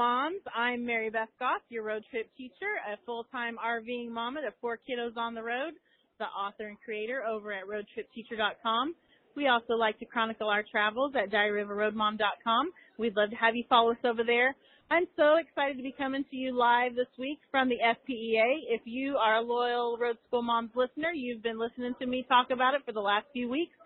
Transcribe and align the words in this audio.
Moms. 0.00 0.40
I'm 0.56 0.86
Mary 0.86 1.10
Beth 1.10 1.28
Goff, 1.38 1.60
your 1.68 1.84
road 1.84 2.02
trip 2.10 2.26
teacher, 2.38 2.72
a 2.90 2.96
full-time 3.04 3.58
RVing 3.62 4.08
mama 4.08 4.40
to 4.40 4.48
four 4.58 4.78
kiddos 4.78 5.14
on 5.18 5.34
the 5.34 5.42
road, 5.42 5.74
the 6.18 6.24
author 6.24 6.68
and 6.68 6.78
creator 6.82 7.22
over 7.22 7.52
at 7.52 7.66
roadtripteacher.com. 7.66 8.94
We 9.36 9.48
also 9.48 9.74
like 9.74 9.98
to 9.98 10.06
chronicle 10.06 10.48
our 10.48 10.62
travels 10.62 11.12
at 11.22 11.30
diaryofroadmom.com. 11.30 12.70
We'd 12.96 13.14
love 13.14 13.28
to 13.28 13.36
have 13.36 13.54
you 13.54 13.64
follow 13.68 13.90
us 13.90 13.98
over 14.02 14.24
there. 14.24 14.56
I'm 14.90 15.04
so 15.16 15.36
excited 15.36 15.76
to 15.76 15.82
be 15.82 15.92
coming 15.92 16.24
to 16.30 16.36
you 16.36 16.56
live 16.56 16.94
this 16.94 17.12
week 17.18 17.40
from 17.50 17.68
the 17.68 17.76
FPEA. 17.76 18.72
If 18.72 18.80
you 18.86 19.16
are 19.16 19.36
a 19.36 19.42
loyal 19.42 19.98
Road 20.00 20.16
School 20.26 20.40
Moms 20.40 20.70
listener, 20.74 21.12
you've 21.12 21.42
been 21.42 21.60
listening 21.60 21.92
to 22.00 22.06
me 22.06 22.24
talk 22.26 22.46
about 22.50 22.72
it 22.72 22.80
for 22.86 22.92
the 22.92 23.00
last 23.00 23.26
few 23.34 23.50
weeks. 23.50 23.76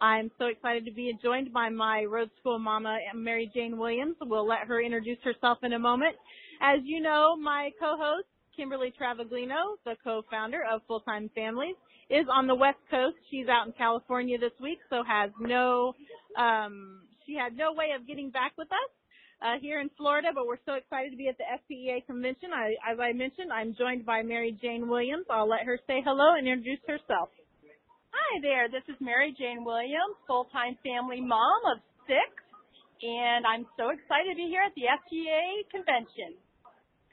I'm 0.00 0.30
so 0.38 0.46
excited 0.46 0.86
to 0.86 0.92
be 0.92 1.12
joined 1.22 1.52
by 1.52 1.68
my 1.68 2.04
road 2.04 2.30
school 2.40 2.58
mama, 2.58 2.98
Mary 3.14 3.50
Jane 3.54 3.76
Williams. 3.76 4.16
We'll 4.22 4.48
let 4.48 4.66
her 4.66 4.80
introduce 4.80 5.18
herself 5.22 5.58
in 5.62 5.74
a 5.74 5.78
moment. 5.78 6.16
As 6.62 6.80
you 6.84 7.00
know, 7.00 7.36
my 7.36 7.70
co-host, 7.78 8.26
Kimberly 8.56 8.92
Travaglino, 8.98 9.76
the 9.84 9.96
co-founder 10.02 10.62
of 10.70 10.80
Full 10.88 11.00
Time 11.00 11.30
Families, 11.34 11.74
is 12.08 12.26
on 12.32 12.46
the 12.46 12.54
West 12.54 12.78
Coast. 12.90 13.16
She's 13.30 13.46
out 13.48 13.66
in 13.66 13.72
California 13.74 14.38
this 14.38 14.52
week, 14.60 14.78
so 14.88 15.02
has 15.06 15.30
no, 15.38 15.94
um, 16.38 17.02
she 17.26 17.34
had 17.34 17.54
no 17.54 17.72
way 17.74 17.92
of 17.94 18.06
getting 18.06 18.30
back 18.30 18.52
with 18.56 18.68
us. 18.68 18.90
Uh, 19.42 19.56
here 19.62 19.80
in 19.80 19.88
Florida, 19.96 20.28
but 20.34 20.46
we're 20.46 20.60
so 20.66 20.74
excited 20.74 21.10
to 21.10 21.16
be 21.16 21.26
at 21.26 21.34
the 21.38 21.44
FPEA 21.48 22.04
convention. 22.04 22.50
I, 22.54 22.74
as 22.92 23.00
I 23.00 23.14
mentioned, 23.14 23.50
I'm 23.50 23.74
joined 23.74 24.04
by 24.04 24.20
Mary 24.20 24.54
Jane 24.60 24.86
Williams. 24.86 25.24
I'll 25.30 25.48
let 25.48 25.64
her 25.64 25.80
say 25.86 26.02
hello 26.04 26.34
and 26.36 26.46
introduce 26.46 26.80
herself. 26.86 27.30
Hi 28.10 28.42
there, 28.42 28.66
this 28.66 28.82
is 28.90 28.98
Mary 28.98 29.30
Jane 29.38 29.62
Williams, 29.62 30.18
full-time 30.26 30.74
family 30.82 31.22
mom 31.22 31.62
of 31.70 31.78
six, 32.10 32.26
and 33.02 33.46
I'm 33.46 33.62
so 33.78 33.94
excited 33.94 34.34
to 34.34 34.38
be 34.38 34.50
here 34.50 34.66
at 34.66 34.74
the 34.74 34.90
FPEA 34.90 35.70
convention. 35.70 36.34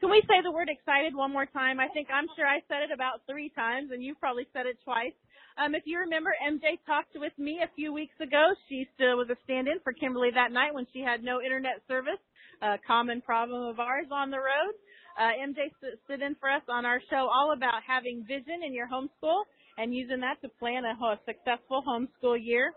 Can 0.01 0.09
we 0.09 0.25
say 0.25 0.41
the 0.41 0.49
word 0.49 0.73
excited 0.73 1.13
one 1.13 1.29
more 1.29 1.45
time? 1.45 1.77
I 1.77 1.85
think 1.93 2.09
I'm 2.09 2.25
sure 2.33 2.49
I 2.49 2.65
said 2.65 2.81
it 2.81 2.89
about 2.89 3.21
three 3.29 3.53
times, 3.53 3.93
and 3.93 4.01
you 4.01 4.17
probably 4.17 4.49
said 4.57 4.65
it 4.65 4.81
twice. 4.81 5.13
Um, 5.61 5.77
if 5.77 5.85
you 5.85 6.01
remember, 6.01 6.33
MJ 6.41 6.81
talked 6.89 7.13
with 7.13 7.33
me 7.37 7.61
a 7.61 7.69
few 7.77 7.93
weeks 7.93 8.17
ago. 8.17 8.57
She 8.65 8.89
still 8.97 9.21
was 9.21 9.29
a 9.29 9.37
stand-in 9.45 9.77
for 9.85 9.93
Kimberly 9.93 10.33
that 10.33 10.49
night 10.49 10.73
when 10.73 10.89
she 10.93 11.05
had 11.05 11.21
no 11.21 11.41
internet 11.45 11.85
service, 11.85 12.21
a 12.65 12.81
common 12.89 13.21
problem 13.21 13.69
of 13.69 13.79
ours 13.79 14.09
on 14.09 14.33
the 14.33 14.41
road. 14.41 14.73
Uh, 15.13 15.33
MJ 15.45 15.69
stood 16.05 16.21
in 16.25 16.33
for 16.41 16.49
us 16.49 16.65
on 16.69 16.85
our 16.85 17.01
show 17.09 17.29
all 17.29 17.53
about 17.53 17.85
having 17.85 18.25
vision 18.25 18.65
in 18.65 18.73
your 18.73 18.89
homeschool 18.89 19.45
and 19.77 19.93
using 19.93 20.21
that 20.21 20.41
to 20.41 20.49
plan 20.59 20.83
a, 20.85 20.93
a 21.05 21.19
successful 21.25 21.83
homeschool 21.87 22.37
year. 22.39 22.73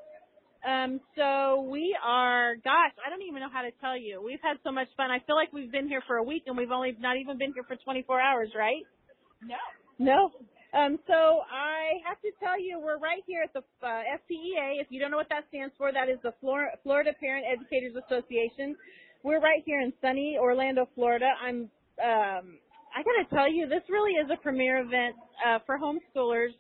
Um, 0.60 1.00
so 1.16 1.66
we 1.70 1.96
are, 2.05 2.56
gosh, 2.56 2.92
I 3.00 3.08
don't 3.08 3.22
even 3.22 3.40
know 3.40 3.48
how 3.50 3.62
to 3.62 3.72
tell 3.80 3.96
you. 3.96 4.20
We've 4.22 4.42
had 4.42 4.58
so 4.62 4.70
much 4.70 4.88
fun. 4.96 5.10
I 5.10 5.18
feel 5.27 5.34
like 5.34 5.52
we've 5.52 5.72
been 5.72 5.89
here 5.89 6.02
for 6.06 6.16
a 6.16 6.22
week 6.22 6.44
and 6.46 6.56
we've 6.56 6.70
only 6.70 6.94
not 7.00 7.16
even 7.16 7.39
been 7.39 7.52
here 7.55 7.64
for 7.64 7.77
24 7.77 8.20
hours, 8.20 8.50
right? 8.55 8.84
No. 9.40 9.56
No. 9.98 10.30
Um, 10.77 10.98
so 11.06 11.42
I 11.50 11.98
have 12.06 12.20
to 12.20 12.30
tell 12.39 12.60
you, 12.60 12.78
we're 12.78 12.98
right 12.98 13.22
here 13.27 13.42
at 13.42 13.52
the 13.52 13.64
uh, 13.83 14.05
FPEA. 14.20 14.78
If 14.80 14.89
you 14.90 15.00
don't 15.00 15.10
know 15.10 15.16
what 15.16 15.30
that 15.30 15.44
stands 15.48 15.74
for, 15.78 15.92
that 15.92 16.08
is 16.08 16.18
the 16.22 16.33
Florida, 16.40 16.77
Florida 16.83 17.10
Parent 17.18 17.44
Educators 17.50 17.96
Association. 17.96 18.77
We're 19.24 19.40
right 19.40 19.62
here 19.64 19.80
in 19.80 19.92
sunny 20.00 20.36
Orlando, 20.39 20.89
Florida. 20.94 21.33
I'm, 21.42 21.70
um, 22.05 22.60
I 22.94 23.02
gotta 23.02 23.27
tell 23.33 23.50
you, 23.50 23.66
this 23.66 23.83
really 23.89 24.12
is 24.12 24.30
a 24.30 24.40
premier 24.40 24.78
event 24.80 25.16
uh, 25.44 25.58
for 25.66 25.78
homeschoolers 25.78 26.52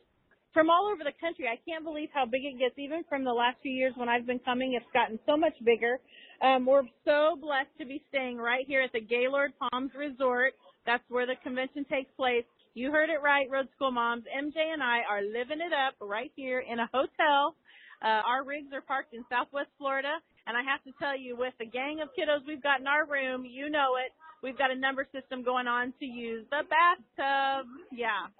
from 0.52 0.70
all 0.70 0.90
over 0.92 1.04
the 1.04 1.16
country. 1.20 1.46
I 1.46 1.58
can't 1.68 1.84
believe 1.84 2.08
how 2.12 2.26
big 2.26 2.44
it 2.44 2.58
gets. 2.58 2.78
Even 2.78 3.04
from 3.08 3.24
the 3.24 3.32
last 3.32 3.58
few 3.62 3.72
years 3.72 3.94
when 3.96 4.08
I've 4.08 4.26
been 4.26 4.40
coming, 4.40 4.74
it's 4.74 4.92
gotten 4.92 5.18
so 5.26 5.36
much 5.36 5.54
bigger. 5.64 5.98
Um, 6.42 6.66
we're 6.66 6.88
so 7.04 7.36
blessed 7.40 7.72
to 7.78 7.86
be 7.86 8.02
staying 8.08 8.38
right 8.38 8.64
here 8.66 8.82
at 8.82 8.92
the 8.92 9.00
Gaylord 9.00 9.52
Palms 9.58 9.92
Resort. 9.96 10.54
That's 10.86 11.04
where 11.08 11.26
the 11.26 11.36
convention 11.42 11.84
takes 11.90 12.10
place. 12.16 12.44
You 12.74 12.90
heard 12.92 13.10
it 13.10 13.20
right, 13.22 13.50
Road 13.50 13.68
School 13.76 13.90
Moms. 13.90 14.24
MJ 14.24 14.56
and 14.72 14.82
I 14.82 15.00
are 15.08 15.22
living 15.22 15.60
it 15.60 15.72
up 15.72 15.94
right 16.00 16.32
here 16.36 16.60
in 16.60 16.78
a 16.78 16.88
hotel. 16.92 17.54
Uh, 18.02 18.24
our 18.24 18.44
rigs 18.44 18.72
are 18.72 18.80
parked 18.80 19.12
in 19.12 19.24
Southwest 19.28 19.68
Florida, 19.76 20.16
and 20.46 20.56
I 20.56 20.62
have 20.62 20.82
to 20.84 20.92
tell 20.98 21.18
you, 21.18 21.36
with 21.36 21.52
the 21.58 21.66
gang 21.66 22.00
of 22.00 22.08
kiddos 22.16 22.46
we've 22.46 22.62
got 22.62 22.80
in 22.80 22.86
our 22.86 23.06
room, 23.06 23.44
you 23.44 23.68
know 23.68 23.96
it. 24.00 24.12
We've 24.42 24.56
got 24.56 24.70
a 24.70 24.76
number 24.76 25.06
system 25.12 25.42
going 25.42 25.66
on 25.66 25.92
to 26.00 26.06
use 26.06 26.46
the 26.48 26.62
bathtub. 26.64 27.66
Yeah, 27.92 28.32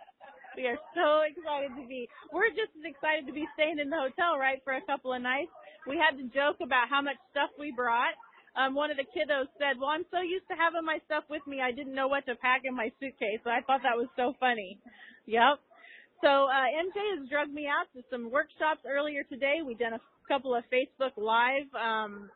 we 0.56 0.66
are 0.66 0.78
so 0.94 1.22
excited 1.26 1.74
to 1.78 1.84
be. 1.86 2.08
We're 2.32 2.50
just 2.50 2.74
as 2.78 2.84
excited 2.84 3.26
to 3.26 3.34
be 3.34 3.46
staying 3.54 3.78
in 3.78 3.90
the 3.90 3.98
hotel, 3.98 4.38
right, 4.38 4.58
for 4.64 4.74
a 4.74 4.82
couple 4.82 5.12
of 5.12 5.22
nights. 5.22 5.52
We 5.86 5.96
had 5.96 6.18
to 6.18 6.24
joke 6.34 6.58
about 6.60 6.90
how 6.90 7.00
much 7.02 7.16
stuff 7.30 7.50
we 7.58 7.72
brought. 7.72 8.14
Um, 8.58 8.74
one 8.74 8.90
of 8.90 8.98
the 8.98 9.06
kiddos 9.06 9.46
said, 9.58 9.78
"Well, 9.78 9.94
I'm 9.94 10.04
so 10.10 10.20
used 10.20 10.48
to 10.50 10.58
having 10.58 10.84
my 10.84 10.98
stuff 11.06 11.24
with 11.30 11.46
me, 11.46 11.60
I 11.62 11.70
didn't 11.70 11.94
know 11.94 12.08
what 12.08 12.26
to 12.26 12.34
pack 12.34 12.62
in 12.64 12.74
my 12.74 12.90
suitcase." 12.98 13.40
I 13.46 13.62
thought 13.62 13.82
that 13.86 13.96
was 13.96 14.08
so 14.16 14.34
funny. 14.40 14.78
Yep. 15.26 15.62
So 16.20 16.28
uh, 16.28 16.68
MJ 16.68 16.98
has 17.16 17.28
drugged 17.30 17.54
me 17.54 17.66
out 17.66 17.86
to 17.94 18.02
some 18.10 18.30
workshops 18.30 18.84
earlier 18.84 19.22
today. 19.24 19.62
We've 19.64 19.78
done 19.78 19.94
a 19.94 20.02
couple 20.28 20.54
of 20.54 20.64
Facebook 20.68 21.16
Live. 21.16 21.70
Um, 21.72 22.28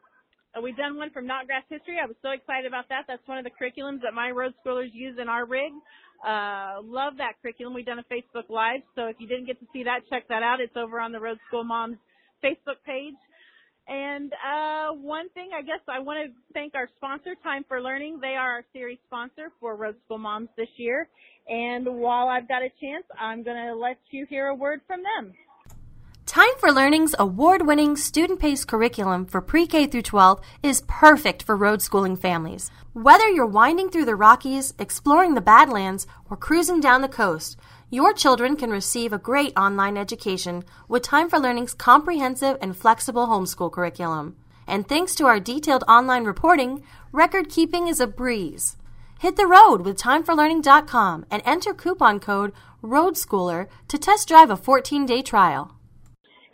we've 0.63 0.77
done 0.77 0.97
one 0.97 1.11
from 1.11 1.27
Notgrass 1.27 1.69
History. 1.69 1.99
I 2.03 2.07
was 2.07 2.17
so 2.23 2.31
excited 2.31 2.67
about 2.67 2.89
that. 2.89 3.05
That's 3.07 3.27
one 3.27 3.39
of 3.39 3.45
the 3.45 3.51
curriculums 3.51 4.01
that 4.03 4.15
my 4.15 4.31
road 4.31 4.55
schoolers 4.65 4.89
use 4.93 5.19
in 5.21 5.29
our 5.29 5.45
rig. 5.45 5.73
Uh, 6.25 6.81
love 6.83 7.19
that 7.19 7.35
curriculum. 7.43 7.75
We've 7.75 7.85
done 7.85 7.99
a 7.99 8.05
Facebook 8.05 8.49
Live, 8.49 8.81
so 8.95 9.07
if 9.07 9.17
you 9.19 9.29
didn't 9.29 9.47
get 9.47 9.61
to 9.61 9.67
see 9.73 9.85
that, 9.85 10.01
check 10.09 10.27
that 10.29 10.43
out. 10.43 10.61
It's 10.61 10.77
over 10.77 10.99
on 10.99 11.13
the 11.13 11.21
Road 11.21 11.39
School 11.49 11.65
Moms 11.65 11.99
Facebook 12.43 12.81
page. 12.87 13.15
And 13.87 14.33
uh, 14.33 14.95
one 14.95 15.29
thing, 15.31 15.51
I 15.55 15.61
guess 15.61 15.81
I 15.87 15.99
want 15.99 16.27
to 16.27 16.33
thank 16.55 16.75
our 16.75 16.89
sponsor, 16.97 17.35
Time 17.43 17.65
for 17.69 17.83
Learning. 17.83 18.19
They 18.21 18.37
are 18.39 18.53
our 18.53 18.65
series 18.73 18.99
sponsor 19.07 19.53
for 19.61 19.77
Road 19.77 19.97
School 20.07 20.17
Moms 20.17 20.49
this 20.57 20.69
year. 20.77 21.09
And 21.47 21.87
while 21.87 22.29
I've 22.29 22.49
got 22.49 22.63
a 22.63 22.71
chance, 22.81 23.05
I'm 23.21 23.43
going 23.43 23.59
to 23.59 23.75
let 23.75 23.99
you 24.11 24.25
hear 24.25 24.47
a 24.47 24.55
word 24.55 24.81
from 24.87 25.03
them. 25.03 25.35
Time 26.35 26.59
for 26.59 26.73
Learning's 26.73 27.15
award 27.17 27.65
winning 27.65 27.97
student 27.97 28.41
paced 28.41 28.67
curriculum 28.67 29.25
for 29.25 29.41
pre 29.41 29.69
K 29.69 29.87
through 29.87 30.03
12 30.03 30.41
is 30.65 30.83
perfect 30.89 31.45
for 31.45 31.57
road 31.57 31.81
schooling 31.81 32.17
families. 32.17 32.73
Whether 32.93 33.29
you're 33.29 33.47
winding 33.47 33.89
through 33.89 34.07
the 34.07 34.17
Rockies, 34.17 34.75
exploring 34.77 35.35
the 35.35 35.41
Badlands, 35.41 36.09
or 36.29 36.37
cruising 36.37 36.81
down 36.81 37.03
the 37.03 37.09
coast, 37.09 37.57
your 37.89 38.13
children 38.13 38.57
can 38.57 38.71
receive 38.71 39.13
a 39.13 39.17
great 39.17 39.57
online 39.57 39.97
education 39.97 40.65
with 40.89 41.05
Time 41.05 41.31
for 41.31 41.39
Learning's 41.39 41.73
comprehensive 41.73 42.59
and 42.61 42.77
flexible 42.77 43.29
homeschool 43.29 43.71
curriculum. 43.71 44.35
And 44.67 44.89
thanks 44.89 45.15
to 45.15 45.27
our 45.27 45.39
detailed 45.39 45.85
online 45.87 46.25
reporting, 46.25 46.83
record 47.13 47.49
keeping 47.49 47.87
is 47.87 48.01
a 48.01 48.09
breeze. 48.09 48.77
Hit 49.21 49.37
the 49.37 49.47
road 49.47 49.83
with 49.83 49.99
timeforlearning.com 49.99 51.27
and 51.31 51.43
enter 51.47 51.73
coupon 51.73 52.19
code 52.19 52.53
ROADSCHOOLER 52.83 53.69
to 53.87 53.99
test 53.99 54.27
drive 54.27 54.51
a 54.51 54.57
14 54.57 55.07
day 55.07 55.23
trial. 55.23 55.77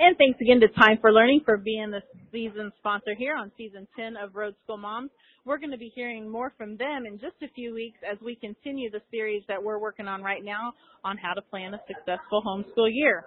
And 0.01 0.17
thanks 0.17 0.41
again 0.41 0.61
to 0.61 0.69
Time 0.69 0.97
for 1.03 1.13
Learning 1.13 1.43
for 1.45 1.59
being 1.59 1.91
the 1.91 2.01
season 2.33 2.73
sponsor 2.79 3.13
here 3.15 3.37
on 3.37 3.53
season 3.59 3.87
10 4.01 4.17
of 4.17 4.35
Road 4.35 4.55
School 4.65 4.79
Moms. 4.79 5.11
We're 5.45 5.59
going 5.59 5.73
to 5.73 5.77
be 5.77 5.93
hearing 5.95 6.27
more 6.27 6.55
from 6.57 6.79
them 6.79 7.05
in 7.05 7.21
just 7.21 7.37
a 7.45 7.53
few 7.53 7.75
weeks 7.75 7.99
as 8.11 8.17
we 8.25 8.35
continue 8.35 8.91
the 8.91 9.03
series 9.11 9.43
that 9.47 9.63
we're 9.63 9.79
working 9.79 10.09
on 10.09 10.23
right 10.23 10.43
now 10.43 10.73
on 11.05 11.19
how 11.19 11.35
to 11.35 11.43
plan 11.43 11.75
a 11.75 11.81
successful 11.85 12.41
homeschool 12.41 12.89
year. 12.89 13.25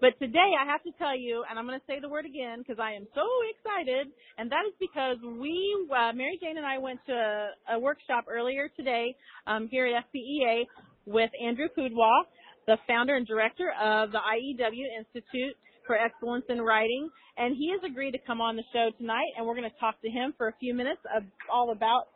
But 0.00 0.18
today 0.18 0.50
I 0.58 0.66
have 0.66 0.82
to 0.82 0.90
tell 0.98 1.16
you, 1.16 1.44
and 1.48 1.60
I'm 1.60 1.64
going 1.64 1.78
to 1.78 1.86
say 1.86 2.00
the 2.02 2.08
word 2.08 2.26
again 2.26 2.58
because 2.58 2.82
I 2.82 2.98
am 2.98 3.06
so 3.14 3.22
excited, 3.54 4.10
and 4.36 4.50
that 4.50 4.66
is 4.66 4.74
because 4.82 5.18
we, 5.22 5.54
uh, 5.94 6.10
Mary 6.12 6.40
Jane 6.42 6.58
and 6.58 6.66
I 6.66 6.78
went 6.78 6.98
to 7.06 7.14
a, 7.14 7.76
a 7.76 7.78
workshop 7.78 8.24
earlier 8.28 8.66
today 8.76 9.14
um, 9.46 9.68
here 9.70 9.86
at 9.86 10.02
FPEA 10.10 10.66
with 11.06 11.30
Andrew 11.38 11.68
Pudewa, 11.70 12.26
the 12.66 12.78
founder 12.88 13.14
and 13.14 13.28
director 13.28 13.70
of 13.80 14.10
the 14.10 14.18
IEW 14.18 14.90
Institute 14.98 15.54
for 15.86 15.96
Excellence 15.96 16.44
in 16.48 16.60
Writing, 16.60 17.08
and 17.36 17.56
he 17.56 17.70
has 17.70 17.80
agreed 17.88 18.12
to 18.12 18.18
come 18.26 18.40
on 18.40 18.56
the 18.56 18.64
show 18.72 18.90
tonight, 18.98 19.30
and 19.36 19.46
we're 19.46 19.54
going 19.54 19.70
to 19.70 19.78
talk 19.78 20.00
to 20.02 20.10
him 20.10 20.34
for 20.36 20.48
a 20.48 20.54
few 20.58 20.74
minutes 20.74 21.00
of, 21.16 21.22
all 21.52 21.72
about 21.72 22.08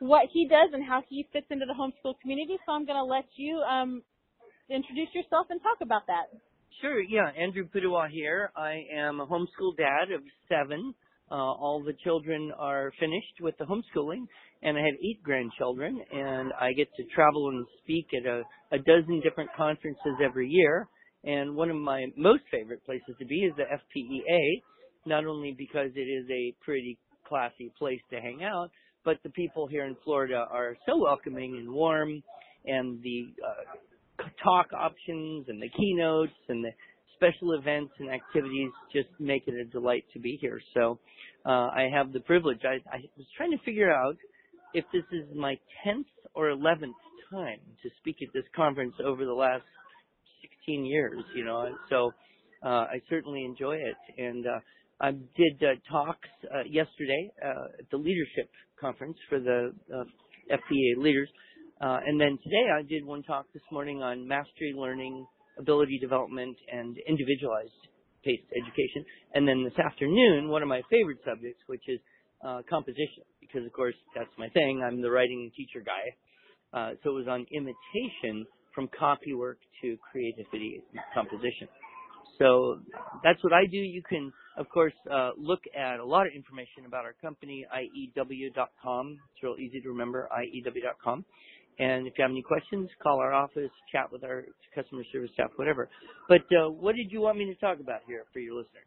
what 0.00 0.28
he 0.32 0.46
does 0.48 0.70
and 0.72 0.84
how 0.84 1.02
he 1.08 1.26
fits 1.32 1.46
into 1.50 1.66
the 1.66 1.74
homeschool 1.74 2.14
community. 2.22 2.56
So 2.64 2.72
I'm 2.72 2.86
going 2.86 2.98
to 2.98 3.04
let 3.04 3.24
you 3.36 3.58
um, 3.58 4.02
introduce 4.70 5.08
yourself 5.14 5.46
and 5.50 5.60
talk 5.60 5.78
about 5.82 6.06
that. 6.06 6.30
Sure, 6.80 7.00
yeah. 7.00 7.30
Andrew 7.36 7.66
Pudewa 7.66 8.08
here. 8.08 8.52
I 8.56 8.84
am 8.94 9.20
a 9.20 9.26
homeschool 9.26 9.76
dad 9.76 10.12
of 10.14 10.22
seven. 10.48 10.94
uh, 11.30 11.34
all 11.34 11.82
the 11.84 11.94
children 12.04 12.52
are 12.58 12.92
finished 12.98 13.40
with 13.40 13.56
the 13.58 13.64
homeschooling, 13.64 14.26
and 14.62 14.76
I 14.76 14.80
have 14.80 14.94
eight 14.94 15.22
grandchildren, 15.22 16.00
and 16.12 16.52
I 16.58 16.72
get 16.72 16.88
to 16.96 17.04
travel 17.14 17.48
and 17.50 17.66
speak 17.82 18.06
at 18.18 18.26
a, 18.26 18.42
a 18.72 18.78
dozen 18.78 19.20
different 19.22 19.50
conferences 19.56 20.16
every 20.24 20.48
year. 20.48 20.88
And 21.28 21.54
one 21.54 21.68
of 21.68 21.76
my 21.76 22.06
most 22.16 22.44
favorite 22.50 22.82
places 22.86 23.14
to 23.18 23.26
be 23.26 23.40
is 23.40 23.52
the 23.56 23.64
FPEA, 23.64 24.62
not 25.04 25.26
only 25.26 25.54
because 25.56 25.90
it 25.94 26.00
is 26.00 26.24
a 26.30 26.54
pretty 26.64 26.98
classy 27.28 27.70
place 27.78 28.00
to 28.10 28.18
hang 28.18 28.42
out, 28.42 28.70
but 29.04 29.18
the 29.22 29.30
people 29.30 29.66
here 29.66 29.84
in 29.84 29.94
Florida 30.04 30.46
are 30.50 30.74
so 30.86 30.96
welcoming 30.96 31.58
and 31.58 31.70
warm, 31.70 32.22
and 32.64 33.02
the 33.02 33.26
uh, 33.46 34.24
talk 34.42 34.72
options 34.72 35.46
and 35.48 35.60
the 35.60 35.68
keynotes 35.68 36.32
and 36.48 36.64
the 36.64 36.70
special 37.14 37.52
events 37.52 37.92
and 37.98 38.08
activities 38.08 38.70
just 38.90 39.08
make 39.18 39.42
it 39.46 39.54
a 39.54 39.64
delight 39.64 40.04
to 40.14 40.18
be 40.18 40.38
here. 40.40 40.60
So 40.72 40.98
uh, 41.44 41.50
I 41.50 41.90
have 41.92 42.14
the 42.14 42.20
privilege. 42.20 42.60
I, 42.64 42.76
I 42.90 43.00
was 43.18 43.26
trying 43.36 43.50
to 43.50 43.58
figure 43.66 43.92
out 43.92 44.16
if 44.72 44.86
this 44.94 45.04
is 45.12 45.26
my 45.36 45.58
10th 45.86 46.06
or 46.34 46.46
11th 46.46 46.96
time 47.30 47.60
to 47.82 47.90
speak 47.98 48.16
at 48.22 48.28
this 48.32 48.44
conference 48.56 48.94
over 49.04 49.26
the 49.26 49.32
last 49.32 49.64
16 50.40 50.84
years, 50.84 51.22
you 51.34 51.44
know, 51.44 51.68
so 51.90 52.12
uh, 52.64 52.86
I 52.90 53.00
certainly 53.08 53.44
enjoy 53.44 53.76
it. 53.76 54.20
And 54.20 54.46
uh, 54.46 54.60
I 55.00 55.12
did 55.12 55.62
uh, 55.62 55.74
talks 55.90 56.28
uh, 56.52 56.64
yesterday 56.68 57.30
uh, 57.44 57.78
at 57.78 57.90
the 57.90 57.96
leadership 57.96 58.50
conference 58.80 59.16
for 59.28 59.38
the 59.38 59.72
uh, 59.94 60.04
FPEA 60.50 61.02
leaders. 61.02 61.28
Uh, 61.80 61.98
and 62.04 62.20
then 62.20 62.38
today 62.42 62.66
I 62.76 62.82
did 62.82 63.04
one 63.04 63.22
talk 63.22 63.46
this 63.54 63.62
morning 63.70 64.02
on 64.02 64.26
mastery 64.26 64.74
learning, 64.76 65.26
ability 65.58 65.98
development, 66.00 66.56
and 66.72 66.96
individualized 67.06 67.70
paced 68.24 68.42
education. 68.50 69.04
And 69.34 69.46
then 69.46 69.62
this 69.62 69.78
afternoon, 69.78 70.48
one 70.48 70.62
of 70.62 70.68
my 70.68 70.82
favorite 70.90 71.18
subjects, 71.24 71.60
which 71.66 71.82
is 71.86 72.00
uh, 72.44 72.62
composition, 72.68 73.22
because 73.40 73.64
of 73.64 73.72
course 73.72 73.94
that's 74.14 74.30
my 74.38 74.48
thing. 74.48 74.82
I'm 74.84 75.00
the 75.00 75.10
writing 75.10 75.50
teacher 75.56 75.84
guy. 75.84 76.10
Uh, 76.72 76.90
so 77.02 77.10
it 77.10 77.14
was 77.14 77.28
on 77.28 77.46
imitation 77.52 78.46
from 78.78 78.88
copywork 78.96 79.58
to 79.82 79.96
creativity 80.12 80.80
composition. 81.12 81.66
So 82.38 82.78
that's 83.24 83.42
what 83.42 83.52
I 83.52 83.66
do. 83.66 83.76
You 83.76 84.02
can, 84.08 84.32
of 84.56 84.68
course, 84.68 84.92
uh, 85.10 85.30
look 85.36 85.58
at 85.76 85.98
a 85.98 86.04
lot 86.04 86.28
of 86.28 86.32
information 86.32 86.86
about 86.86 87.04
our 87.04 87.14
company, 87.20 87.66
IEW.com. 87.74 89.18
It's 89.34 89.42
real 89.42 89.56
easy 89.58 89.80
to 89.80 89.88
remember, 89.88 90.28
IEW.com. 90.30 91.24
And 91.80 92.06
if 92.06 92.12
you 92.16 92.22
have 92.22 92.30
any 92.30 92.42
questions, 92.42 92.88
call 93.02 93.18
our 93.18 93.32
office, 93.32 93.70
chat 93.90 94.12
with 94.12 94.22
our 94.22 94.44
customer 94.76 95.02
service 95.12 95.30
staff, 95.34 95.50
whatever. 95.56 95.88
But 96.28 96.42
uh, 96.54 96.70
what 96.70 96.94
did 96.94 97.10
you 97.10 97.20
want 97.20 97.36
me 97.36 97.46
to 97.46 97.56
talk 97.56 97.80
about 97.80 98.02
here 98.06 98.26
for 98.32 98.38
your 98.38 98.54
listeners? 98.54 98.86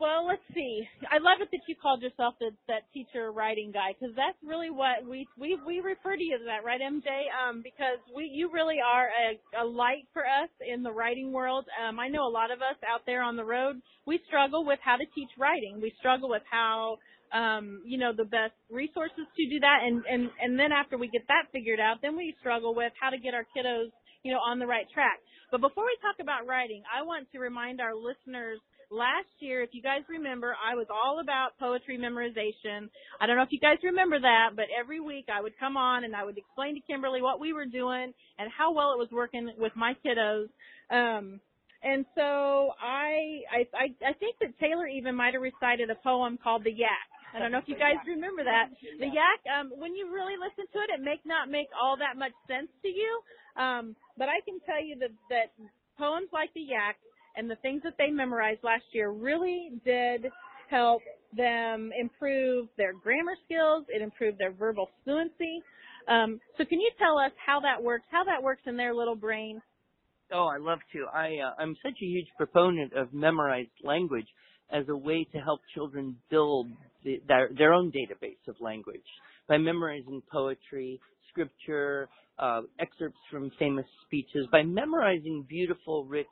Well, 0.00 0.26
let's 0.26 0.46
see. 0.54 0.86
I 1.10 1.18
love 1.18 1.42
it 1.42 1.50
that 1.50 1.66
you 1.66 1.74
called 1.74 2.02
yourself 2.02 2.34
the, 2.38 2.50
that 2.68 2.86
teacher 2.94 3.32
writing 3.32 3.72
guy 3.72 3.98
because 3.98 4.14
that's 4.14 4.38
really 4.46 4.70
what 4.70 5.02
we 5.02 5.26
we 5.36 5.58
we 5.66 5.80
refer 5.80 6.14
to 6.16 6.22
you 6.22 6.36
as 6.36 6.46
that, 6.46 6.64
right, 6.64 6.80
MJ? 6.80 7.26
Um, 7.34 7.62
because 7.62 7.98
we 8.14 8.30
you 8.32 8.48
really 8.52 8.78
are 8.78 9.10
a, 9.10 9.62
a 9.62 9.66
light 9.66 10.06
for 10.12 10.22
us 10.22 10.50
in 10.62 10.84
the 10.84 10.92
writing 10.92 11.32
world. 11.32 11.66
Um, 11.82 11.98
I 11.98 12.06
know 12.06 12.28
a 12.28 12.30
lot 12.30 12.52
of 12.52 12.58
us 12.58 12.78
out 12.86 13.02
there 13.06 13.22
on 13.22 13.34
the 13.34 13.44
road 13.44 13.82
we 14.06 14.18
struggle 14.26 14.64
with 14.64 14.78
how 14.82 14.96
to 14.96 15.04
teach 15.14 15.28
writing. 15.36 15.80
We 15.82 15.92
struggle 16.00 16.30
with 16.30 16.42
how 16.50 16.96
um, 17.32 17.82
you 17.84 17.98
know, 17.98 18.12
the 18.16 18.24
best 18.24 18.56
resources 18.70 19.28
to 19.36 19.44
do 19.50 19.60
that. 19.60 19.84
And, 19.84 20.02
and, 20.08 20.30
and 20.40 20.58
then 20.58 20.72
after 20.72 20.96
we 20.96 21.08
get 21.08 21.28
that 21.28 21.52
figured 21.52 21.80
out, 21.80 22.00
then 22.00 22.16
we 22.16 22.34
struggle 22.40 22.74
with 22.74 22.92
how 22.98 23.10
to 23.10 23.18
get 23.18 23.34
our 23.34 23.44
kiddos, 23.52 23.92
you 24.22 24.32
know, 24.32 24.40
on 24.40 24.58
the 24.58 24.66
right 24.66 24.86
track. 24.94 25.20
But 25.50 25.60
before 25.60 25.84
we 25.84 25.96
talk 26.00 26.16
about 26.20 26.46
writing, 26.48 26.82
I 26.88 27.04
want 27.04 27.28
to 27.32 27.38
remind 27.38 27.80
our 27.80 27.94
listeners 27.94 28.60
last 28.90 29.28
year, 29.40 29.62
if 29.62 29.70
you 29.72 29.82
guys 29.82 30.02
remember, 30.08 30.54
I 30.56 30.74
was 30.74 30.86
all 30.90 31.20
about 31.20 31.58
poetry 31.58 31.98
memorization. 31.98 32.88
I 33.20 33.26
don't 33.26 33.36
know 33.36 33.42
if 33.42 33.52
you 33.52 33.60
guys 33.60 33.78
remember 33.82 34.18
that, 34.20 34.50
but 34.56 34.66
every 34.78 35.00
week 35.00 35.26
I 35.32 35.42
would 35.42 35.58
come 35.58 35.76
on 35.76 36.04
and 36.04 36.16
I 36.16 36.24
would 36.24 36.38
explain 36.38 36.74
to 36.74 36.80
Kimberly 36.80 37.22
what 37.22 37.40
we 37.40 37.52
were 37.52 37.66
doing 37.66 38.12
and 38.38 38.50
how 38.56 38.72
well 38.72 38.92
it 38.92 38.98
was 38.98 39.08
working 39.12 39.50
with 39.58 39.72
my 39.76 39.94
kiddos. 40.04 40.48
Um, 40.90 41.40
and 41.82 42.04
so 42.14 42.72
I, 42.82 43.42
I, 43.52 43.94
I 44.02 44.12
think 44.18 44.36
that 44.40 44.58
Taylor 44.58 44.86
even 44.86 45.14
might 45.14 45.34
have 45.34 45.42
recited 45.42 45.90
a 45.90 45.94
poem 45.94 46.38
called 46.42 46.64
The 46.64 46.72
Yak. 46.72 47.08
I 47.34 47.38
don't 47.38 47.52
know 47.52 47.58
if 47.58 47.68
you 47.68 47.76
guys 47.86 48.00
remember 48.06 48.42
that. 48.42 48.72
The 48.98 49.06
yak, 49.06 49.40
um, 49.52 49.70
when 49.76 49.94
you 49.94 50.08
really 50.08 50.34
listen 50.40 50.64
to 50.72 50.78
it, 50.80 50.90
it 50.96 51.04
may 51.04 51.20
not 51.26 51.50
make 51.50 51.68
all 51.76 51.96
that 52.00 52.16
much 52.16 52.32
sense 52.48 52.72
to 52.82 52.88
you. 52.88 53.20
Um, 53.60 53.94
but 54.16 54.28
I 54.28 54.40
can 54.48 54.58
tell 54.64 54.82
you 54.82 54.96
that, 54.98 55.12
that 55.28 55.52
poems 55.98 56.32
like 56.32 56.48
the 56.54 56.64
yak 56.64 56.96
and 57.38 57.48
the 57.48 57.56
things 57.56 57.82
that 57.84 57.94
they 57.96 58.10
memorized 58.10 58.64
last 58.64 58.82
year 58.92 59.10
really 59.10 59.70
did 59.84 60.26
help 60.68 61.00
them 61.36 61.90
improve 61.98 62.66
their 62.76 62.92
grammar 62.92 63.36
skills. 63.44 63.84
It 63.88 64.02
improved 64.02 64.38
their 64.38 64.50
verbal 64.50 64.90
fluency. 65.04 65.62
Um, 66.08 66.40
so 66.56 66.64
can 66.64 66.80
you 66.80 66.90
tell 66.98 67.16
us 67.18 67.32
how 67.44 67.60
that 67.60 67.82
works, 67.82 68.04
how 68.10 68.24
that 68.24 68.42
works 68.42 68.62
in 68.66 68.76
their 68.76 68.94
little 68.94 69.14
brain? 69.14 69.62
Oh, 70.32 70.46
I 70.46 70.58
love 70.58 70.80
to. 70.92 71.06
I 71.14 71.36
uh, 71.46 71.62
I'm 71.62 71.76
such 71.82 71.94
a 72.02 72.04
huge 72.04 72.26
proponent 72.36 72.92
of 72.92 73.14
memorized 73.14 73.70
language 73.84 74.26
as 74.70 74.84
a 74.88 74.96
way 74.96 75.26
to 75.32 75.38
help 75.38 75.60
children 75.74 76.16
build 76.30 76.66
the, 77.04 77.22
their, 77.26 77.48
their 77.56 77.72
own 77.72 77.90
database 77.90 78.48
of 78.48 78.56
language 78.60 79.00
by 79.48 79.56
memorizing 79.56 80.22
poetry, 80.30 81.00
scripture, 81.30 82.08
uh, 82.38 82.62
excerpts 82.78 83.18
from 83.30 83.50
famous 83.58 83.86
speeches. 84.06 84.46
By 84.52 84.62
memorizing 84.62 85.46
beautiful, 85.48 86.04
rich, 86.04 86.26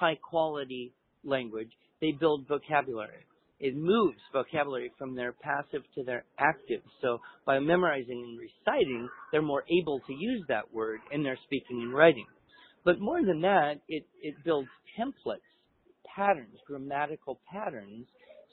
high 0.00 0.16
quality 0.16 0.92
language, 1.22 1.70
they 2.00 2.12
build 2.12 2.48
vocabulary. 2.48 3.26
It 3.60 3.76
moves 3.76 4.18
vocabulary 4.32 4.90
from 4.98 5.14
their 5.14 5.32
passive 5.32 5.82
to 5.94 6.02
their 6.02 6.24
active. 6.38 6.80
So 7.02 7.18
by 7.44 7.58
memorizing 7.58 8.24
and 8.24 8.38
reciting, 8.38 9.06
they're 9.30 9.42
more 9.42 9.64
able 9.70 10.00
to 10.06 10.14
use 10.14 10.42
that 10.48 10.72
word 10.72 11.00
in 11.12 11.22
their 11.22 11.38
speaking 11.44 11.82
and 11.82 11.92
writing. 11.92 12.24
But 12.86 12.98
more 12.98 13.22
than 13.22 13.42
that, 13.42 13.74
it, 13.86 14.06
it 14.22 14.34
builds 14.42 14.68
templates 14.98 15.40
patterns, 16.16 16.56
grammatical 16.66 17.38
patterns, 17.52 18.06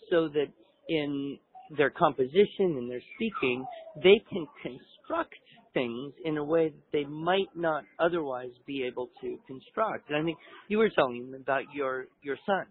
so 0.10 0.28
that 0.28 0.48
in 0.90 1.40
their 1.78 1.90
composition 1.90 2.76
and 2.78 2.92
their 2.92 3.02
speaking, 3.16 3.66
they 4.04 4.22
can 4.30 4.46
construct 4.62 5.36
things 5.74 6.14
in 6.24 6.38
a 6.38 6.44
way 6.44 6.70
that 6.70 6.92
they 6.92 7.06
might 7.06 7.50
not 7.56 7.84
otherwise 8.00 8.52
be 8.66 8.84
able 8.84 9.10
to 9.22 9.38
construct. 9.48 10.10
And 10.10 10.18
I 10.18 10.24
think 10.24 10.38
you 10.68 10.78
were 10.78 10.90
telling 10.90 11.32
me 11.32 11.38
about 11.38 11.64
your 11.74 12.06
your 12.22 12.38
son 12.46 12.66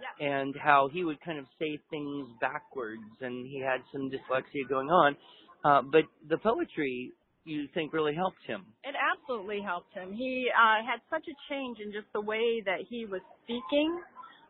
yeah. 0.00 0.26
and 0.26 0.54
how 0.56 0.88
he 0.92 1.04
would 1.04 1.20
kind 1.22 1.38
of 1.38 1.46
say 1.58 1.78
things 1.90 2.28
backwards, 2.40 3.02
and 3.20 3.46
he 3.46 3.60
had 3.60 3.80
some 3.92 4.10
dyslexia 4.10 4.68
going 4.68 4.88
on. 4.88 5.16
Uh, 5.64 5.82
but 5.82 6.02
the 6.28 6.38
poetry 6.38 7.12
you 7.44 7.68
think 7.74 7.92
really 7.92 8.14
helped 8.14 8.42
him? 8.46 8.64
It 8.82 8.94
absolutely 8.98 9.60
helped 9.64 9.94
him. 9.94 10.12
He 10.12 10.48
uh, 10.50 10.84
had 10.84 10.98
such 11.08 11.26
a 11.28 11.36
change 11.48 11.78
in 11.78 11.92
just 11.92 12.06
the 12.12 12.20
way 12.20 12.60
that 12.66 12.80
he 12.88 13.06
was 13.06 13.20
speaking 13.44 14.00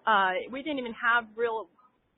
uh, 0.07 0.47
we 0.53 0.63
didn't 0.63 0.79
even 0.79 0.95
have 0.95 1.27
real 1.35 1.67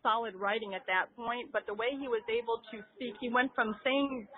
solid 0.02 0.36
writing 0.36 0.74
at 0.74 0.84
that 0.86 1.08
point, 1.16 1.50
but 1.52 1.64
the 1.66 1.74
way 1.74 1.96
he 1.98 2.06
was 2.06 2.22
able 2.28 2.60
to 2.70 2.84
speak, 2.94 3.14
he 3.20 3.28
went 3.28 3.50
from 3.54 3.74
saying 3.82 4.28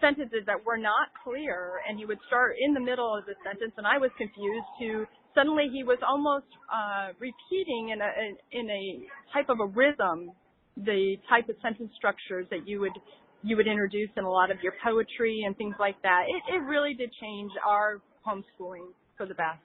sentences 0.00 0.42
that 0.46 0.64
were 0.64 0.78
not 0.78 1.08
clear 1.24 1.80
and 1.88 1.98
he 1.98 2.04
would 2.04 2.18
start 2.26 2.56
in 2.60 2.74
the 2.74 2.80
middle 2.80 3.16
of 3.16 3.24
the 3.26 3.34
sentence 3.44 3.72
and 3.76 3.86
I 3.86 3.98
was 3.98 4.10
confused 4.18 4.66
to 4.80 5.06
suddenly 5.34 5.68
he 5.72 5.84
was 5.84 5.98
almost 6.06 6.50
uh, 6.72 7.12
repeating 7.18 7.90
in 7.90 8.00
a 8.00 8.10
in 8.52 8.70
a 8.70 8.84
type 9.32 9.48
of 9.48 9.60
a 9.60 9.66
rhythm 9.66 10.32
the 10.76 11.16
type 11.28 11.48
of 11.48 11.56
sentence 11.62 11.90
structures 11.96 12.46
that 12.50 12.66
you 12.66 12.80
would 12.80 12.96
you 13.42 13.56
would 13.56 13.66
introduce 13.66 14.10
in 14.16 14.24
a 14.24 14.30
lot 14.30 14.50
of 14.50 14.58
your 14.62 14.74
poetry 14.84 15.44
and 15.46 15.56
things 15.56 15.74
like 15.80 16.00
that. 16.02 16.24
It, 16.28 16.56
it 16.56 16.58
really 16.58 16.94
did 16.94 17.10
change 17.20 17.50
our 17.66 18.00
homeschooling 18.26 18.92
for 19.16 19.26
the 19.26 19.34
best. 19.34 19.62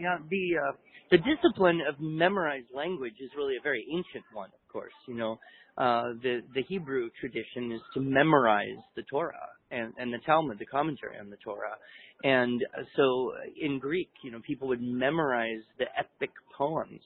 Yeah, 0.00 0.16
the 0.30 0.68
uh, 0.68 0.72
the 1.10 1.18
discipline 1.18 1.80
of 1.88 1.96
memorized 2.00 2.68
language 2.74 3.14
is 3.20 3.30
really 3.36 3.56
a 3.56 3.62
very 3.62 3.84
ancient 3.90 4.24
one, 4.32 4.48
of 4.48 4.72
course. 4.72 4.92
You 5.06 5.14
know, 5.14 5.38
uh, 5.76 6.14
the 6.22 6.40
the 6.54 6.62
Hebrew 6.68 7.10
tradition 7.20 7.72
is 7.72 7.80
to 7.94 8.00
memorize 8.00 8.78
the 8.96 9.02
Torah 9.02 9.34
and, 9.70 9.92
and 9.98 10.12
the 10.12 10.18
Talmud, 10.24 10.58
the 10.58 10.66
commentary 10.66 11.18
on 11.18 11.30
the 11.30 11.36
Torah, 11.44 11.76
and 12.24 12.60
so 12.96 13.32
in 13.60 13.78
Greek, 13.78 14.10
you 14.24 14.30
know, 14.30 14.40
people 14.46 14.68
would 14.68 14.82
memorize 14.82 15.62
the 15.78 15.86
epic 15.96 16.30
poems 16.56 17.00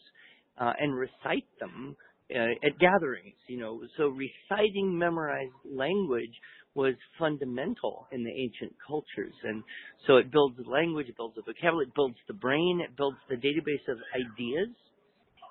uh, 0.58 0.72
and 0.78 0.94
recite 0.94 1.46
them 1.60 1.96
uh, 2.34 2.66
at 2.66 2.78
gatherings. 2.78 3.36
You 3.46 3.60
know, 3.60 3.80
so 3.96 4.08
reciting 4.08 4.96
memorized 4.96 5.52
language 5.64 6.32
was 6.74 6.94
fundamental 7.18 8.06
in 8.12 8.24
the 8.24 8.30
ancient 8.30 8.74
cultures. 8.86 9.34
And 9.44 9.62
so 10.06 10.16
it 10.16 10.32
builds 10.32 10.58
language, 10.66 11.08
it 11.08 11.16
builds 11.16 11.34
the 11.34 11.42
vocabulary, 11.42 11.86
it 11.88 11.94
builds 11.94 12.16
the 12.26 12.34
brain, 12.34 12.80
it 12.82 12.96
builds 12.96 13.18
the 13.28 13.36
database 13.36 13.92
of 13.92 13.98
ideas. 14.14 14.68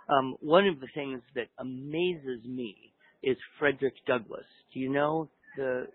Um, 0.09 0.35
one 0.39 0.67
of 0.67 0.79
the 0.79 0.87
things 0.95 1.21
that 1.35 1.47
amazes 1.59 2.43
me 2.45 2.75
is 3.21 3.37
Frederick 3.59 3.93
Douglass. 4.07 4.47
Do 4.73 4.79
you 4.79 4.89
know 4.91 5.29
the, 5.57 5.85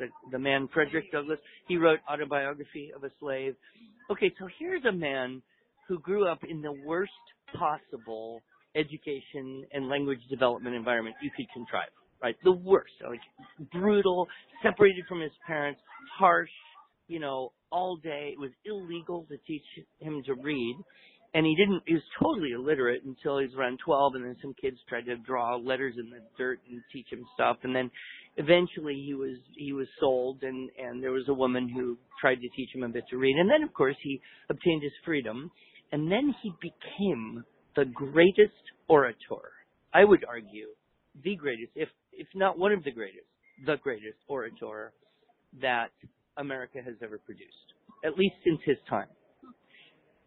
the 0.00 0.08
the 0.32 0.38
man 0.38 0.68
Frederick 0.74 1.12
Douglass? 1.12 1.38
He 1.68 1.76
wrote 1.76 2.00
Autobiography 2.10 2.90
of 2.94 3.04
a 3.04 3.10
Slave. 3.20 3.54
Okay, 4.10 4.32
so 4.40 4.48
here's 4.58 4.84
a 4.84 4.92
man 4.92 5.40
who 5.86 6.00
grew 6.00 6.26
up 6.26 6.40
in 6.48 6.60
the 6.60 6.72
worst 6.84 7.12
possible 7.54 8.40
education 8.74 9.64
and 9.72 9.88
language 9.88 10.20
development 10.28 10.74
environment 10.74 11.14
you 11.22 11.30
could 11.36 11.46
contrive 11.52 11.90
right? 12.22 12.36
The 12.44 12.52
worst, 12.52 12.92
like 13.08 13.20
brutal, 13.72 14.28
separated 14.62 15.04
from 15.08 15.20
his 15.20 15.32
parents, 15.46 15.80
harsh, 16.18 16.50
you 17.08 17.18
know, 17.18 17.52
all 17.70 17.96
day. 17.96 18.30
It 18.32 18.38
was 18.38 18.50
illegal 18.64 19.26
to 19.28 19.36
teach 19.46 19.64
him 19.98 20.22
to 20.26 20.34
read. 20.34 20.76
And 21.32 21.46
he 21.46 21.54
didn't, 21.54 21.82
he 21.86 21.94
was 21.94 22.02
totally 22.20 22.50
illiterate 22.52 23.04
until 23.04 23.38
he 23.38 23.46
was 23.46 23.54
around 23.54 23.78
12 23.84 24.14
and 24.16 24.24
then 24.24 24.36
some 24.42 24.54
kids 24.60 24.78
tried 24.88 25.06
to 25.06 25.16
draw 25.16 25.56
letters 25.56 25.94
in 25.96 26.10
the 26.10 26.18
dirt 26.36 26.58
and 26.68 26.82
teach 26.92 27.06
him 27.10 27.24
stuff. 27.34 27.58
And 27.62 27.74
then 27.74 27.90
eventually 28.36 29.00
he 29.06 29.14
was, 29.14 29.36
he 29.56 29.72
was 29.72 29.86
sold 30.00 30.42
and, 30.42 30.70
and 30.76 31.02
there 31.02 31.12
was 31.12 31.28
a 31.28 31.34
woman 31.34 31.68
who 31.68 31.96
tried 32.20 32.36
to 32.36 32.48
teach 32.56 32.74
him 32.74 32.82
a 32.82 32.88
bit 32.88 33.04
to 33.10 33.16
read. 33.16 33.36
And 33.36 33.48
then 33.48 33.62
of 33.62 33.72
course 33.72 33.96
he 34.02 34.20
obtained 34.48 34.82
his 34.82 34.92
freedom 35.04 35.50
and 35.92 36.10
then 36.10 36.34
he 36.42 36.52
became 36.60 37.44
the 37.76 37.84
greatest 37.84 38.62
orator. 38.88 39.52
I 39.94 40.04
would 40.04 40.24
argue 40.28 40.66
the 41.22 41.36
greatest, 41.36 41.72
if, 41.76 41.88
if 42.12 42.26
not 42.34 42.58
one 42.58 42.72
of 42.72 42.82
the 42.82 42.92
greatest, 42.92 43.26
the 43.66 43.76
greatest 43.76 44.18
orator 44.28 44.92
that 45.60 45.90
America 46.36 46.78
has 46.84 46.94
ever 47.02 47.18
produced, 47.18 47.74
at 48.04 48.16
least 48.16 48.34
since 48.44 48.60
his 48.64 48.76
time. 48.88 49.08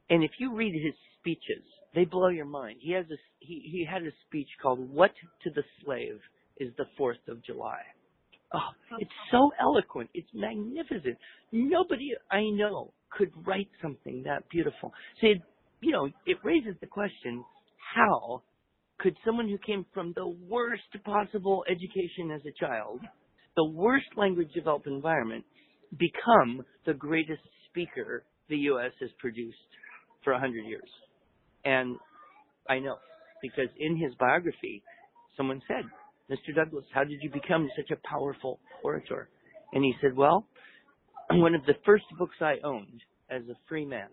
And 0.10 0.24
if 0.24 0.32
you 0.40 0.56
read 0.56 0.74
his 0.74 0.94
speeches, 1.20 1.64
they 1.96 2.06
blow 2.06 2.30
your 2.30 2.46
mind. 2.46 2.78
He 2.82 2.92
has 2.94 3.06
a 3.06 3.16
he 3.40 3.62
he 3.72 3.86
had 3.90 4.04
a 4.04 4.12
speech 4.28 4.48
called 4.62 4.80
"What 4.92 5.12
to 5.44 5.50
the 5.50 5.64
Slave 5.84 6.20
is 6.58 6.74
the 6.78 6.86
Fourth 6.98 7.26
of 7.28 7.44
July." 7.44 7.82
Oh, 8.54 8.70
it's 9.00 9.12
so 9.32 9.52
eloquent. 9.60 10.10
It's 10.14 10.30
magnificent. 10.34 11.18
Nobody 11.52 12.12
I 12.30 12.50
know 12.52 12.94
could 13.10 13.32
write 13.46 13.70
something 13.82 14.24
that 14.24 14.48
beautiful. 14.50 14.94
So, 15.22 15.28
you 15.82 15.92
know, 15.92 16.10
it 16.26 16.38
raises 16.44 16.76
the 16.82 16.88
question: 16.88 17.44
How 17.96 18.44
could 19.00 19.18
someone 19.26 19.50
who 19.50 19.58
came 19.58 19.86
from 19.94 20.14
the 20.16 20.28
worst 20.28 20.84
possible 21.04 21.66
education 21.70 22.32
as 22.32 22.42
a 22.46 22.52
child, 22.60 23.02
the 23.56 23.66
worst 23.66 24.08
language 24.16 24.52
developed 24.54 24.88
environment, 24.88 25.44
become 25.98 26.64
the 26.86 26.94
greatest 26.94 27.42
speaker 27.70 28.24
the 28.50 28.58
U.S. 28.58 28.92
has 29.00 29.10
produced 29.20 29.58
for 30.24 30.34
a 30.34 30.40
hundred 30.40 30.66
years. 30.66 30.90
And 31.66 31.98
I 32.70 32.80
know 32.80 32.98
because 33.42 33.70
in 33.78 33.98
his 33.98 34.14
biography, 34.20 34.82
someone 35.36 35.62
said, 35.68 35.84
Mr. 36.32 36.56
Douglass, 36.56 36.86
how 36.94 37.04
did 37.04 37.22
you 37.22 37.30
become 37.30 37.70
such 37.76 37.92
a 37.92 38.08
powerful 38.08 38.60
orator? 38.84 39.30
And 39.74 39.84
he 39.84 39.94
said, 40.02 40.16
well, 40.16 40.48
one 41.32 41.54
of 41.54 41.66
the 41.66 41.74
first 41.86 42.06
books 42.18 42.36
I 42.42 42.56
owned 42.64 43.02
as 43.30 43.42
a 43.50 43.56
free 43.68 43.86
man 43.86 44.08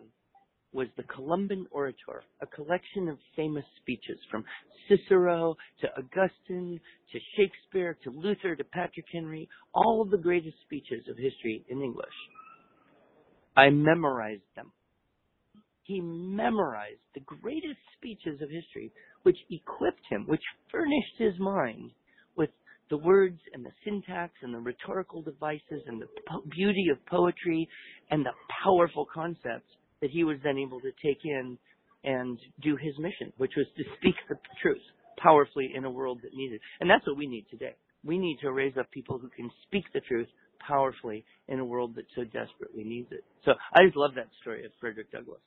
was 0.73 0.89
the 0.97 1.03
Columbian 1.05 1.67
Orator, 1.71 2.23
a 2.41 2.47
collection 2.47 3.09
of 3.09 3.19
famous 3.35 3.65
speeches 3.81 4.19
from 4.31 4.45
Cicero 4.89 5.57
to 5.81 5.89
Augustine 5.99 6.81
to 7.13 7.19
Shakespeare 7.37 7.97
to 8.05 8.11
Luther 8.11 8.55
to 8.55 8.65
Patrick 8.65 9.07
Henry, 9.13 9.49
all 9.75 10.01
of 10.01 10.11
the 10.11 10.19
greatest 10.19 10.57
speeches 10.65 11.05
of 11.09 11.17
history 11.17 11.65
in 11.69 11.83
English. 11.83 12.07
I 13.57 13.71
memorized 13.71 14.43
them. 14.55 14.73
He 15.83 16.01
memorized 16.01 17.01
the 17.15 17.21
greatest 17.21 17.81
speeches 17.97 18.41
of 18.43 18.51
history, 18.51 18.93
which 19.23 19.39
equipped 19.51 20.05
him, 20.09 20.25
which 20.27 20.43
furnished 20.71 21.17
his 21.19 21.39
mind 21.39 21.91
with 22.37 22.51
the 22.91 22.99
words 22.99 23.41
and 23.55 23.65
the 23.65 23.73
syntax 23.85 24.35
and 24.43 24.55
the 24.55 24.59
rhetorical 24.59 25.23
devices 25.23 25.83
and 25.87 26.01
the 26.01 26.07
po- 26.29 26.43
beauty 26.51 26.89
of 26.91 27.05
poetry 27.07 27.69
and 28.11 28.25
the 28.25 28.33
powerful 28.63 29.07
concepts 29.13 29.71
that 30.01 30.11
he 30.11 30.25
was 30.25 30.39
then 30.45 30.59
able 30.59 30.81
to 30.81 30.93
take 31.03 31.21
in 31.25 31.59
and 32.05 32.39
do 32.63 32.77
his 32.77 32.99
mission, 32.99 33.33
which 33.37 33.53
was 33.57 33.67
to 33.77 33.85
speak 33.99 34.15
the 34.29 34.37
truth 34.63 34.83
powerfully 35.19 35.71
in 35.75 35.85
a 35.85 35.91
world 35.91 36.21
that 36.23 36.35
needed. 36.35 36.61
And 36.81 36.89
that's 36.89 37.07
what 37.07 37.17
we 37.17 37.27
need 37.27 37.47
today. 37.51 37.75
We 38.05 38.19
need 38.19 38.39
to 38.41 38.53
raise 38.53 38.77
up 38.79 38.91
people 38.91 39.19
who 39.19 39.29
can 39.29 39.51
speak 39.67 39.85
the 39.93 40.01
truth 40.01 40.29
powerfully 40.67 41.25
in 41.49 41.59
a 41.59 41.65
world 41.65 41.95
that 41.97 42.07
so 42.15 42.25
desperately 42.25 42.85
needs 42.85 43.09
it. 43.13 43.25
So 43.45 43.53
I 43.75 43.85
just 43.85 43.97
love 43.97 44.15
that 44.17 44.29
story 44.41 44.65
of 44.65 44.73
Frederick 44.81 45.13
Douglass. 45.13 45.41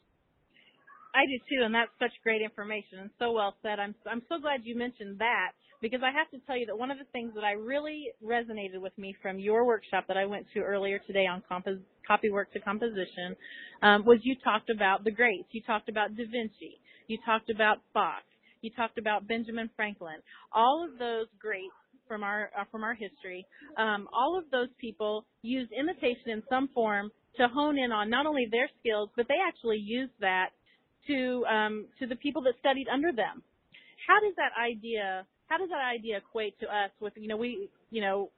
I 1.14 1.26
do 1.26 1.38
too, 1.50 1.64
and 1.64 1.74
that's 1.74 1.92
such 2.00 2.12
great 2.24 2.42
information 2.42 3.00
and 3.00 3.10
so 3.20 3.32
well 3.32 3.56
said. 3.62 3.80
I'm 3.80 3.94
I'm 4.10 4.24
so 4.30 4.40
glad 4.40 4.62
you 4.64 4.76
mentioned 4.78 5.20
that 5.20 5.52
because 5.82 6.02
I 6.04 6.12
have 6.12 6.30
to 6.32 6.40
tell 6.48 6.58
you 6.58 6.66
that 6.68 6.78
one 6.78 6.92
of 6.92 6.98
the 6.98 7.06
things 7.12 7.34
that 7.36 7.44
I 7.44 7.52
really 7.52 8.08
resonated 8.24 8.82
with 8.82 8.98
me 8.98 9.16
from 9.22 9.38
your 9.38 9.66
workshop 9.66 10.06
that 10.08 10.18
I 10.18 10.26
went 10.26 10.48
to 10.54 10.62
earlier 10.62 11.00
today 11.06 11.28
on 11.28 11.44
compos- 11.50 11.84
copywork 12.08 12.52
to 12.54 12.60
composition 12.60 13.36
um, 13.82 14.06
was 14.06 14.20
you 14.24 14.36
talked 14.44 14.70
about 14.70 15.04
the 15.04 15.12
greats. 15.12 15.48
You 15.52 15.62
talked 15.62 15.90
about 15.90 16.16
Da 16.16 16.24
Vinci. 16.26 16.80
You 17.08 17.18
talked 17.26 17.50
about 17.50 17.78
Bach. 17.94 18.24
You 18.62 18.72
talked 18.76 18.98
about 18.98 19.28
Benjamin 19.28 19.70
Franklin. 19.76 20.18
All 20.54 20.88
of 20.90 20.98
those 20.98 21.28
greats 21.40 21.76
from 22.08 22.24
our 22.24 22.50
uh, 22.58 22.64
from 22.72 22.84
our 22.84 22.94
history. 22.94 23.46
Um, 23.78 24.08
all 24.14 24.38
of 24.38 24.46
those 24.52 24.70
people 24.80 25.26
used 25.42 25.72
imitation 25.72 26.32
in 26.32 26.44
some 26.50 26.70
form 26.74 27.12
to 27.38 27.48
hone 27.48 27.78
in 27.78 27.92
on 27.92 28.10
not 28.10 28.26
only 28.26 28.48
their 28.50 28.70
skills, 28.80 29.10
but 29.16 29.28
they 29.28 29.38
actually 29.46 29.78
used 29.78 30.14
that 30.22 30.50
to 31.08 31.46
um, 31.46 31.86
to 32.00 32.08
the 32.08 32.16
people 32.16 32.42
that 32.44 32.54
studied 32.60 32.88
under 32.88 33.12
them. 33.12 33.44
How 34.08 34.20
does 34.20 34.34
that 34.38 34.52
idea 34.60 35.26
how 35.48 35.58
does 35.58 35.70
that 35.70 35.84
idea 35.84 36.18
equate 36.18 36.60
to 36.60 36.66
us 36.66 36.92
with 37.00 37.14
you 37.16 37.28
know 37.28 37.38
we 37.38 37.70
you 37.92 38.02
know 38.02 38.30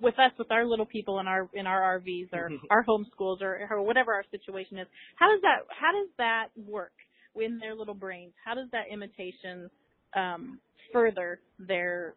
with 0.00 0.14
us 0.18 0.32
with 0.38 0.50
our 0.50 0.64
little 0.64 0.86
people 0.86 1.18
in 1.20 1.26
our 1.26 1.48
in 1.54 1.66
our 1.66 2.00
RVs 2.00 2.32
or 2.32 2.50
our 2.70 2.84
homeschools 2.84 3.40
or, 3.42 3.68
or 3.70 3.82
whatever 3.82 4.14
our 4.14 4.24
situation 4.30 4.78
is 4.78 4.86
how 5.16 5.30
does 5.30 5.40
that 5.42 5.66
how 5.68 5.92
does 5.92 6.08
that 6.18 6.48
work 6.56 6.92
in 7.36 7.58
their 7.58 7.74
little 7.74 7.94
brains 7.94 8.32
how 8.44 8.54
does 8.54 8.68
that 8.72 8.84
imitation 8.92 9.68
um, 10.14 10.60
further 10.92 11.40
their 11.58 12.14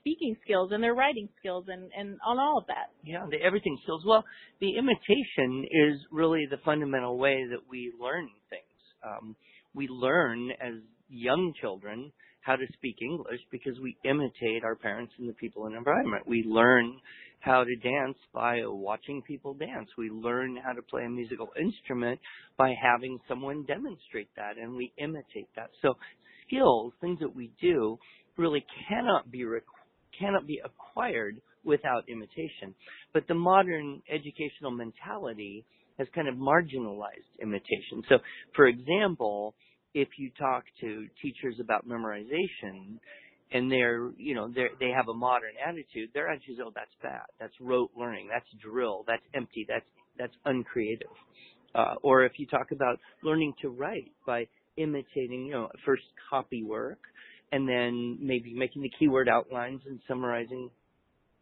speaking 0.00 0.36
skills 0.44 0.70
and 0.72 0.82
their 0.82 0.94
writing 0.94 1.28
skills 1.38 1.64
and 1.68 1.90
and 1.96 2.18
on 2.24 2.38
all 2.38 2.58
of 2.58 2.66
that 2.66 2.90
Yeah, 3.04 3.26
the 3.28 3.42
everything 3.42 3.78
skills. 3.82 4.04
Well, 4.06 4.24
the 4.60 4.76
imitation 4.76 5.64
is 5.64 6.00
really 6.12 6.46
the 6.48 6.58
fundamental 6.64 7.18
way 7.18 7.44
that 7.50 7.60
we 7.68 7.92
learn 8.00 8.28
things. 8.50 8.62
Um, 9.04 9.36
we 9.74 9.88
learn 9.88 10.50
as 10.52 10.74
young 11.08 11.52
children 11.60 12.12
how 12.40 12.56
to 12.56 12.66
speak 12.74 12.96
English 13.02 13.40
because 13.50 13.78
we 13.82 13.96
imitate 14.04 14.62
our 14.62 14.76
parents 14.76 15.12
and 15.18 15.28
the 15.28 15.32
people 15.34 15.66
in 15.66 15.72
the 15.72 15.78
environment. 15.78 16.26
We 16.26 16.44
learn 16.46 16.96
how 17.40 17.64
to 17.64 17.76
dance 17.76 18.16
by 18.32 18.60
watching 18.64 19.22
people 19.22 19.54
dance. 19.54 19.88
We 19.98 20.10
learn 20.10 20.56
how 20.64 20.72
to 20.72 20.82
play 20.82 21.04
a 21.04 21.08
musical 21.08 21.48
instrument 21.60 22.20
by 22.56 22.74
having 22.80 23.18
someone 23.28 23.64
demonstrate 23.66 24.28
that 24.36 24.58
and 24.58 24.74
we 24.74 24.92
imitate 24.98 25.48
that. 25.56 25.70
So 25.82 25.94
skills, 26.46 26.92
things 27.00 27.18
that 27.20 27.34
we 27.34 27.50
do 27.60 27.98
really 28.36 28.64
cannot 28.88 29.30
be 29.30 29.44
re- 29.44 29.60
cannot 30.18 30.46
be 30.46 30.60
acquired 30.64 31.40
without 31.64 32.08
imitation. 32.08 32.74
But 33.12 33.26
the 33.28 33.34
modern 33.34 34.02
educational 34.08 34.70
mentality 34.70 35.64
has 35.98 36.06
kind 36.14 36.28
of 36.28 36.34
marginalized 36.34 37.32
imitation. 37.40 38.02
So, 38.08 38.16
for 38.54 38.66
example, 38.66 39.54
if 39.94 40.08
you 40.18 40.30
talk 40.38 40.64
to 40.80 41.06
teachers 41.22 41.56
about 41.60 41.88
memorization 41.88 42.98
and 43.52 43.70
they're, 43.70 44.10
you 44.18 44.34
know, 44.34 44.48
they 44.48 44.66
they 44.78 44.90
have 44.90 45.08
a 45.08 45.14
modern 45.14 45.52
attitude, 45.66 46.10
attitude 46.14 46.54
is, 46.54 46.58
oh, 46.64 46.72
that's 46.74 46.90
bad. 47.02 47.22
That's 47.40 47.54
rote 47.60 47.90
learning. 47.96 48.28
That's 48.30 48.46
drill. 48.62 49.04
That's 49.06 49.22
empty. 49.34 49.64
That's, 49.68 49.86
that's 50.18 50.34
uncreative. 50.44 51.08
Uh, 51.74 51.94
or 52.02 52.24
if 52.24 52.32
you 52.36 52.46
talk 52.46 52.72
about 52.72 52.98
learning 53.22 53.54
to 53.62 53.68
write 53.68 54.12
by 54.26 54.46
imitating, 54.76 55.46
you 55.46 55.52
know, 55.52 55.68
first 55.84 56.04
copy 56.30 56.62
work 56.62 56.98
and 57.52 57.68
then 57.68 58.18
maybe 58.20 58.52
making 58.54 58.82
the 58.82 58.90
keyword 58.98 59.28
outlines 59.28 59.80
and 59.86 60.00
summarizing 60.08 60.70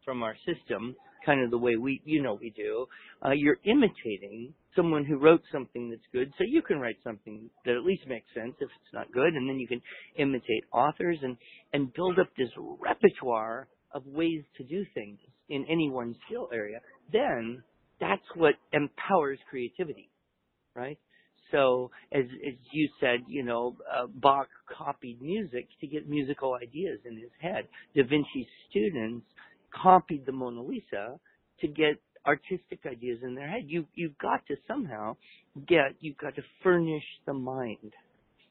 from 0.03 0.23
our 0.23 0.35
system, 0.45 0.95
kind 1.25 1.43
of 1.43 1.51
the 1.51 1.57
way 1.57 1.75
we, 1.75 2.01
you 2.05 2.21
know, 2.21 2.37
we 2.39 2.51
do, 2.51 2.85
uh, 3.25 3.31
you're 3.31 3.57
imitating 3.63 4.53
someone 4.75 5.05
who 5.05 5.17
wrote 5.17 5.41
something 5.51 5.89
that's 5.89 6.01
good, 6.11 6.31
so 6.37 6.43
you 6.47 6.61
can 6.61 6.79
write 6.79 6.97
something 7.03 7.49
that 7.65 7.75
at 7.75 7.83
least 7.83 8.03
makes 8.07 8.27
sense 8.33 8.53
if 8.59 8.69
it's 8.69 8.93
not 8.93 9.11
good, 9.11 9.33
and 9.33 9.49
then 9.49 9.57
you 9.57 9.67
can 9.67 9.81
imitate 10.17 10.63
authors 10.71 11.17
and 11.21 11.37
and 11.73 11.93
build 11.93 12.19
up 12.19 12.27
this 12.37 12.49
repertoire 12.79 13.67
of 13.93 14.05
ways 14.05 14.43
to 14.57 14.63
do 14.63 14.85
things 14.93 15.17
in 15.49 15.65
any 15.69 15.89
one 15.89 16.15
skill 16.27 16.49
area. 16.53 16.79
Then 17.11 17.63
that's 17.99 18.25
what 18.35 18.55
empowers 18.73 19.39
creativity, 19.49 20.09
right? 20.75 20.99
So, 21.51 21.91
as 22.11 22.25
as 22.45 22.55
you 22.71 22.89
said, 22.99 23.19
you 23.27 23.43
know, 23.43 23.77
uh, 23.89 24.07
Bach 24.07 24.47
copied 24.77 25.21
music 25.21 25.67
to 25.79 25.87
get 25.87 26.09
musical 26.09 26.57
ideas 26.61 26.99
in 27.05 27.15
his 27.17 27.29
head. 27.39 27.67
Da 27.95 28.03
Vinci's 28.03 28.47
students 28.69 29.25
copied 29.81 30.25
the 30.25 30.31
Mona 30.31 30.61
Lisa 30.61 31.19
to 31.61 31.67
get 31.67 31.99
artistic 32.25 32.79
ideas 32.85 33.19
in 33.23 33.35
their 33.35 33.47
head. 33.47 33.63
You 33.67 33.85
you've 33.93 34.17
got 34.17 34.45
to 34.47 34.55
somehow 34.67 35.15
get 35.67 35.95
you've 35.99 36.17
got 36.17 36.35
to 36.35 36.41
furnish 36.63 37.03
the 37.25 37.33
mind. 37.33 37.93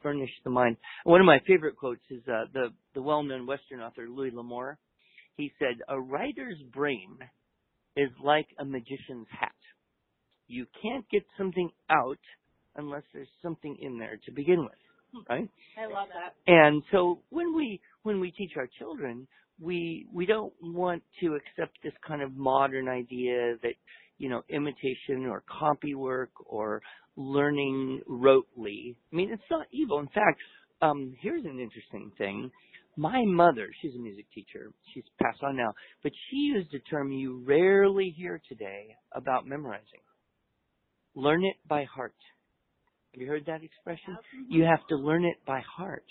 Furnish 0.03 0.31
the 0.45 0.51
mind. 0.51 0.77
One 1.05 1.21
of 1.21 1.27
my 1.27 1.41
favorite 1.47 1.77
quotes 1.77 2.03
is 2.11 2.23
uh, 2.29 2.45
the 2.53 2.69
the 2.95 3.03
well-known 3.03 3.47
Western 3.47 3.81
author 3.81 4.07
Louis 4.09 4.31
L'Amour. 4.33 4.79
He 5.37 5.53
said, 5.59 5.81
"A 5.89 6.01
writer's 6.01 6.59
brain 6.73 7.19
is 7.97 8.11
like 8.23 8.47
a 8.59 8.65
magician's 8.65 9.27
hat. 9.31 9.53
You 10.47 10.67
can't 10.83 11.09
get 11.11 11.25
something 11.39 11.71
out 11.91 12.19
unless 12.77 13.03
there's 13.13 13.29
something 13.43 13.77
in 13.81 13.99
there 13.99 14.19
to 14.27 14.33
begin 14.33 14.61
with." 14.61 14.73
Right? 15.31 15.49
I 15.79 15.87
love 15.87 16.09
that 16.09 16.35
And 16.53 16.83
so 16.91 17.21
when 17.31 17.55
we 17.55 17.81
when 18.03 18.21
we 18.21 18.33
teach 18.33 18.53
our 18.57 18.69
children, 18.79 19.27
we 19.61 20.07
we 20.13 20.27
don't 20.27 20.53
want 20.61 21.03
to 21.21 21.37
accept 21.37 21.79
this 21.83 21.93
kind 22.07 22.23
of 22.23 22.35
modern 22.37 22.89
idea 22.89 23.57
that 23.63 23.75
you 24.19 24.29
know 24.29 24.43
imitation 24.49 25.27
or 25.27 25.43
copy 25.49 25.95
work 25.95 26.31
or 26.47 26.83
learning 27.17 28.01
rotely. 28.09 28.97
I 29.13 29.17
mean, 29.17 29.31
it's 29.33 29.43
not 29.51 29.67
evil. 29.73 30.01
In 30.01 30.09
fact, 30.09 30.41
um, 30.83 31.15
here's 31.21 31.45
an 31.45 31.61
interesting 31.61 32.11
thing. 32.19 32.51
My 32.97 33.25
mother, 33.25 33.69
she's 33.81 33.95
a 33.95 33.99
music 33.99 34.27
teacher. 34.33 34.73
She's 34.93 35.05
passed 35.21 35.43
on 35.43 35.57
now, 35.57 35.75
but 36.03 36.13
she 36.31 36.37
used 36.37 36.73
a 36.75 36.79
term 36.91 37.11
you 37.11 37.43
rarely 37.45 38.15
hear 38.17 38.41
today 38.49 38.97
about 39.13 39.47
memorizing. 39.47 40.01
Learn 41.17 41.45
it 41.45 41.57
by 41.69 41.85
heart. 41.85 42.15
Have 43.13 43.21
you 43.21 43.29
heard 43.29 43.47
that 43.47 43.63
expression? 43.63 44.17
You 44.49 44.65
have 44.65 44.85
to 44.89 44.97
learn 44.97 45.25
it 45.25 45.37
by 45.47 45.61
heart. 45.61 46.05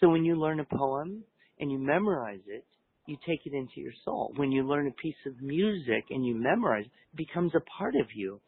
So 0.00 0.08
when 0.08 0.24
you 0.24 0.36
learn 0.36 0.60
a 0.60 0.64
poem 0.64 1.22
and 1.58 1.70
you 1.70 1.78
memorize 1.78 2.40
it, 2.46 2.64
you 3.06 3.16
take 3.26 3.40
it 3.44 3.54
into 3.54 3.80
your 3.80 3.92
soul. 4.04 4.32
When 4.36 4.52
you 4.52 4.66
learn 4.66 4.86
a 4.88 5.02
piece 5.02 5.14
of 5.26 5.40
music 5.40 6.04
and 6.10 6.24
you 6.24 6.34
memorize 6.34 6.86
it, 6.86 7.16
becomes 7.16 7.52
a 7.54 7.60
part 7.78 7.94
of 7.96 8.06
you. 8.14 8.40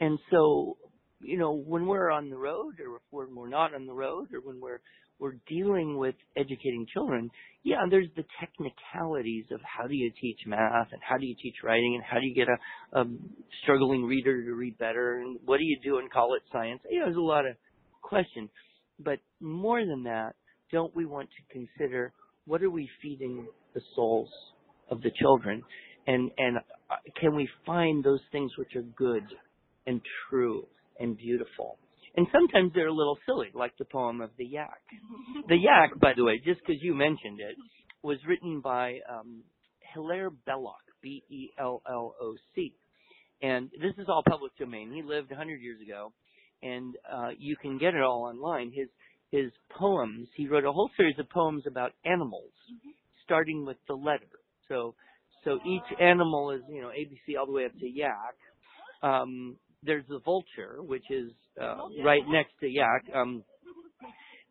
And 0.00 0.18
so, 0.30 0.76
you 1.20 1.38
know, 1.38 1.52
when 1.52 1.86
we're 1.86 2.10
on 2.10 2.30
the 2.30 2.38
road 2.38 2.74
or 2.80 3.00
when 3.10 3.34
we're 3.34 3.48
not 3.48 3.74
on 3.74 3.86
the 3.86 3.92
road 3.92 4.28
or 4.32 4.40
when 4.40 4.60
we're 4.60 4.80
we're 5.18 5.36
dealing 5.46 5.98
with 5.98 6.14
educating 6.34 6.86
children, 6.94 7.30
yeah, 7.62 7.76
there's 7.90 8.08
the 8.16 8.24
technicalities 8.40 9.44
of 9.52 9.60
how 9.62 9.86
do 9.86 9.94
you 9.94 10.10
teach 10.18 10.38
math 10.46 10.88
and 10.92 11.00
how 11.06 11.18
do 11.18 11.26
you 11.26 11.34
teach 11.42 11.56
writing 11.62 11.94
and 11.94 12.02
how 12.02 12.18
do 12.18 12.26
you 12.26 12.34
get 12.34 12.48
a, 12.48 13.00
a 13.00 13.04
struggling 13.62 14.04
reader 14.06 14.42
to 14.42 14.54
read 14.54 14.78
better 14.78 15.18
and 15.18 15.38
what 15.44 15.58
do 15.58 15.64
you 15.64 15.78
do 15.84 15.98
and 15.98 16.10
call 16.10 16.34
it 16.34 16.42
science? 16.50 16.80
Yeah, 16.90 17.02
there's 17.04 17.16
a 17.16 17.20
lot 17.20 17.44
of 17.44 17.54
questions. 18.00 18.48
But 18.98 19.18
more 19.40 19.84
than 19.84 20.04
that, 20.04 20.36
don't 20.72 20.94
we 20.96 21.04
want 21.04 21.28
to 21.28 21.52
consider 21.52 22.14
what 22.46 22.62
are 22.62 22.70
we 22.70 22.88
feeding 23.02 23.46
the 23.74 23.80
souls 23.94 24.30
of 24.90 25.00
the 25.02 25.10
children 25.20 25.62
and 26.06 26.30
and 26.38 26.58
uh, 26.58 26.96
can 27.20 27.34
we 27.34 27.48
find 27.64 28.02
those 28.02 28.20
things 28.32 28.50
which 28.58 28.74
are 28.76 28.82
good 28.96 29.24
and 29.86 30.00
true 30.28 30.66
and 30.98 31.16
beautiful 31.16 31.78
and 32.16 32.26
sometimes 32.32 32.72
they're 32.74 32.88
a 32.88 32.92
little 32.92 33.18
silly, 33.26 33.48
like 33.54 33.76
the 33.78 33.84
poem 33.84 34.20
of 34.20 34.30
the 34.36 34.44
yak. 34.44 34.82
The 35.48 35.56
yak, 35.56 35.98
by 36.00 36.12
the 36.16 36.24
way, 36.24 36.40
just 36.44 36.60
because 36.60 36.82
you 36.82 36.94
mentioned 36.94 37.40
it, 37.40 37.56
was 38.02 38.18
written 38.26 38.60
by 38.60 38.98
um, 39.08 39.42
Hilaire 39.94 40.30
Belloc, 40.30 40.82
B-E-L-L-O-C, 41.02 42.74
and 43.42 43.70
this 43.80 43.94
is 43.96 44.06
all 44.08 44.22
public 44.28 44.56
domain. 44.58 44.92
He 44.92 45.02
lived 45.02 45.30
100 45.30 45.60
years 45.60 45.80
ago, 45.80 46.12
and 46.62 46.94
uh, 47.10 47.28
you 47.38 47.56
can 47.56 47.78
get 47.78 47.94
it 47.94 48.02
all 48.02 48.24
online. 48.24 48.72
His 48.74 48.88
his 49.30 49.50
poems. 49.78 50.28
He 50.36 50.48
wrote 50.48 50.64
a 50.64 50.72
whole 50.72 50.90
series 50.96 51.18
of 51.18 51.28
poems 51.30 51.64
about 51.66 51.92
animals, 52.04 52.52
starting 53.24 53.64
with 53.64 53.76
the 53.88 53.94
letter. 53.94 54.26
So 54.68 54.94
so 55.44 55.58
each 55.66 56.00
animal 56.00 56.50
is 56.52 56.62
you 56.68 56.82
know 56.82 56.88
ABC 56.88 57.38
all 57.38 57.46
the 57.46 57.52
way 57.52 57.64
up 57.64 57.72
to 57.78 57.88
yak. 57.88 58.34
Um, 59.02 59.56
there's 59.82 60.04
the 60.08 60.20
vulture, 60.24 60.82
which 60.82 61.10
is 61.10 61.30
uh, 61.60 61.76
right 62.04 62.22
next 62.28 62.52
to 62.60 62.68
yak. 62.68 63.04
Um, 63.14 63.44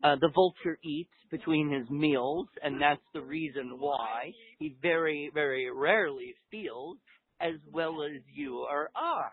uh, 0.04 0.16
the 0.22 0.30
vulture 0.34 0.78
eats 0.84 1.12
between 1.30 1.72
his 1.72 1.90
meals, 1.90 2.48
and 2.64 2.82
that's 2.82 3.02
the 3.14 3.22
reason 3.22 3.76
why 3.80 4.32
he 4.58 4.76
very, 4.82 5.30
very 5.34 5.70
rarely 5.70 6.34
feels 6.50 6.98
as 7.42 7.56
well 7.72 8.02
as 8.04 8.22
you 8.34 8.66
or 8.70 8.90
I. 8.96 9.30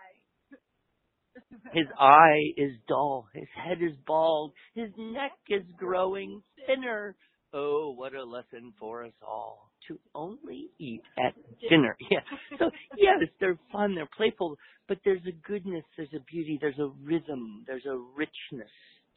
His 1.72 1.86
eye 1.98 2.52
is 2.56 2.72
dull, 2.88 3.28
his 3.32 3.48
head 3.54 3.78
is 3.80 3.96
bald, 4.06 4.52
his 4.74 4.90
neck 4.98 5.32
is 5.48 5.62
growing 5.76 6.42
thinner. 6.66 7.14
Oh, 7.52 7.94
what 7.96 8.14
a 8.14 8.24
lesson 8.24 8.72
for 8.78 9.04
us 9.04 9.12
all 9.26 9.70
to 9.88 9.98
only 10.14 10.68
eat 10.78 11.02
at 11.18 11.34
dinner. 11.68 11.96
Yeah. 12.10 12.20
So 12.58 12.70
yes, 12.96 13.28
they're 13.40 13.58
fun, 13.72 13.94
they're 13.94 14.08
playful, 14.16 14.56
but 14.88 14.98
there's 15.04 15.22
a 15.26 15.32
goodness, 15.46 15.84
there's 15.96 16.12
a 16.14 16.20
beauty, 16.30 16.58
there's 16.60 16.78
a 16.78 16.90
rhythm, 17.02 17.64
there's 17.66 17.86
a 17.86 17.96
richness 18.16 18.70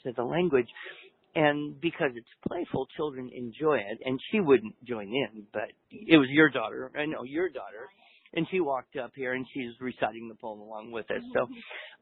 to 0.03 0.11
the 0.15 0.23
language. 0.23 0.67
And 1.35 1.79
because 1.79 2.11
it's 2.15 2.27
playful, 2.47 2.87
children 2.97 3.29
enjoy 3.33 3.77
it. 3.77 3.99
And 4.03 4.19
she 4.31 4.39
wouldn't 4.39 4.73
join 4.83 5.07
in, 5.07 5.43
but 5.53 5.69
it 5.91 6.17
was 6.17 6.27
your 6.29 6.49
daughter. 6.49 6.91
I 6.97 7.05
know 7.05 7.23
your 7.23 7.49
daughter. 7.49 7.87
And 8.33 8.45
she 8.51 8.59
walked 8.59 8.95
up 8.95 9.11
here 9.15 9.33
and 9.33 9.45
she's 9.53 9.71
reciting 9.81 10.27
the 10.27 10.35
poem 10.35 10.59
along 10.59 10.91
with 10.91 11.09
us. 11.09 11.23
So, 11.33 11.47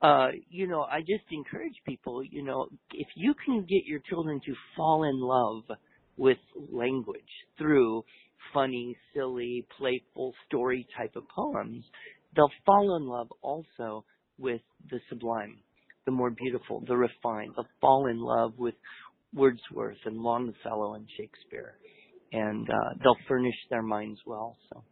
uh, 0.06 0.28
you 0.50 0.68
know, 0.68 0.82
I 0.82 1.00
just 1.00 1.24
encourage 1.32 1.76
people, 1.86 2.22
you 2.24 2.44
know, 2.44 2.68
if 2.94 3.08
you 3.16 3.34
can 3.46 3.62
get 3.62 3.86
your 3.86 4.02
children 4.10 4.42
to 4.46 4.54
fall 4.76 5.04
in 5.04 5.20
love 5.20 5.64
with 6.18 6.38
language 6.72 7.22
through 7.58 8.04
funny, 8.54 8.98
silly, 9.14 9.66
playful 9.78 10.34
story 10.48 10.86
type 10.98 11.16
of 11.16 11.24
poems, 11.30 11.86
they'll 12.36 12.52
fall 12.66 12.98
in 12.98 13.08
love 13.08 13.28
also 13.42 14.04
with 14.38 14.62
the 14.90 15.00
sublime, 15.10 15.58
the 16.06 16.12
more 16.12 16.30
beautiful, 16.30 16.84
the 16.88 16.96
refined. 16.96 17.54
They'll 17.56 17.68
fall 17.80 18.08
in 18.08 18.20
love 18.20 18.54
with 18.58 18.76
Wordsworth 19.34 19.98
and 20.06 20.18
Longfellow 20.18 20.96
and 20.96 21.08
Shakespeare, 21.18 21.76
and 22.34 22.70
uh, 22.70 22.94
they'll 23.02 23.18
furnish 23.28 23.56
their 23.70 23.82
minds 23.82 24.20
well. 24.26 24.58
So. 24.70 24.84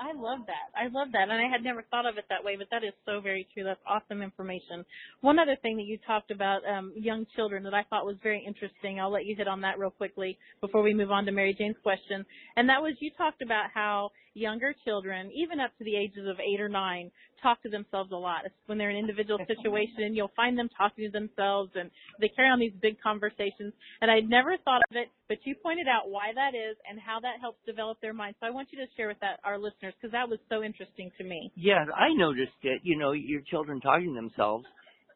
I 0.00 0.12
love 0.14 0.40
that. 0.46 0.72
I 0.74 0.88
love 0.88 1.08
that. 1.12 1.28
And 1.28 1.32
I 1.32 1.50
had 1.50 1.62
never 1.62 1.84
thought 1.90 2.06
of 2.06 2.16
it 2.16 2.24
that 2.30 2.42
way, 2.42 2.56
but 2.56 2.68
that 2.70 2.82
is 2.82 2.94
so 3.04 3.20
very 3.20 3.46
true. 3.52 3.64
That's 3.64 3.80
awesome 3.86 4.22
information. 4.22 4.84
One 5.20 5.38
other 5.38 5.56
thing 5.60 5.76
that 5.76 5.84
you 5.84 5.98
talked 6.06 6.30
about, 6.30 6.62
um, 6.66 6.92
young 6.96 7.26
children 7.36 7.62
that 7.64 7.74
I 7.74 7.82
thought 7.90 8.06
was 8.06 8.16
very 8.22 8.42
interesting. 8.42 8.98
I'll 8.98 9.12
let 9.12 9.26
you 9.26 9.36
hit 9.36 9.46
on 9.46 9.60
that 9.60 9.78
real 9.78 9.90
quickly 9.90 10.38
before 10.62 10.80
we 10.80 10.94
move 10.94 11.10
on 11.10 11.26
to 11.26 11.32
Mary 11.32 11.54
Jane's 11.56 11.76
question. 11.82 12.24
And 12.56 12.66
that 12.70 12.80
was 12.80 12.94
you 13.00 13.10
talked 13.18 13.42
about 13.42 13.66
how 13.74 14.10
younger 14.34 14.74
children, 14.84 15.30
even 15.34 15.60
up 15.60 15.76
to 15.78 15.84
the 15.84 15.96
ages 15.96 16.26
of 16.28 16.36
eight 16.40 16.60
or 16.60 16.68
nine, 16.68 17.10
talk 17.42 17.62
to 17.62 17.68
themselves 17.68 18.12
a 18.12 18.16
lot. 18.16 18.42
When 18.66 18.78
they're 18.78 18.90
in 18.90 18.96
an 18.96 19.00
individual 19.00 19.38
situation, 19.46 20.14
you'll 20.14 20.32
find 20.36 20.58
them 20.58 20.68
talking 20.76 21.04
to 21.04 21.10
themselves 21.10 21.70
and 21.74 21.90
they 22.20 22.28
carry 22.28 22.48
on 22.48 22.58
these 22.60 22.72
big 22.80 23.00
conversations. 23.00 23.72
And 24.00 24.10
I'd 24.10 24.28
never 24.28 24.56
thought 24.64 24.82
of 24.90 24.96
it, 24.96 25.08
but 25.28 25.38
you 25.44 25.54
pointed 25.62 25.86
out 25.88 26.10
why 26.10 26.32
that 26.34 26.54
is 26.54 26.76
and 26.88 26.98
how 27.00 27.20
that 27.20 27.40
helps 27.40 27.58
develop 27.66 27.98
their 28.00 28.12
mind. 28.12 28.34
So 28.40 28.46
I 28.46 28.50
want 28.50 28.68
you 28.72 28.78
to 28.78 28.86
share 28.96 29.08
with 29.08 29.20
that 29.20 29.40
our 29.44 29.58
listeners 29.58 29.94
because 30.00 30.12
that 30.12 30.28
was 30.28 30.38
so 30.48 30.62
interesting 30.62 31.10
to 31.18 31.24
me. 31.24 31.50
Yeah, 31.56 31.84
I 31.96 32.12
noticed 32.14 32.60
it, 32.62 32.80
you 32.84 32.96
know, 32.96 33.12
your 33.12 33.40
children 33.42 33.80
talking 33.80 34.14
to 34.14 34.14
themselves. 34.14 34.66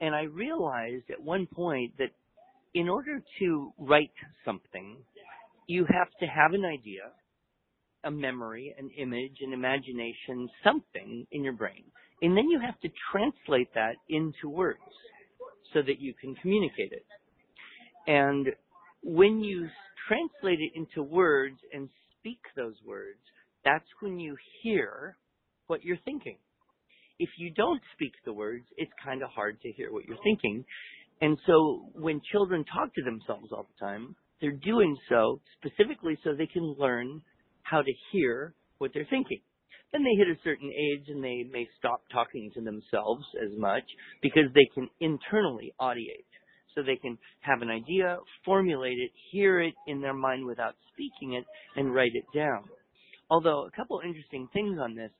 And 0.01 0.15
I 0.15 0.23
realized 0.23 1.11
at 1.11 1.23
one 1.23 1.47
point 1.47 1.93
that 1.99 2.11
in 2.75 2.89
order 2.89 3.23
to 3.39 3.73
write 3.79 4.11
something, 4.45 4.97
you 5.67 5.87
have 5.89 6.09
to 6.21 6.27
have 6.27 6.53
an 6.53 6.65
idea 6.65 7.13
a 8.05 8.11
memory, 8.11 8.75
an 8.79 8.91
image, 8.97 9.37
an 9.41 9.53
imagination, 9.53 10.49
something 10.63 11.27
in 11.33 11.45
your 11.45 11.53
brain. 11.53 11.85
And 12.23 12.37
then 12.37 12.49
you 12.49 12.61
have 12.61 12.79
to 12.81 12.89
translate 13.11 13.73
that 13.75 13.97
into 14.09 14.49
words 14.49 14.79
so 15.73 15.81
that 15.83 16.01
you 16.01 16.15
can 16.21 16.35
communicate 16.37 16.93
it. 16.93 17.05
And 18.07 18.49
when 19.03 19.41
you 19.41 19.69
translate 20.09 20.61
it 20.61 20.73
into 20.75 21.03
words 21.03 21.57
and 21.73 21.89
speak 22.19 22.39
those 22.57 22.77
words, 22.87 23.19
that's 23.65 23.85
when 24.01 24.19
you 24.19 24.37
hear 24.63 25.17
what 25.67 25.83
you're 25.83 25.99
thinking. 26.05 26.37
If 27.19 27.31
you 27.39 27.51
don't 27.51 27.81
speak 27.95 28.13
the 28.25 28.33
words, 28.33 28.65
it's 28.77 28.91
kind 29.05 29.23
of 29.23 29.31
hard 29.31 29.61
to 29.63 29.73
hear 29.73 29.93
what 29.93 30.05
you're 30.05 30.23
thinking. 30.23 30.65
And 31.21 31.39
so 31.47 31.87
when 31.95 32.21
children 32.33 32.65
talk 32.65 32.95
to 32.95 33.03
themselves 33.03 33.51
all 33.53 33.67
the 33.69 33.87
time, 33.87 34.17
they're 34.41 34.53
doing 34.53 34.97
so 35.09 35.41
specifically 35.59 36.19
so 36.25 36.35
they 36.35 36.47
can 36.47 36.75
learn 36.79 37.23
how 37.65 37.83
to 37.83 37.93
hear 38.13 38.55
what 38.79 38.93
they're 38.95 39.07
thinking. 39.11 39.41
Then 39.93 40.03
they 40.03 40.17
hit 40.17 40.29
a 40.29 40.41
certain 40.43 40.71
age 40.71 41.07
and 41.09 41.23
they 41.23 41.45
may 41.53 41.69
stop 41.79 42.03
talking 42.13 42.51
to 42.55 42.61
themselves 42.61 43.25
as 43.45 43.57
much 43.59 43.85
because 44.23 44.53
they 44.55 44.69
can 44.75 44.89
internally 45.01 45.73
audiate. 45.81 46.27
So 46.75 46.83
they 46.83 46.97
can 46.97 47.17
have 47.41 47.63
an 47.63 47.71
idea, 47.71 48.19
formulate 48.45 48.99
it, 48.99 49.13
hear 49.31 49.61
it 49.61 49.75
in 49.87 50.01
their 50.01 50.15
mind 50.15 50.45
without 50.45 50.75
speaking 50.93 51.35
it, 51.35 51.45
and 51.77 51.95
write 51.95 52.11
it 52.15 52.25
down. 52.37 52.65
Although 53.31 53.67
a 53.67 53.71
couple 53.77 54.01
interesting 54.05 54.49
things 54.53 54.79
on 54.81 54.97
this. 54.97 55.11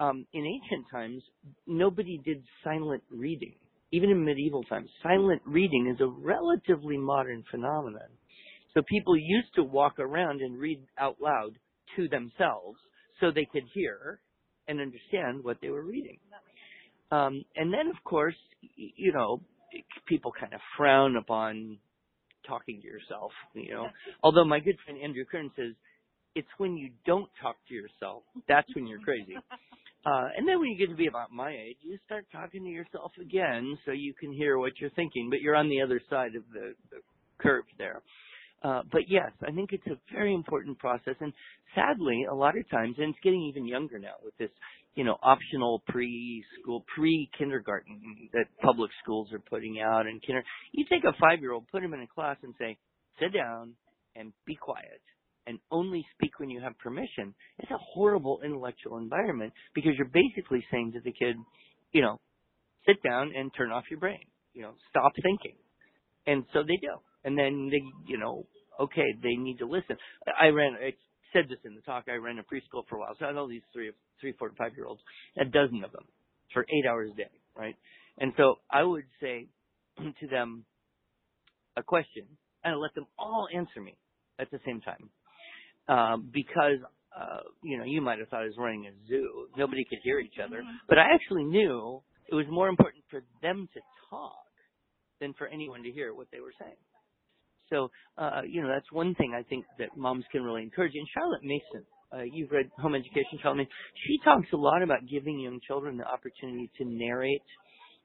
Um, 0.00 0.26
in 0.32 0.44
ancient 0.44 0.86
times, 0.90 1.22
nobody 1.68 2.20
did 2.24 2.42
silent 2.64 3.04
reading. 3.08 3.54
Even 3.92 4.10
in 4.10 4.24
medieval 4.24 4.64
times, 4.64 4.88
silent 5.00 5.42
reading 5.44 5.92
is 5.94 6.00
a 6.00 6.08
relatively 6.08 6.96
modern 6.96 7.44
phenomenon. 7.52 8.08
So 8.74 8.82
people 8.88 9.16
used 9.16 9.54
to 9.54 9.62
walk 9.62 10.00
around 10.00 10.40
and 10.40 10.58
read 10.58 10.80
out 10.98 11.18
loud 11.20 11.52
to 11.96 12.08
themselves 12.08 12.78
so 13.20 13.30
they 13.30 13.46
could 13.50 13.64
hear 13.72 14.20
and 14.68 14.80
understand 14.80 15.42
what 15.44 15.58
they 15.60 15.70
were 15.70 15.84
reading. 15.84 16.18
Um, 17.10 17.44
and 17.56 17.72
then, 17.72 17.88
of 17.88 18.02
course, 18.04 18.36
you 18.76 19.12
know, 19.12 19.42
people 20.06 20.32
kind 20.38 20.54
of 20.54 20.60
frown 20.76 21.16
upon 21.16 21.78
talking 22.46 22.80
to 22.80 22.86
yourself, 22.86 23.32
you 23.54 23.72
know. 23.72 23.88
Although 24.22 24.44
my 24.44 24.60
good 24.60 24.76
friend 24.84 24.98
Andrew 25.02 25.24
Kern 25.24 25.50
says 25.56 25.74
it's 26.34 26.48
when 26.58 26.76
you 26.76 26.90
don't 27.06 27.28
talk 27.40 27.56
to 27.68 27.74
yourself 27.74 28.22
that's 28.48 28.68
when 28.74 28.86
you're 28.86 29.00
crazy. 29.00 29.36
Uh, 30.04 30.26
and 30.36 30.48
then 30.48 30.58
when 30.58 30.68
you 30.68 30.76
get 30.76 30.90
to 30.90 30.96
be 30.96 31.06
about 31.06 31.30
my 31.30 31.50
age, 31.50 31.76
you 31.80 31.96
start 32.06 32.26
talking 32.32 32.64
to 32.64 32.68
yourself 32.68 33.12
again 33.20 33.78
so 33.84 33.92
you 33.92 34.12
can 34.18 34.32
hear 34.32 34.58
what 34.58 34.72
you're 34.80 34.90
thinking, 34.90 35.30
but 35.30 35.40
you're 35.40 35.54
on 35.54 35.68
the 35.68 35.80
other 35.80 36.00
side 36.10 36.34
of 36.34 36.42
the, 36.52 36.74
the 36.90 36.96
curve 37.38 37.62
there. 37.78 38.02
Uh, 38.62 38.82
but 38.92 39.02
yes, 39.08 39.32
I 39.46 39.50
think 39.50 39.70
it's 39.72 39.86
a 39.88 39.98
very 40.14 40.32
important 40.34 40.78
process, 40.78 41.16
and 41.20 41.32
sadly, 41.74 42.26
a 42.30 42.34
lot 42.34 42.56
of 42.56 42.68
times, 42.70 42.94
and 42.98 43.10
it's 43.10 43.18
getting 43.24 43.42
even 43.42 43.66
younger 43.66 43.98
now 43.98 44.14
with 44.24 44.36
this, 44.38 44.50
you 44.94 45.02
know, 45.02 45.16
optional 45.20 45.82
preschool, 45.90 46.82
pre-kindergarten 46.94 48.28
that 48.32 48.44
public 48.62 48.90
schools 49.02 49.32
are 49.32 49.40
putting 49.40 49.80
out, 49.80 50.06
and 50.06 50.22
kinder. 50.24 50.44
You 50.70 50.84
take 50.88 51.02
a 51.02 51.12
five-year-old, 51.18 51.66
put 51.72 51.82
him 51.82 51.92
in 51.92 52.02
a 52.02 52.06
class, 52.06 52.36
and 52.44 52.54
say, 52.56 52.76
"Sit 53.18 53.32
down 53.32 53.74
and 54.14 54.32
be 54.46 54.54
quiet." 54.54 55.00
And 55.44 55.58
only 55.72 56.06
speak 56.14 56.38
when 56.38 56.50
you 56.50 56.60
have 56.60 56.78
permission. 56.78 57.34
It's 57.58 57.70
a 57.72 57.78
horrible 57.78 58.42
intellectual 58.44 58.98
environment 58.98 59.52
because 59.74 59.94
you're 59.96 60.06
basically 60.06 60.64
saying 60.70 60.92
to 60.92 61.00
the 61.00 61.10
kid, 61.10 61.34
you 61.90 62.00
know, 62.00 62.20
sit 62.86 63.02
down 63.02 63.32
and 63.34 63.50
turn 63.56 63.72
off 63.72 63.82
your 63.90 63.98
brain. 63.98 64.22
You 64.54 64.62
know, 64.62 64.74
stop 64.90 65.10
thinking. 65.20 65.56
And 66.28 66.44
so 66.52 66.62
they 66.62 66.76
do. 66.76 66.94
And 67.24 67.38
then 67.38 67.68
they, 67.70 67.82
you 68.06 68.18
know, 68.18 68.46
okay, 68.80 69.14
they 69.22 69.36
need 69.36 69.58
to 69.58 69.66
listen. 69.66 69.96
I 70.40 70.48
ran, 70.48 70.74
I 70.74 70.92
said 71.32 71.44
this 71.48 71.58
in 71.64 71.74
the 71.74 71.80
talk, 71.82 72.04
I 72.08 72.16
ran 72.16 72.38
a 72.38 72.42
preschool 72.42 72.82
for 72.88 72.96
a 72.96 73.00
while, 73.00 73.14
so 73.18 73.26
I 73.26 73.32
know 73.32 73.48
these 73.48 73.62
three, 73.72 73.92
three, 74.20 74.34
four, 74.38 74.50
five 74.58 74.72
year 74.76 74.86
olds, 74.86 75.00
a 75.40 75.44
dozen 75.44 75.82
of 75.84 75.92
them 75.92 76.04
for 76.52 76.62
eight 76.62 76.86
hours 76.88 77.10
a 77.12 77.16
day, 77.16 77.30
right? 77.56 77.76
And 78.18 78.32
so 78.36 78.56
I 78.70 78.82
would 78.82 79.04
say 79.20 79.46
to 79.98 80.26
them 80.28 80.64
a 81.76 81.82
question 81.82 82.24
and 82.64 82.74
I 82.74 82.76
let 82.76 82.94
them 82.94 83.06
all 83.18 83.48
answer 83.54 83.80
me 83.80 83.96
at 84.38 84.50
the 84.50 84.58
same 84.64 84.80
time. 84.80 85.08
Um, 85.88 86.30
because 86.32 86.78
uh, 87.16 87.40
you 87.62 87.76
know, 87.76 87.84
you 87.84 88.00
might 88.00 88.18
have 88.18 88.28
thought 88.28 88.42
I 88.42 88.46
was 88.46 88.56
running 88.56 88.86
a 88.86 89.08
zoo. 89.08 89.48
Nobody 89.56 89.84
could 89.84 89.98
hear 90.02 90.18
each 90.18 90.38
other. 90.42 90.58
Mm-hmm. 90.58 90.88
But 90.88 90.98
I 90.98 91.12
actually 91.14 91.44
knew 91.44 92.00
it 92.30 92.34
was 92.34 92.46
more 92.48 92.68
important 92.68 93.04
for 93.10 93.22
them 93.42 93.68
to 93.74 93.80
talk 94.08 94.32
than 95.20 95.34
for 95.34 95.46
anyone 95.46 95.82
to 95.82 95.90
hear 95.90 96.14
what 96.14 96.28
they 96.32 96.40
were 96.40 96.54
saying. 96.58 96.76
So, 97.72 97.90
uh, 98.18 98.42
you 98.46 98.62
know, 98.62 98.68
that's 98.68 98.90
one 98.92 99.14
thing 99.14 99.34
I 99.34 99.42
think 99.42 99.64
that 99.78 99.96
moms 99.96 100.24
can 100.30 100.42
really 100.42 100.62
encourage. 100.62 100.92
And 100.94 101.06
Charlotte 101.14 101.42
Mason, 101.42 101.86
uh, 102.12 102.22
you've 102.30 102.50
read 102.50 102.70
Home 102.78 102.94
Education, 102.94 103.38
Charlotte 103.40 103.58
Mason, 103.58 103.72
she 104.06 104.18
talks 104.24 104.48
a 104.52 104.56
lot 104.56 104.82
about 104.82 104.98
giving 105.10 105.40
young 105.40 105.58
children 105.66 105.96
the 105.96 106.04
opportunity 106.04 106.70
to 106.78 106.84
narrate 106.84 107.42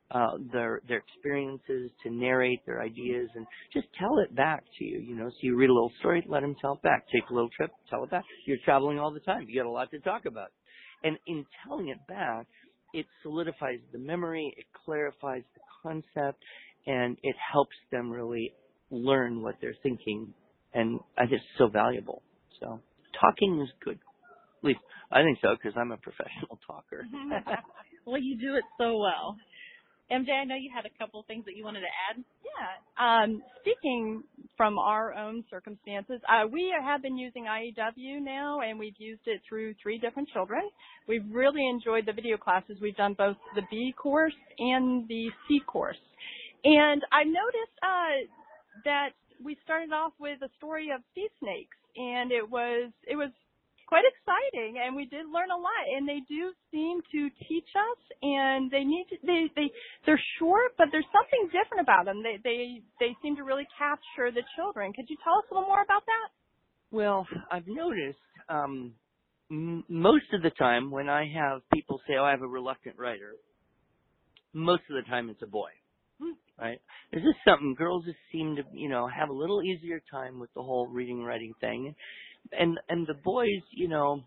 uh, 0.10 0.38
their 0.54 0.80
their 0.88 1.00
experiences, 1.00 1.92
to 2.02 2.10
narrate 2.10 2.66
their 2.66 2.82
ideas, 2.82 3.30
and 3.36 3.46
just 3.74 3.88
tell 4.00 4.20
it 4.20 4.34
back 4.34 4.64
to 4.80 4.86
you. 4.86 5.00
You 5.00 5.18
know, 5.18 5.28
so 5.28 5.36
you 5.42 5.58
read 5.58 5.70
a 5.70 5.74
little 5.74 5.92
story, 6.00 6.26
let 6.30 6.42
them 6.42 6.56
tell 6.62 6.76
it 6.76 6.82
back. 6.82 7.04
Take 7.14 7.30
a 7.30 7.34
little 7.34 7.50
trip, 7.58 7.72
tell 7.90 8.06
it 8.06 8.10
back. 8.10 8.24
You're 8.46 8.58
traveling 8.64 9.00
all 9.00 9.12
the 9.12 9.20
time. 9.20 9.48
You 9.50 9.62
got 9.62 9.68
a 9.68 9.72
lot 9.72 9.92
to 9.92 10.00
talk 10.00 10.26
about, 10.26 10.48
and 11.04 11.18
in 11.28 11.46
telling 11.68 11.90
it 11.90 12.00
back, 12.08 12.48
it 12.94 13.06
solidifies 13.22 13.80
the 13.92 14.00
memory, 14.00 14.54
it 14.56 14.66
clarifies 14.86 15.44
the 15.56 15.62
concept, 15.84 16.42
and 16.86 17.18
it 17.22 17.36
helps 17.52 17.76
them 17.92 18.10
really 18.10 18.54
learn 18.92 19.42
what 19.42 19.56
they're 19.62 19.76
thinking. 19.84 20.34
And 20.74 21.00
I 21.18 21.22
think 21.22 21.34
it's 21.34 21.44
so 21.58 21.68
valuable. 21.68 22.22
So 22.60 22.80
talking 23.20 23.62
is 23.62 23.70
good. 23.84 24.00
At 24.64 24.64
least 24.64 24.80
I 25.12 25.24
think 25.24 25.40
so 25.42 25.56
because 25.56 25.78
I'm 25.80 25.92
a 25.92 25.98
professional 25.98 26.60
talker. 26.68 27.06
well, 28.06 28.22
you 28.22 28.38
do 28.38 28.56
it 28.56 28.64
so 28.78 28.98
well. 28.98 29.38
MJ, 30.12 30.32
I 30.32 30.46
know 30.46 30.56
you 30.56 30.72
had 30.74 30.86
a 30.86 30.98
couple 30.98 31.24
things 31.28 31.44
that 31.46 31.56
you 31.58 31.66
wanted 31.66 31.82
to 31.82 31.92
add. 32.10 32.24
Yeah. 32.58 33.24
Um, 33.24 33.42
speaking 33.60 34.24
from 34.56 34.80
our 34.80 35.14
own 35.14 35.44
circumstances, 35.50 36.22
uh, 36.30 36.48
we 36.48 36.74
have 36.82 37.02
been 37.02 37.18
using 37.18 37.44
IEW 37.44 38.24
now, 38.24 38.62
and 38.62 38.80
we've 38.80 38.96
used 38.98 39.22
it 39.26 39.42
through 39.48 39.76
three 39.84 39.98
different 39.98 40.30
children. 40.30 40.62
We've 41.10 41.26
really 41.30 41.68
enjoyed 41.68 42.06
the 42.06 42.14
video 42.14 42.38
classes. 42.38 42.78
We've 42.82 42.96
done 42.96 43.16
both 43.18 43.36
the 43.56 43.64
B 43.70 43.94
course 43.98 44.34
and 44.58 45.06
the 45.10 45.30
C 45.48 45.60
course. 45.68 45.98
And 46.64 47.02
I 47.12 47.24
noticed 47.24 47.76
uh, 47.84 48.28
that 48.86 49.10
we 49.44 49.58
started 49.64 49.94
off 49.94 50.14
with 50.20 50.42
a 50.42 50.50
story 50.58 50.90
of 50.92 51.02
sea 51.16 51.28
snakes, 51.40 51.78
and 51.96 52.32
it 52.32 52.48
was 52.50 52.92
it 53.08 53.16
was 53.16 53.32
quite 53.88 54.04
exciting 54.04 54.78
and 54.84 54.96
we 54.96 55.06
did 55.06 55.26
learn 55.32 55.50
a 55.50 55.56
lot 55.56 55.84
and 55.96 56.08
they 56.08 56.20
do 56.28 56.52
seem 56.72 57.00
to 57.12 57.30
teach 57.48 57.70
us 57.72 58.00
and 58.22 58.70
they 58.70 58.84
need 58.84 59.08
to 59.10 59.16
they 59.26 59.48
they 59.56 59.72
they're 60.06 60.22
short 60.40 60.76
but 60.78 60.88
there's 60.92 61.08
something 61.16 61.48
different 61.56 61.82
about 61.82 62.06
them. 62.06 62.22
They 62.22 62.38
they 62.44 62.84
they 63.00 63.16
seem 63.24 63.36
to 63.38 63.44
really 63.44 63.68
capture 63.78 64.30
the 64.32 64.44
children. 64.56 64.94
Could 64.94 65.10
you 65.10 65.18
tell 65.24 65.40
us 65.40 65.46
a 65.52 65.54
little 65.56 65.70
more 65.70 65.82
about 65.84 66.04
that? 66.06 66.30
Well 66.92 67.28
i've 67.52 67.68
noticed 67.68 68.20
um 68.50 68.94
m- 69.52 69.86
most 69.90 70.26
of 70.34 70.42
the 70.42 70.52
time 70.52 70.92
when 70.92 71.10
i 71.10 71.28
have 71.28 71.62
people 71.74 72.02
say 72.08 72.16
oh 72.20 72.26
i 72.26 72.32
have 72.32 72.42
a 72.42 72.48
reluctant 72.48 72.98
writer 72.98 73.34
most 74.54 74.84
of 74.90 74.96
the 74.96 75.10
time 75.10 75.30
it's 75.30 75.42
a 75.44 75.48
boy. 75.48 75.70
Right 76.60 76.80
Is 77.14 77.24
this 77.24 77.36
something 77.46 77.76
girls 77.78 78.06
just 78.06 78.18
seem 78.32 78.56
to 78.56 78.64
you 78.74 78.90
know 78.90 79.08
have 79.08 79.30
a 79.30 79.34
little 79.34 79.62
easier 79.64 80.02
time 80.12 80.40
with 80.40 80.54
the 80.56 80.64
whole 80.64 80.88
reading 80.88 81.24
writing 81.24 81.54
thing 81.62 81.96
and 82.52 82.80
and 82.90 83.08
the 83.08 83.14
boys, 83.14 83.62
you 83.72 83.88
know, 83.88 84.24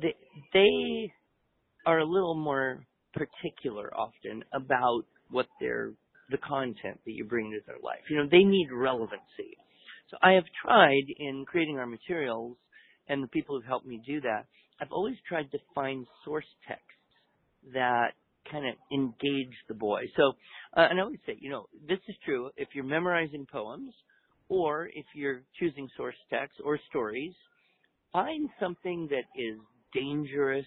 they 0.00 0.14
they 0.52 1.12
are 1.86 1.98
a 1.98 2.04
little 2.04 2.34
more 2.34 2.84
particular 3.14 3.92
often 3.94 4.44
about 4.52 5.02
what 5.30 5.46
their 5.60 5.92
the 6.30 6.38
content 6.38 7.00
that 7.04 7.12
you 7.12 7.24
bring 7.24 7.50
to 7.50 7.58
their 7.66 7.78
life. 7.82 8.00
You 8.10 8.16
know, 8.18 8.28
they 8.30 8.44
need 8.44 8.68
relevancy. 8.72 9.56
So 10.10 10.16
I 10.22 10.32
have 10.32 10.44
tried 10.62 11.04
in 11.18 11.44
creating 11.46 11.78
our 11.78 11.86
materials, 11.86 12.56
and 13.08 13.22
the 13.22 13.28
people 13.28 13.56
who've 13.56 13.66
helped 13.66 13.86
me 13.86 14.00
do 14.06 14.20
that. 14.22 14.46
I've 14.80 14.92
always 14.92 15.16
tried 15.26 15.50
to 15.52 15.58
find 15.74 16.06
source 16.24 16.46
texts 16.66 16.84
that 17.72 18.12
kind 18.50 18.66
of 18.66 18.74
engage 18.92 19.54
the 19.68 19.74
boy. 19.74 20.02
So, 20.16 20.32
uh, 20.76 20.86
and 20.90 20.98
I 20.98 21.02
always 21.02 21.20
say, 21.26 21.36
you 21.40 21.50
know, 21.50 21.66
this 21.88 21.98
is 22.08 22.16
true 22.24 22.50
if 22.56 22.68
you're 22.74 22.84
memorizing 22.84 23.46
poems 23.50 23.92
or 24.48 24.88
if 24.92 25.06
you're 25.14 25.42
choosing 25.58 25.88
source 25.96 26.16
text 26.30 26.56
or 26.64 26.78
stories, 26.88 27.34
find 28.12 28.48
something 28.60 29.08
that 29.10 29.24
is 29.36 29.58
dangerous 29.94 30.66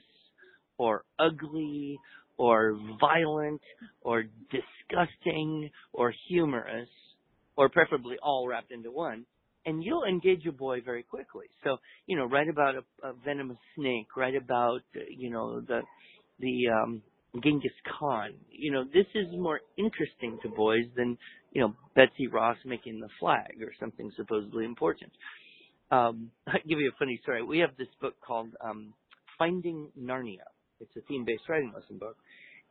or 0.77 1.03
ugly 1.19 1.97
or 2.37 2.77
violent 2.99 3.61
or 4.01 4.23
disgusting 4.51 5.69
or 5.93 6.13
humorous 6.27 6.89
or 7.55 7.69
preferably 7.69 8.17
all 8.23 8.47
wrapped 8.47 8.71
into 8.71 8.91
one 8.91 9.25
and 9.65 9.83
you'll 9.83 10.05
engage 10.05 10.45
a 10.47 10.51
boy 10.51 10.79
very 10.83 11.03
quickly 11.03 11.45
so 11.63 11.77
you 12.07 12.17
know 12.17 12.25
write 12.25 12.49
about 12.49 12.75
a, 12.75 13.07
a 13.07 13.13
venomous 13.23 13.57
snake 13.75 14.07
write 14.17 14.35
about 14.35 14.81
you 15.09 15.29
know 15.29 15.61
the 15.61 15.81
the 16.39 16.67
um 16.69 17.01
Genghis 17.43 17.71
Khan. 17.87 18.33
You 18.49 18.71
know, 18.71 18.83
this 18.83 19.05
is 19.15 19.27
more 19.31 19.61
interesting 19.77 20.37
to 20.43 20.49
boys 20.49 20.85
than, 20.95 21.17
you 21.51 21.61
know, 21.61 21.73
Betsy 21.95 22.27
Ross 22.27 22.57
making 22.65 22.99
the 22.99 23.09
flag 23.19 23.61
or 23.61 23.71
something 23.79 24.11
supposedly 24.17 24.65
important. 24.65 25.11
Um, 25.91 26.31
I'll 26.47 26.59
give 26.67 26.79
you 26.79 26.89
a 26.89 26.97
funny 26.99 27.19
story. 27.23 27.43
We 27.43 27.59
have 27.59 27.77
this 27.77 27.87
book 28.01 28.15
called 28.25 28.49
um, 28.63 28.93
Finding 29.37 29.89
Narnia. 29.99 30.47
It's 30.79 30.95
a 30.97 31.01
theme-based 31.01 31.43
writing 31.47 31.71
lesson 31.73 31.97
book. 31.97 32.17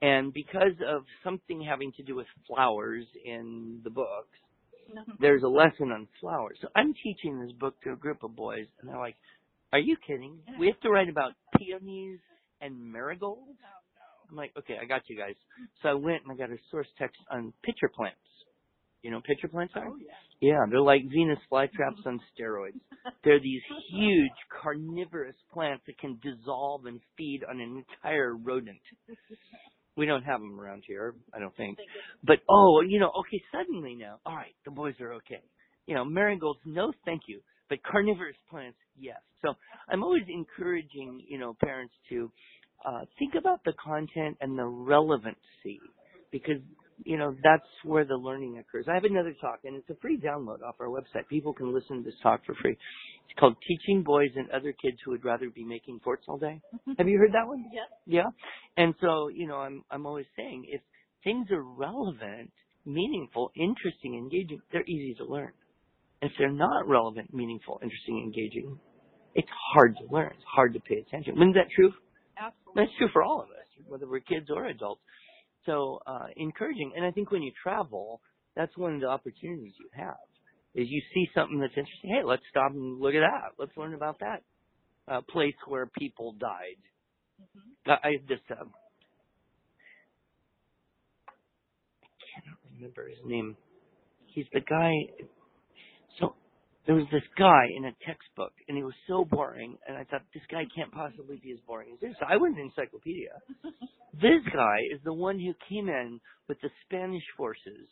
And 0.03 0.33
because 0.33 0.77
of 0.87 1.05
something 1.23 1.61
having 1.61 1.92
to 1.96 2.03
do 2.03 2.14
with 2.14 2.27
flowers 2.46 3.05
in 3.25 3.81
the 3.85 3.90
books, 3.90 4.37
no. 4.92 5.03
there's 5.20 5.42
a 5.42 5.49
lesson 5.49 5.92
on 5.92 6.09
flowers. 6.20 6.57
So 6.62 6.68
I'm 6.75 6.94
teaching 7.03 7.40
this 7.40 7.53
book 7.53 7.81
to 7.83 7.92
a 7.92 7.96
group 7.96 8.23
of 8.23 8.35
boys, 8.35 8.66
and 8.81 8.88
they're 8.88 8.99
like, 8.99 9.16
"Are 9.73 9.79
you 9.79 9.96
kidding? 10.07 10.38
We 10.59 10.68
have 10.68 10.81
to 10.81 10.90
write 10.90 11.11
about 11.11 11.33
peonies 11.59 12.18
and 12.62 12.92
marigolds?" 12.92 13.59
I'm 14.30 14.36
like, 14.36 14.52
okay, 14.58 14.76
I 14.80 14.86
got 14.86 15.02
you 15.08 15.16
guys. 15.16 15.34
So 15.82 15.88
I 15.88 15.94
went 15.94 16.22
and 16.22 16.32
I 16.32 16.36
got 16.36 16.50
a 16.50 16.58
source 16.70 16.86
text 16.98 17.18
on 17.30 17.52
pitcher 17.64 17.90
plants. 17.94 18.18
You 19.02 19.10
know 19.10 19.18
what 19.18 19.24
pitcher 19.24 19.48
plants 19.48 19.72
are? 19.76 19.88
Oh, 19.88 19.96
yeah. 19.96 20.12
Yeah, 20.40 20.64
they're 20.70 20.80
like 20.80 21.02
Venus 21.10 21.38
flytraps 21.52 22.06
on 22.06 22.18
steroids. 22.32 22.80
They're 23.24 23.40
these 23.40 23.60
huge 23.90 24.30
carnivorous 24.62 25.36
plants 25.52 25.82
that 25.86 25.98
can 25.98 26.18
dissolve 26.22 26.86
and 26.86 27.00
feed 27.16 27.40
on 27.48 27.60
an 27.60 27.84
entire 27.84 28.34
rodent. 28.34 28.80
We 29.96 30.06
don't 30.06 30.22
have 30.22 30.40
them 30.40 30.58
around 30.58 30.84
here, 30.86 31.14
I 31.34 31.40
don't 31.40 31.54
think. 31.56 31.76
But 32.24 32.38
oh, 32.48 32.80
you 32.80 33.00
know, 33.00 33.10
okay, 33.20 33.42
suddenly 33.52 33.94
now, 33.94 34.18
all 34.24 34.34
right, 34.34 34.54
the 34.64 34.70
boys 34.70 34.94
are 35.00 35.12
okay. 35.14 35.42
You 35.86 35.94
know, 35.94 36.06
marigolds, 36.06 36.60
no, 36.64 36.92
thank 37.04 37.22
you. 37.26 37.40
But 37.68 37.82
carnivorous 37.82 38.36
plants, 38.50 38.78
yes. 38.98 39.20
So 39.42 39.54
I'm 39.90 40.02
always 40.02 40.24
encouraging, 40.28 41.22
you 41.28 41.38
know, 41.38 41.54
parents 41.62 41.94
to 42.08 42.30
uh, 42.84 43.00
think 43.18 43.34
about 43.38 43.64
the 43.64 43.72
content 43.82 44.36
and 44.40 44.58
the 44.58 44.64
relevancy 44.64 45.80
because 46.32 46.56
you 47.04 47.16
know 47.18 47.34
that's 47.42 47.66
where 47.84 48.04
the 48.04 48.14
learning 48.14 48.58
occurs. 48.58 48.86
I 48.88 48.94
have 48.94 49.04
another 49.04 49.34
talk 49.40 49.60
and 49.64 49.76
it's 49.76 49.88
a 49.90 49.96
free 50.00 50.18
download 50.18 50.62
off 50.62 50.76
our 50.80 50.88
website. 50.88 51.28
People 51.28 51.52
can 51.52 51.74
listen 51.74 51.98
to 51.98 52.02
this 52.02 52.14
talk 52.22 52.40
for 52.44 52.54
free. 52.60 52.72
It's 52.72 53.38
called 53.38 53.56
Teaching 53.66 54.02
Boys 54.02 54.30
and 54.36 54.50
Other 54.50 54.72
Kids 54.72 54.98
Who 55.04 55.12
Would 55.12 55.24
Rather 55.24 55.50
Be 55.50 55.64
Making 55.64 56.00
Forts 56.02 56.24
All 56.28 56.38
Day. 56.38 56.60
Mm-hmm. 56.74 56.92
have 56.98 57.08
you 57.08 57.18
heard 57.18 57.32
that 57.32 57.46
one? 57.46 57.64
Yeah. 57.72 57.80
Yeah. 58.06 58.30
And 58.76 58.94
so, 59.00 59.28
you 59.28 59.46
know, 59.46 59.56
I'm 59.56 59.82
I'm 59.90 60.06
always 60.06 60.26
saying 60.36 60.66
if 60.68 60.80
things 61.24 61.48
are 61.50 61.62
relevant, 61.62 62.50
meaningful, 62.84 63.50
interesting, 63.56 64.14
engaging, 64.14 64.60
they're 64.72 64.86
easy 64.86 65.14
to 65.18 65.24
learn. 65.24 65.52
If 66.22 66.32
they're 66.38 66.52
not 66.52 66.86
relevant, 66.86 67.32
meaningful, 67.32 67.80
interesting, 67.82 68.18
engaging, 68.22 68.78
it's 69.34 69.48
hard 69.72 69.96
to 69.96 70.14
learn. 70.14 70.32
It's 70.34 70.44
hard 70.54 70.74
to 70.74 70.80
pay 70.80 70.96
attention. 70.96 71.34
Isn't 71.36 71.54
that 71.54 71.70
true 71.74 71.92
Absolutely. 72.40 72.72
That's 72.76 72.90
true 72.98 73.09
for 73.12 73.22
all 73.22 73.42
of 73.42 73.48
us, 73.50 73.66
whether 73.87 74.09
we're 74.09 74.20
kids 74.20 74.46
or 74.50 74.66
adults. 74.66 75.03
So 75.66 76.00
uh, 76.07 76.26
encouraging, 76.37 76.92
and 76.96 77.05
I 77.05 77.11
think 77.11 77.31
when 77.31 77.42
you 77.42 77.53
travel, 77.62 78.20
that's 78.57 78.76
one 78.76 78.94
of 78.94 79.00
the 79.00 79.07
opportunities 79.09 79.74
you 79.79 79.88
have 79.92 80.16
is 80.74 80.88
you 80.88 81.03
see 81.12 81.29
something 81.35 81.61
that's 81.61 81.76
interesting. 81.76 82.11
Hey, 82.11 82.22
let's 82.24 82.42
stop 82.50 82.72
and 82.72 83.00
look 83.00 83.14
at 83.14 83.20
that. 83.20 83.53
Let's 83.59 83.76
learn 83.76 83.94
about 83.94 84.20
that 84.20 84.42
uh, 85.09 85.20
place 85.29 85.55
where 85.66 85.87
people 85.87 86.35
died. 86.38 86.79
Mm-hmm. 87.42 87.90
I, 87.90 88.09
I 88.09 88.16
just 88.29 88.42
uh, 88.50 88.55
I 88.55 88.59
cannot 92.40 92.59
remember 92.74 93.09
his 93.09 93.18
name. 93.24 93.57
He's 94.26 94.46
the 94.53 94.61
guy. 94.61 94.92
So 96.18 96.35
there 96.90 96.96
was 96.96 97.07
this 97.12 97.22
guy 97.38 97.66
in 97.76 97.85
a 97.85 97.94
textbook, 98.05 98.50
and 98.66 98.76
he 98.76 98.83
was 98.83 98.98
so 99.07 99.24
boring, 99.24 99.79
and 99.87 99.96
I 99.96 100.03
thought 100.03 100.22
this 100.35 100.42
guy 100.50 100.64
can't 100.74 100.90
possibly 100.90 101.38
be 101.40 101.53
as 101.53 101.61
boring 101.64 101.90
as 101.94 102.00
this. 102.00 102.16
I 102.18 102.37
went 102.37 102.57
to 102.57 102.62
encyclopedia. 102.62 103.31
this 104.20 104.42
guy 104.53 104.90
is 104.92 104.98
the 105.05 105.12
one 105.12 105.38
who 105.38 105.55
came 105.68 105.88
in 105.88 106.18
with 106.48 106.61
the 106.62 106.68
Spanish 106.85 107.22
forces 107.37 107.87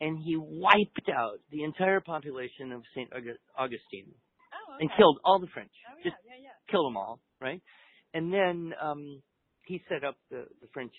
and 0.00 0.18
he 0.18 0.34
wiped 0.36 1.08
out 1.08 1.38
the 1.52 1.62
entire 1.62 2.00
population 2.00 2.72
of 2.72 2.82
St. 2.96 3.12
Augustine 3.56 4.10
oh, 4.10 4.74
okay. 4.74 4.80
and 4.80 4.90
killed 4.98 5.20
all 5.24 5.38
the 5.38 5.46
French. 5.54 5.70
Oh, 5.86 5.94
yeah, 5.98 6.10
Just 6.10 6.16
yeah, 6.26 6.42
yeah. 6.42 6.48
killed 6.68 6.90
them 6.90 6.96
all, 6.96 7.20
right? 7.40 7.62
And 8.12 8.32
then 8.32 8.72
um 8.82 9.22
he 9.66 9.80
set 9.88 10.02
up 10.02 10.16
the 10.32 10.46
the 10.60 10.66
French 10.74 10.90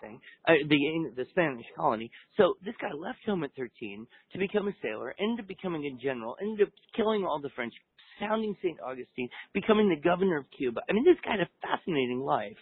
thing, 0.00 0.20
uh, 0.48 0.52
the 0.68 0.78
the 1.16 1.26
Spanish 1.30 1.66
colony. 1.76 2.10
So 2.36 2.54
this 2.64 2.74
guy 2.80 2.92
left 2.96 3.18
home 3.26 3.44
at 3.44 3.50
13 3.56 4.06
to 4.32 4.38
become 4.38 4.68
a 4.68 4.72
sailor, 4.82 5.14
ended 5.20 5.44
up 5.44 5.48
becoming 5.48 5.84
a 5.86 6.02
general, 6.02 6.36
ended 6.40 6.68
up 6.68 6.72
killing 6.96 7.24
all 7.24 7.40
the 7.40 7.50
French, 7.54 7.74
founding 8.18 8.56
St. 8.62 8.78
Augustine, 8.80 9.28
becoming 9.52 9.88
the 9.88 10.00
governor 10.00 10.38
of 10.38 10.44
Cuba. 10.56 10.80
I 10.88 10.92
mean, 10.92 11.04
this 11.04 11.20
guy 11.24 11.32
had 11.32 11.40
a 11.40 11.50
fascinating 11.62 12.20
life 12.20 12.56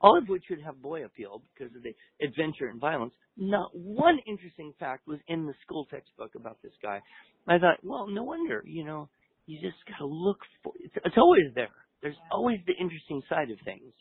all 0.00 0.16
of 0.16 0.28
which 0.28 0.44
would 0.50 0.62
have 0.62 0.80
boy 0.80 1.04
appeal 1.04 1.42
because 1.52 1.74
of 1.76 1.82
the 1.82 1.94
adventure 2.24 2.68
and 2.68 2.80
violence. 2.80 3.12
Not 3.36 3.70
one 3.74 4.18
interesting 4.26 4.72
fact 4.80 5.06
was 5.06 5.18
in 5.28 5.46
the 5.46 5.54
school 5.62 5.86
textbook 5.90 6.34
about 6.34 6.58
this 6.62 6.72
guy. 6.82 7.00
I 7.46 7.58
thought, 7.58 7.78
well, 7.82 8.06
no 8.08 8.22
wonder, 8.22 8.62
you 8.66 8.84
know, 8.84 9.08
you 9.46 9.60
just 9.60 9.76
gotta 9.88 10.06
look 10.06 10.38
for 10.62 10.72
it's, 10.78 10.94
it's 11.04 11.16
always 11.18 11.52
there. 11.54 11.68
There's 12.02 12.16
always 12.32 12.58
the 12.66 12.74
interesting 12.80 13.22
side 13.28 13.50
of 13.50 13.58
things. 13.64 13.92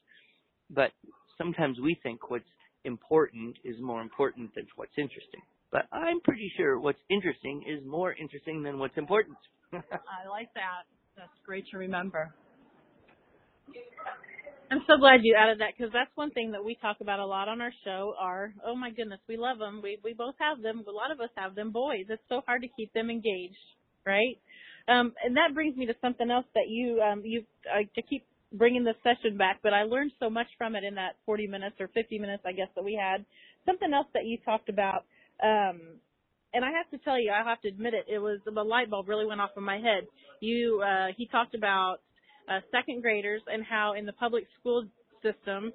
But 0.69 0.91
sometimes 1.37 1.79
we 1.79 1.99
think 2.01 2.29
what's 2.29 2.45
important 2.85 3.57
is 3.63 3.75
more 3.79 4.01
important 4.01 4.53
than 4.55 4.67
what's 4.75 4.97
interesting. 4.97 5.41
But 5.71 5.85
I'm 5.91 6.19
pretty 6.21 6.51
sure 6.57 6.79
what's 6.79 6.99
interesting 7.09 7.63
is 7.67 7.85
more 7.85 8.13
interesting 8.13 8.63
than 8.63 8.79
what's 8.79 8.97
important. 8.97 9.37
I 9.73 10.27
like 10.29 10.53
that. 10.55 10.87
That's 11.15 11.29
great 11.45 11.65
to 11.71 11.77
remember. 11.77 12.33
I'm 14.71 14.81
so 14.85 14.97
glad 14.97 15.21
you 15.23 15.35
added 15.35 15.59
that 15.59 15.73
because 15.77 15.91
that's 15.91 16.11
one 16.15 16.29
thing 16.31 16.51
that 16.51 16.63
we 16.63 16.77
talk 16.79 16.97
about 17.01 17.19
a 17.19 17.25
lot 17.25 17.47
on 17.47 17.59
our 17.59 17.73
show. 17.83 18.13
Are 18.19 18.53
oh 18.65 18.75
my 18.75 18.91
goodness, 18.91 19.19
we 19.27 19.35
love 19.35 19.57
them. 19.57 19.81
We 19.81 19.97
we 20.03 20.13
both 20.13 20.35
have 20.39 20.61
them. 20.61 20.83
A 20.87 20.91
lot 20.91 21.11
of 21.11 21.19
us 21.19 21.29
have 21.35 21.55
them. 21.55 21.71
Boys, 21.71 22.05
it's 22.07 22.21
so 22.29 22.41
hard 22.45 22.61
to 22.61 22.67
keep 22.77 22.93
them 22.93 23.09
engaged, 23.09 23.57
right? 24.05 24.37
Um, 24.87 25.13
and 25.23 25.35
that 25.37 25.53
brings 25.53 25.75
me 25.75 25.85
to 25.87 25.95
something 26.01 26.29
else 26.29 26.45
that 26.53 26.69
you 26.69 27.01
um, 27.01 27.21
you 27.25 27.43
uh, 27.65 27.81
to 27.95 28.01
keep 28.03 28.25
bringing 28.53 28.83
this 28.83 28.95
session 29.03 29.37
back. 29.37 29.59
But 29.61 29.73
I 29.73 29.83
learned 29.83 30.11
so 30.19 30.29
much 30.29 30.47
from 30.57 30.75
it 30.75 30.83
in 30.83 30.95
that 30.95 31.15
40 31.25 31.47
minutes 31.47 31.75
or 31.79 31.87
50 31.89 32.19
minutes, 32.19 32.43
I 32.45 32.51
guess 32.51 32.69
that 32.75 32.83
we 32.83 32.99
had. 32.99 33.25
Something 33.65 33.93
else 33.93 34.07
that 34.13 34.25
you 34.25 34.37
talked 34.43 34.69
about. 34.69 35.05
Um, 35.43 35.79
and 36.53 36.65
I 36.65 36.71
have 36.71 36.89
to 36.91 36.97
tell 37.03 37.19
you, 37.19 37.31
I 37.31 37.47
have 37.47 37.61
to 37.61 37.67
admit 37.67 37.93
it, 37.93 38.05
it 38.11 38.19
was 38.19 38.39
the 38.45 38.51
light 38.51 38.89
bulb 38.89 39.07
really 39.07 39.25
went 39.25 39.39
off 39.41 39.51
in 39.55 39.63
my 39.63 39.77
head. 39.77 40.07
You, 40.39 40.81
uh, 40.81 41.07
he 41.15 41.27
talked 41.27 41.53
about 41.53 41.97
uh, 42.49 42.59
second 42.71 43.01
graders 43.01 43.41
and 43.47 43.63
how 43.63 43.93
in 43.93 44.05
the 44.05 44.13
public 44.13 44.45
school 44.59 44.85
system, 45.21 45.71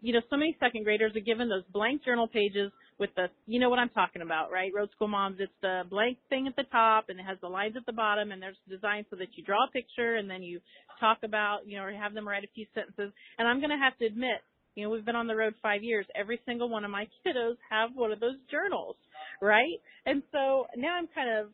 you 0.00 0.12
know, 0.12 0.20
so 0.30 0.36
many 0.36 0.56
second 0.58 0.84
graders 0.84 1.14
are 1.14 1.20
given 1.20 1.48
those 1.48 1.62
blank 1.72 2.04
journal 2.04 2.26
pages 2.26 2.72
with 2.98 3.10
the, 3.14 3.26
you 3.46 3.60
know 3.60 3.70
what 3.70 3.78
I'm 3.78 3.90
talking 3.90 4.22
about, 4.22 4.50
right? 4.50 4.72
Road 4.74 4.90
School 4.94 5.08
Moms, 5.08 5.36
it's 5.38 5.52
the 5.62 5.82
blank 5.88 6.18
thing 6.28 6.46
at 6.48 6.56
the 6.56 6.64
top 6.70 7.06
and 7.08 7.20
it 7.20 7.22
has 7.22 7.38
the 7.40 7.48
lines 7.48 7.74
at 7.76 7.86
the 7.86 7.92
bottom 7.92 8.32
and 8.32 8.42
there's 8.42 8.56
designed 8.68 9.06
so 9.10 9.16
that 9.16 9.28
you 9.36 9.44
draw 9.44 9.64
a 9.66 9.70
picture 9.70 10.16
and 10.16 10.28
then 10.28 10.42
you 10.42 10.60
talk 10.98 11.18
about, 11.22 11.60
you 11.66 11.78
know, 11.78 11.84
or 11.84 11.92
have 11.92 12.14
them 12.14 12.26
write 12.26 12.44
a 12.44 12.48
few 12.54 12.66
sentences. 12.74 13.12
And 13.38 13.46
I'm 13.46 13.60
going 13.60 13.70
to 13.70 13.78
have 13.78 13.96
to 13.98 14.06
admit, 14.06 14.42
you 14.74 14.84
know, 14.84 14.90
we've 14.90 15.04
been 15.04 15.16
on 15.16 15.26
the 15.26 15.36
road 15.36 15.54
five 15.62 15.82
years. 15.82 16.06
Every 16.14 16.40
single 16.44 16.68
one 16.68 16.84
of 16.84 16.90
my 16.90 17.06
kiddos 17.26 17.56
have 17.70 17.90
one 17.94 18.12
of 18.12 18.20
those 18.20 18.36
journals, 18.50 18.96
right? 19.40 19.78
And 20.06 20.22
so 20.32 20.66
now 20.76 20.96
I'm 20.98 21.08
kind 21.14 21.38
of 21.38 21.50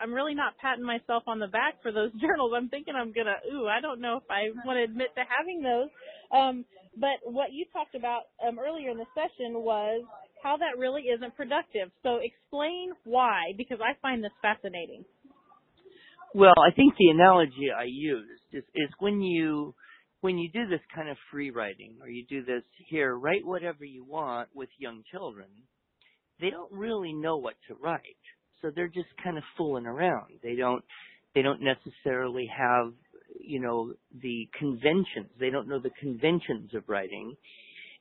I'm 0.00 0.14
really 0.14 0.34
not 0.34 0.56
patting 0.56 0.84
myself 0.84 1.24
on 1.26 1.38
the 1.38 1.46
back 1.46 1.82
for 1.82 1.92
those 1.92 2.10
journals. 2.20 2.52
I'm 2.56 2.68
thinking 2.68 2.94
I'm 2.96 3.12
gonna, 3.12 3.36
ooh, 3.52 3.68
I 3.68 3.80
don't 3.80 4.00
know 4.00 4.16
if 4.16 4.24
I 4.30 4.48
want 4.64 4.78
to 4.78 4.84
admit 4.84 5.08
to 5.14 5.22
having 5.28 5.62
those. 5.62 5.90
Um, 6.32 6.64
but 6.96 7.20
what 7.24 7.52
you 7.52 7.66
talked 7.72 7.94
about 7.94 8.32
um, 8.46 8.58
earlier 8.58 8.90
in 8.90 8.98
the 8.98 9.06
session 9.14 9.62
was 9.62 10.02
how 10.42 10.56
that 10.56 10.78
really 10.78 11.02
isn't 11.02 11.36
productive. 11.36 11.90
So 12.02 12.18
explain 12.22 12.92
why, 13.04 13.52
because 13.56 13.78
I 13.80 13.98
find 14.00 14.22
this 14.22 14.32
fascinating. 14.42 15.04
Well, 16.34 16.54
I 16.58 16.70
think 16.74 16.94
the 16.98 17.08
analogy 17.08 17.70
I 17.76 17.84
used 17.86 18.40
is, 18.52 18.64
is 18.74 18.88
when 18.98 19.20
you 19.20 19.74
when 20.20 20.36
you 20.36 20.50
do 20.52 20.68
this 20.68 20.80
kind 20.94 21.08
of 21.08 21.16
free 21.32 21.50
writing, 21.50 21.96
or 22.02 22.08
you 22.08 22.26
do 22.28 22.44
this 22.44 22.62
here, 22.90 23.16
write 23.16 23.40
whatever 23.42 23.86
you 23.86 24.04
want 24.04 24.50
with 24.54 24.68
young 24.78 25.02
children, 25.10 25.48
they 26.42 26.50
don't 26.50 26.70
really 26.70 27.14
know 27.14 27.38
what 27.38 27.54
to 27.68 27.74
write 27.82 28.04
so 28.62 28.70
they're 28.74 28.88
just 28.88 29.08
kind 29.22 29.38
of 29.38 29.44
fooling 29.56 29.86
around. 29.86 30.32
They 30.42 30.54
don't 30.54 30.84
they 31.34 31.42
don't 31.42 31.60
necessarily 31.62 32.48
have 32.56 32.92
you 33.40 33.60
know 33.60 33.94
the 34.22 34.48
conventions. 34.58 35.30
They 35.38 35.50
don't 35.50 35.68
know 35.68 35.80
the 35.80 35.90
conventions 36.00 36.74
of 36.74 36.84
writing. 36.88 37.36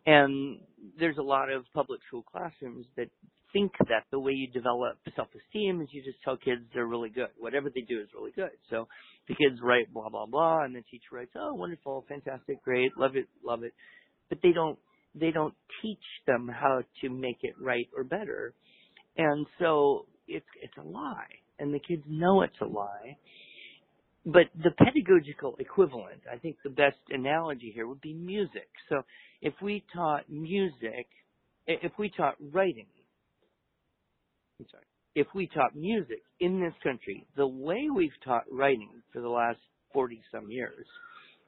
And 0.05 0.59
there's 0.99 1.17
a 1.17 1.23
lot 1.23 1.51
of 1.51 1.65
public 1.73 1.99
school 2.07 2.23
classrooms 2.23 2.85
that 2.95 3.09
think 3.51 3.71
that 3.79 4.03
the 4.11 4.19
way 4.19 4.31
you 4.31 4.47
develop 4.51 4.97
self-esteem 5.15 5.81
is 5.81 5.87
you 5.91 6.03
just 6.03 6.21
tell 6.23 6.37
kids 6.37 6.61
they're 6.73 6.85
really 6.85 7.09
good. 7.09 7.29
Whatever 7.37 7.69
they 7.73 7.81
do 7.81 7.99
is 7.99 8.07
really 8.13 8.31
good. 8.31 8.51
So 8.69 8.87
the 9.27 9.35
kids 9.35 9.59
write 9.61 9.91
blah 9.93 10.09
blah 10.09 10.25
blah, 10.25 10.63
and 10.63 10.75
the 10.75 10.81
teacher 10.83 11.13
writes, 11.13 11.31
"Oh, 11.35 11.53
wonderful, 11.53 12.05
fantastic, 12.07 12.63
great, 12.63 12.91
love 12.97 13.15
it, 13.15 13.27
love 13.43 13.63
it," 13.63 13.73
but 14.29 14.39
they 14.41 14.51
don't 14.51 14.77
they 15.15 15.31
don't 15.31 15.55
teach 15.81 16.03
them 16.27 16.47
how 16.47 16.83
to 17.01 17.09
make 17.09 17.39
it 17.41 17.55
right 17.59 17.87
or 17.95 18.03
better. 18.03 18.53
And 19.17 19.47
so 19.59 20.05
it's 20.27 20.45
it's 20.61 20.77
a 20.77 20.83
lie, 20.83 21.39
and 21.59 21.73
the 21.73 21.79
kids 21.79 22.03
know 22.07 22.41
it's 22.43 22.59
a 22.61 22.65
lie. 22.65 23.17
But 24.25 24.49
the 24.55 24.71
pedagogical 24.71 25.55
equivalent, 25.59 26.21
I 26.31 26.37
think 26.37 26.57
the 26.63 26.69
best 26.69 26.97
analogy 27.09 27.71
here 27.73 27.87
would 27.87 28.01
be 28.01 28.13
music. 28.13 28.69
So 28.89 29.03
if 29.41 29.53
we 29.61 29.83
taught 29.93 30.29
music, 30.29 31.07
if 31.67 31.91
we 31.97 32.09
taught 32.15 32.35
writing, 32.51 32.87
I'm 34.59 34.67
sorry, 34.69 34.83
if 35.15 35.27
we 35.33 35.47
taught 35.47 35.75
music 35.75 36.21
in 36.39 36.59
this 36.59 36.73
country 36.83 37.25
the 37.37 37.47
way 37.47 37.87
we've 37.93 38.11
taught 38.23 38.43
writing 38.51 38.89
for 39.13 39.21
the 39.21 39.29
last 39.29 39.59
40 39.93 40.21
some 40.31 40.51
years, 40.51 40.85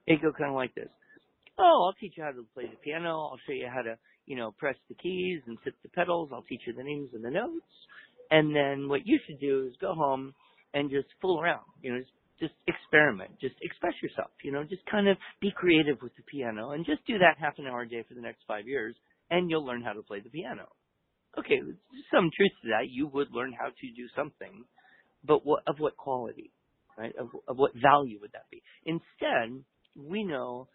it 0.08 0.22
go 0.22 0.32
kind 0.32 0.50
of 0.50 0.56
like 0.56 0.74
this. 0.74 0.90
Oh, 1.60 1.86
I'll 1.86 2.00
teach 2.00 2.14
you 2.18 2.24
how 2.24 2.32
to 2.32 2.46
play 2.54 2.64
the 2.64 2.78
piano. 2.84 3.30
I'll 3.32 3.40
show 3.46 3.54
you 3.54 3.68
how 3.72 3.82
to, 3.82 3.98
you 4.26 4.36
know, 4.38 4.52
press 4.58 4.76
the 4.90 4.96
keys 4.96 5.42
and 5.46 5.58
sit 5.64 5.74
the 5.84 5.90
pedals. 5.90 6.30
I'll 6.34 6.42
teach 6.44 6.62
you 6.66 6.74
the 6.74 6.84
names 6.84 7.14
of 7.14 7.22
the 7.22 7.30
notes. 7.30 7.66
And 8.32 8.56
then 8.56 8.88
what 8.88 9.06
you 9.06 9.20
should 9.28 9.40
do 9.40 9.68
is 9.68 9.76
go 9.82 9.94
home 9.94 10.34
and 10.74 10.90
just 10.90 11.08
fool 11.22 11.40
around, 11.42 11.66
you 11.82 11.92
know, 11.92 12.00
just, 12.00 12.12
just 12.42 12.54
experiment, 12.68 13.30
just 13.40 13.56
express 13.62 13.94
yourself, 14.02 14.32
you 14.44 14.52
know, 14.52 14.64
just 14.64 14.82
kind 14.90 15.08
of 15.08 15.16
be 15.40 15.54
creative 15.56 16.02
with 16.02 16.12
the 16.18 16.24
piano 16.24 16.72
and 16.72 16.86
just 16.86 17.06
do 17.06 17.20
that 17.20 17.38
half 17.40 17.54
an 17.60 17.68
hour 17.68 17.84
a 17.84 17.90
day 17.90 18.04
for 18.08 18.16
the 18.16 18.22
next 18.22 18.42
five 18.48 18.68
years 18.68 18.96
and 19.30 19.50
you'll 19.50 19.66
learn 19.66 19.84
how 19.84 19.94
to 19.94 20.02
play 20.02 20.20
the 20.20 20.30
piano. 20.30 20.66
Okay, 21.38 21.62
some 22.12 22.30
truth 22.36 22.52
to 22.64 22.70
that. 22.70 22.90
You 22.90 23.08
would 23.08 23.32
learn 23.32 23.54
how 23.54 23.68
to 23.68 23.88
do 23.96 24.08
something, 24.16 24.66
but 25.24 25.46
what, 25.46 25.64
of 25.68 25.76
what 25.78 25.96
quality, 25.96 26.52
right? 26.98 27.14
Of, 27.18 27.30
of 27.48 27.58
what 27.58 27.72
value 27.76 28.20
would 28.20 28.34
that 28.34 28.50
be? 28.52 28.62
Instead, 28.86 29.64
we 29.96 30.26
know 30.26 30.68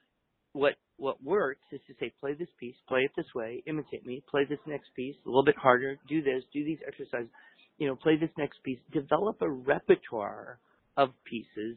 what 0.53 0.75
what 0.97 1.23
works 1.23 1.61
is 1.73 1.81
to 1.87 1.95
say, 2.01 2.11
play 2.21 2.33
this 2.33 2.49
piece, 2.59 2.75
play 2.89 3.01
it 3.01 3.11
this 3.15 3.27
way, 3.35 3.63
imitate 3.67 4.07
me, 4.07 4.23
play 4.31 4.47
this 4.49 4.59
next 4.67 4.89
piece, 4.97 5.15
a 5.27 5.29
little 5.29 5.45
bit 5.45 5.59
harder, 5.59 5.99
do 6.09 6.23
this, 6.23 6.43
do 6.55 6.65
these 6.65 6.79
exercises, 6.89 7.29
you 7.77 7.87
know, 7.87 7.95
play 7.95 8.17
this 8.17 8.31
next 8.39 8.63
piece, 8.65 8.79
develop 8.95 9.37
a 9.43 9.51
repertoire 9.51 10.59
of 10.97 11.11
pieces 11.25 11.77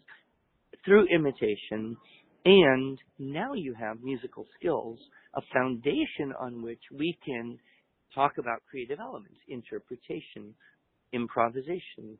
through 0.85 1.07
imitation, 1.13 1.97
and 2.45 2.97
now 3.17 3.53
you 3.53 3.73
have 3.79 4.01
musical 4.01 4.45
skills, 4.57 4.97
a 5.35 5.41
foundation 5.53 6.33
on 6.39 6.61
which 6.61 6.81
we 6.97 7.17
can 7.25 7.59
talk 8.15 8.33
about 8.37 8.61
creative 8.69 8.99
elements, 8.99 9.37
interpretation, 9.47 10.53
improvisation, 11.13 12.17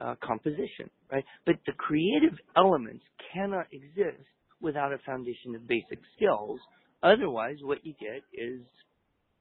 uh, 0.00 0.14
composition, 0.22 0.90
right? 1.10 1.24
But 1.46 1.56
the 1.66 1.72
creative 1.72 2.38
elements 2.56 3.04
cannot 3.32 3.66
exist 3.72 4.24
without 4.60 4.92
a 4.92 4.98
foundation 5.06 5.54
of 5.54 5.66
basic 5.66 5.98
skills. 6.16 6.60
Otherwise, 7.02 7.56
what 7.62 7.84
you 7.84 7.94
get 8.00 8.22
is 8.32 8.60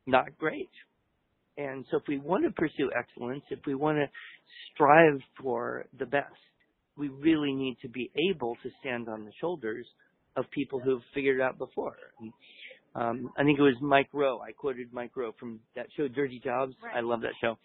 not 0.06 0.26
great. 0.38 0.69
And 1.58 1.86
so 1.91 1.98
if 1.98 2.04
we 2.08 2.19
want 2.19 2.45
to 2.45 2.52
pursue 2.52 2.89
excellence, 2.98 3.43
if 3.50 3.60
we 3.65 3.76
want 3.76 3.98
to 3.98 4.06
strive 4.74 5.19
for 5.41 5.86
the 5.98 6.06
best, 6.06 6.28
we 7.00 7.08
really 7.08 7.54
need 7.54 7.78
to 7.82 7.90
be 7.90 8.12
able 8.30 8.56
to 8.62 8.70
stand 8.82 9.08
on 9.08 9.24
the 9.26 9.32
shoulders 9.40 9.88
of 10.36 10.46
people 10.52 10.80
who've 10.80 11.02
figured 11.14 11.40
it 11.40 11.42
out 11.42 11.58
before. 11.58 11.96
And, 12.20 12.34
um, 12.94 13.32
I 13.38 13.44
think 13.44 13.58
it 13.58 13.64
was 13.64 13.76
Mike 13.82 14.10
Rowe. 14.14 14.40
I 14.40 14.52
quoted 14.52 14.92
Mike 14.92 15.16
Rowe 15.16 15.34
from 15.40 15.60
that 15.76 15.88
show, 15.96 16.08
Dirty 16.08 16.40
Jobs. 16.44 16.76
Right. 16.84 16.98
I 16.98 17.00
love 17.02 17.22
that 17.22 17.34
show. 17.42 17.58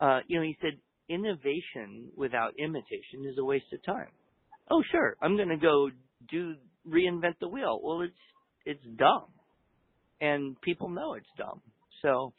Uh, 0.00 0.20
you 0.26 0.38
know, 0.38 0.44
he 0.44 0.56
said, 0.60 0.78
innovation 1.08 2.10
without 2.16 2.52
imitation 2.58 3.26
is 3.30 3.38
a 3.38 3.44
waste 3.44 3.72
of 3.72 3.84
time. 3.84 4.08
Oh, 4.70 4.82
sure, 4.90 5.16
I'm 5.20 5.36
going 5.36 5.48
to 5.48 5.56
go 5.56 5.90
do 6.30 6.54
reinvent 6.88 7.38
the 7.40 7.48
wheel. 7.48 7.80
Well, 7.82 8.02
it's 8.02 8.12
it's 8.64 8.98
dumb, 8.98 9.26
and 10.20 10.58
people 10.62 10.88
know 10.88 11.14
it's 11.14 11.26
dumb. 11.36 11.60
So, 12.00 12.32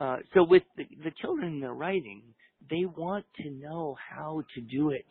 uh, 0.00 0.16
so 0.32 0.44
with 0.44 0.62
the, 0.76 0.84
the 1.04 1.10
children 1.20 1.54
in 1.54 1.60
their 1.60 1.74
writing, 1.74 2.22
they 2.70 2.86
want 2.86 3.26
to 3.42 3.50
know 3.50 3.96
how 4.10 4.42
to 4.54 4.60
do 4.62 4.90
it 4.90 5.04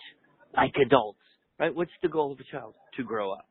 like 0.55 0.73
adults, 0.83 1.19
right? 1.59 1.73
What's 1.73 1.91
the 2.01 2.09
goal 2.09 2.31
of 2.31 2.39
a 2.39 2.43
child? 2.51 2.73
To 2.97 3.03
grow 3.03 3.31
up. 3.31 3.47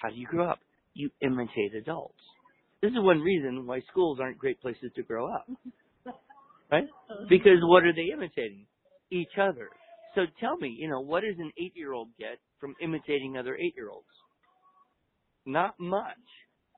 How 0.00 0.10
do 0.10 0.16
you 0.16 0.26
grow 0.26 0.48
up? 0.50 0.58
You 0.94 1.10
imitate 1.20 1.74
adults. 1.76 2.18
This 2.82 2.90
is 2.90 2.98
one 2.98 3.20
reason 3.20 3.66
why 3.66 3.80
schools 3.90 4.18
aren't 4.20 4.38
great 4.38 4.60
places 4.60 4.90
to 4.96 5.02
grow 5.02 5.32
up. 5.32 5.46
Right? 6.70 6.86
Because 7.28 7.58
what 7.62 7.84
are 7.84 7.92
they 7.92 8.12
imitating? 8.12 8.66
Each 9.10 9.38
other. 9.40 9.68
So 10.14 10.22
tell 10.40 10.56
me, 10.56 10.76
you 10.78 10.88
know, 10.88 11.00
what 11.00 11.22
does 11.22 11.38
an 11.38 11.50
eight 11.58 11.72
year 11.74 11.92
old 11.92 12.08
get 12.18 12.38
from 12.60 12.74
imitating 12.80 13.36
other 13.36 13.56
eight 13.56 13.74
year 13.76 13.88
olds? 13.90 14.06
Not 15.46 15.74
much. 15.78 16.16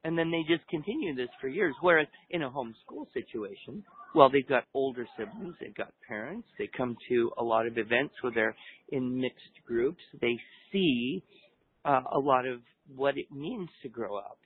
And 0.02 0.16
then 0.16 0.30
they 0.30 0.42
just 0.48 0.66
continue 0.68 1.14
this 1.14 1.28
for 1.40 1.48
years. 1.48 1.74
Whereas 1.82 2.06
in 2.30 2.42
a 2.42 2.50
homeschool 2.50 3.06
situation, 3.12 3.84
well, 4.14 4.30
they've 4.30 4.48
got 4.48 4.64
older 4.72 5.06
siblings, 5.16 5.54
they've 5.60 5.74
got 5.74 5.92
parents, 6.08 6.48
they 6.58 6.68
come 6.74 6.96
to 7.08 7.30
a 7.38 7.42
lot 7.42 7.66
of 7.66 7.76
events 7.76 8.14
where 8.22 8.32
they're 8.34 8.56
in 8.90 9.20
mixed 9.20 9.64
groups, 9.66 10.02
they 10.20 10.36
see 10.72 11.22
uh, 11.84 12.00
a 12.12 12.18
lot 12.18 12.46
of 12.46 12.60
what 12.96 13.16
it 13.18 13.30
means 13.30 13.68
to 13.82 13.88
grow 13.88 14.16
up. 14.16 14.38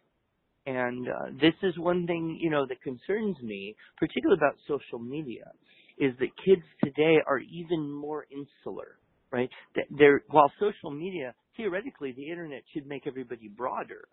And 0.66 1.08
uh, 1.08 1.26
this 1.40 1.54
is 1.62 1.78
one 1.78 2.06
thing, 2.06 2.38
you 2.40 2.50
know, 2.50 2.66
that 2.66 2.82
concerns 2.82 3.36
me, 3.42 3.76
particularly 3.98 4.38
about 4.38 4.56
social 4.66 4.98
media, 4.98 5.52
is 5.98 6.12
that 6.18 6.28
kids 6.44 6.62
today 6.82 7.18
are 7.26 7.38
even 7.38 7.90
more 7.90 8.26
insular, 8.30 8.98
right? 9.30 9.50
They're, 9.96 10.22
while 10.28 10.50
social 10.58 10.90
media, 10.90 11.34
theoretically, 11.56 12.12
the 12.12 12.30
internet 12.30 12.62
should 12.72 12.86
make 12.86 13.06
everybody 13.06 13.48
broader. 13.48 14.08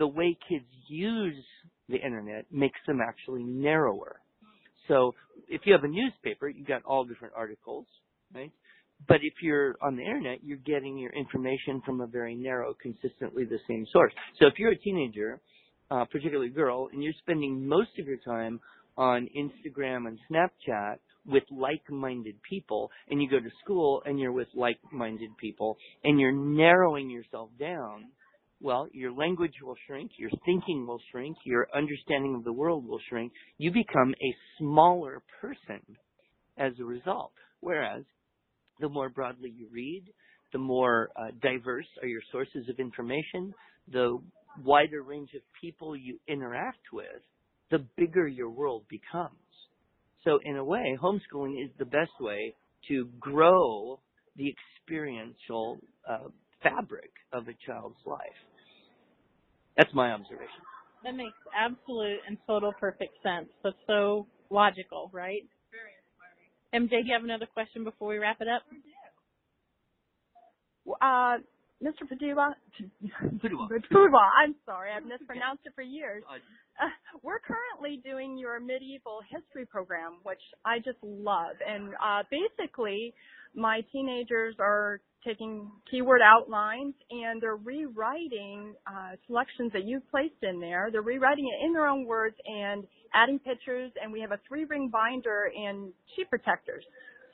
The 0.00 0.08
way 0.08 0.36
kids 0.48 0.64
use 0.88 1.44
the 1.88 1.98
internet 1.98 2.46
makes 2.50 2.80
them 2.86 3.00
actually 3.06 3.44
narrower. 3.44 4.20
So 4.88 5.14
if 5.48 5.60
you 5.66 5.72
have 5.72 5.84
a 5.84 5.88
newspaper, 5.88 6.48
you've 6.48 6.66
got 6.66 6.82
all 6.84 7.04
different 7.04 7.34
articles, 7.36 7.86
right? 8.34 8.50
But 9.06 9.18
if 9.22 9.34
you're 9.42 9.76
on 9.82 9.96
the 9.96 10.02
internet, 10.02 10.38
you're 10.42 10.58
getting 10.58 10.98
your 10.98 11.12
information 11.12 11.82
from 11.86 12.00
a 12.00 12.06
very 12.06 12.34
narrow, 12.34 12.74
consistently 12.80 13.44
the 13.44 13.58
same 13.68 13.86
source. 13.92 14.12
So 14.38 14.46
if 14.46 14.54
you're 14.58 14.72
a 14.72 14.78
teenager, 14.78 15.40
uh, 15.90 16.04
particularly 16.10 16.50
girl, 16.50 16.88
and 16.92 17.02
you're 17.02 17.12
spending 17.20 17.66
most 17.66 17.90
of 17.98 18.06
your 18.06 18.18
time 18.18 18.60
on 18.96 19.28
Instagram 19.36 20.06
and 20.08 20.18
Snapchat 20.30 20.96
with 21.26 21.44
like-minded 21.50 22.36
people, 22.48 22.90
and 23.08 23.22
you 23.22 23.28
go 23.28 23.38
to 23.38 23.50
school 23.62 24.02
and 24.06 24.18
you're 24.18 24.32
with 24.32 24.48
like-minded 24.54 25.36
people, 25.38 25.76
and 26.04 26.18
you're 26.18 26.32
narrowing 26.32 27.10
yourself 27.10 27.50
down, 27.58 28.06
well, 28.60 28.88
your 28.92 29.12
language 29.12 29.54
will 29.62 29.76
shrink, 29.86 30.12
your 30.18 30.30
thinking 30.44 30.86
will 30.86 31.00
shrink, 31.10 31.36
your 31.44 31.66
understanding 31.74 32.34
of 32.34 32.44
the 32.44 32.52
world 32.52 32.86
will 32.86 33.00
shrink. 33.08 33.32
You 33.58 33.70
become 33.70 34.14
a 34.14 34.34
smaller 34.58 35.22
person 35.40 35.80
as 36.58 36.72
a 36.78 36.84
result. 36.84 37.32
Whereas 37.60 38.04
the 38.80 38.88
more 38.88 39.08
broadly 39.08 39.52
you 39.56 39.68
read, 39.72 40.04
the 40.52 40.58
more 40.58 41.10
uh, 41.16 41.28
diverse 41.42 41.86
are 42.02 42.08
your 42.08 42.22
sources 42.32 42.68
of 42.68 42.78
information, 42.78 43.54
the 43.90 44.18
wider 44.64 45.02
range 45.02 45.30
of 45.34 45.42
people 45.60 45.96
you 45.96 46.18
interact 46.28 46.92
with, 46.92 47.22
the 47.70 47.86
bigger 47.96 48.26
your 48.26 48.50
world 48.50 48.84
becomes. 48.88 49.36
So 50.24 50.38
in 50.44 50.56
a 50.56 50.64
way, 50.64 50.98
homeschooling 51.00 51.64
is 51.64 51.70
the 51.78 51.84
best 51.84 52.10
way 52.20 52.54
to 52.88 53.08
grow 53.18 54.00
the 54.36 54.52
experiential 54.80 55.78
uh, 56.08 56.28
fabric 56.62 57.10
of 57.32 57.44
a 57.48 57.54
child's 57.66 57.96
life. 58.04 58.18
That's 59.76 59.92
my 59.94 60.12
observation. 60.12 60.62
That 61.04 61.14
makes 61.16 61.36
absolute 61.56 62.20
and 62.28 62.36
total 62.46 62.72
perfect 62.72 63.14
sense. 63.22 63.48
That's 63.62 63.76
so 63.86 64.26
logical, 64.50 65.10
right? 65.12 65.42
Very 65.72 65.92
inspiring. 65.96 66.88
MJ, 66.88 67.02
do 67.02 67.08
you 67.08 67.14
have 67.14 67.24
another 67.24 67.46
question 67.46 67.84
before 67.84 68.08
we 68.08 68.18
wrap 68.18 68.40
it 68.40 68.48
up? 68.48 68.62
Uh, 71.00 71.38
Mr. 71.82 72.08
Padua, 72.08 72.54
Padua. 73.40 73.68
Padua, 73.90 74.30
I'm 74.42 74.54
sorry, 74.66 74.90
I've 74.94 75.06
mispronounced 75.06 75.62
it 75.64 75.72
for 75.74 75.82
years. 75.82 76.22
Uh, 76.28 76.88
we're 77.22 77.40
currently 77.40 78.00
doing 78.04 78.36
your 78.36 78.60
medieval 78.60 79.20
history 79.30 79.66
program, 79.66 80.18
which 80.22 80.40
I 80.64 80.78
just 80.78 80.98
love. 81.02 81.56
And 81.66 81.94
uh, 81.94 82.22
basically, 82.30 83.14
my 83.54 83.80
teenagers 83.92 84.56
are 84.58 85.00
taking 85.24 85.70
keyword 85.90 86.20
outlines 86.24 86.94
and 87.10 87.42
they're 87.42 87.56
rewriting 87.56 88.74
uh, 88.86 89.16
selections 89.26 89.72
that 89.72 89.84
you've 89.84 90.08
placed 90.10 90.42
in 90.42 90.60
there. 90.60 90.88
They're 90.90 91.02
rewriting 91.02 91.46
it 91.48 91.66
in 91.66 91.72
their 91.72 91.86
own 91.86 92.06
words 92.06 92.36
and 92.46 92.84
adding 93.14 93.38
pictures. 93.38 93.92
And 94.02 94.12
we 94.12 94.20
have 94.20 94.32
a 94.32 94.40
three 94.48 94.64
ring 94.64 94.90
binder 94.92 95.50
and 95.54 95.92
sheet 96.16 96.30
protectors. 96.30 96.84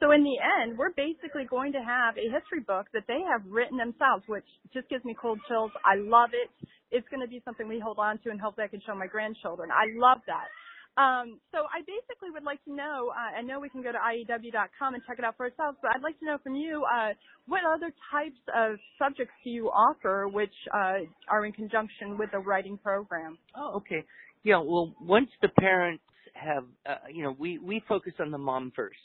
So 0.01 0.13
in 0.13 0.23
the 0.25 0.37
end, 0.37 0.77
we're 0.77 0.93
basically 0.93 1.45
going 1.49 1.73
to 1.73 1.81
have 1.81 2.17
a 2.19 2.29
history 2.29 2.61
book 2.61 2.87
that 2.93 3.05
they 3.09 3.21
have 3.25 3.41
written 3.49 3.79
themselves, 3.79 4.25
which 4.27 4.45
just 4.75 4.89
gives 4.89 5.05
me 5.05 5.17
cold 5.21 5.41
chills. 5.49 5.71
I 5.85 5.97
love 5.97 6.31
it. 6.33 6.51
It's 6.91 7.09
going 7.09 7.23
to 7.23 7.29
be 7.29 7.41
something 7.45 7.67
we 7.67 7.81
hold 7.81 7.99
on 7.99 8.19
to 8.25 8.31
and 8.31 8.41
hopefully 8.41 8.65
I 8.65 8.69
can 8.69 8.83
show 8.87 8.95
my 8.95 9.07
grandchildren. 9.07 9.71
I 9.73 9.89
love 9.97 10.21
that. 10.27 10.49
Um, 10.97 11.41
so 11.53 11.59
I 11.69 11.85
basically 11.85 12.31
would 12.33 12.45
like 12.45 12.63
to 12.65 12.73
know, 12.73 13.13
uh, 13.13 13.39
I 13.39 13.43
know 13.43 13.61
we 13.61 13.69
can 13.69 13.83
go 13.83 13.93
to 13.93 13.99
IEW.com 13.99 14.95
and 14.95 15.03
check 15.07 15.19
it 15.19 15.25
out 15.25 15.37
for 15.37 15.45
ourselves, 15.45 15.77
but 15.83 15.91
I'd 15.95 16.03
like 16.03 16.19
to 16.21 16.25
know 16.25 16.39
from 16.43 16.57
you, 16.57 16.85
uh, 16.85 17.13
what 17.47 17.61
other 17.65 17.93
types 18.11 18.41
of 18.57 18.77
subjects 18.99 19.35
do 19.45 19.51
you 19.51 19.69
offer 19.69 20.27
which 20.27 20.55
uh, 20.73 21.05
are 21.29 21.45
in 21.45 21.53
conjunction 21.53 22.17
with 22.17 22.31
the 22.33 22.39
writing 22.39 22.79
program? 22.79 23.37
Oh, 23.55 23.77
okay. 23.77 24.05
Yeah, 24.43 24.59
well, 24.59 24.95
once 25.01 25.29
the 25.43 25.49
parents 25.49 26.03
have, 26.33 26.65
uh, 26.89 26.95
you 27.13 27.23
know, 27.25 27.37
we, 27.39 27.59
we 27.59 27.83
focus 27.87 28.15
on 28.19 28.31
the 28.31 28.39
mom 28.39 28.73
first. 28.75 28.97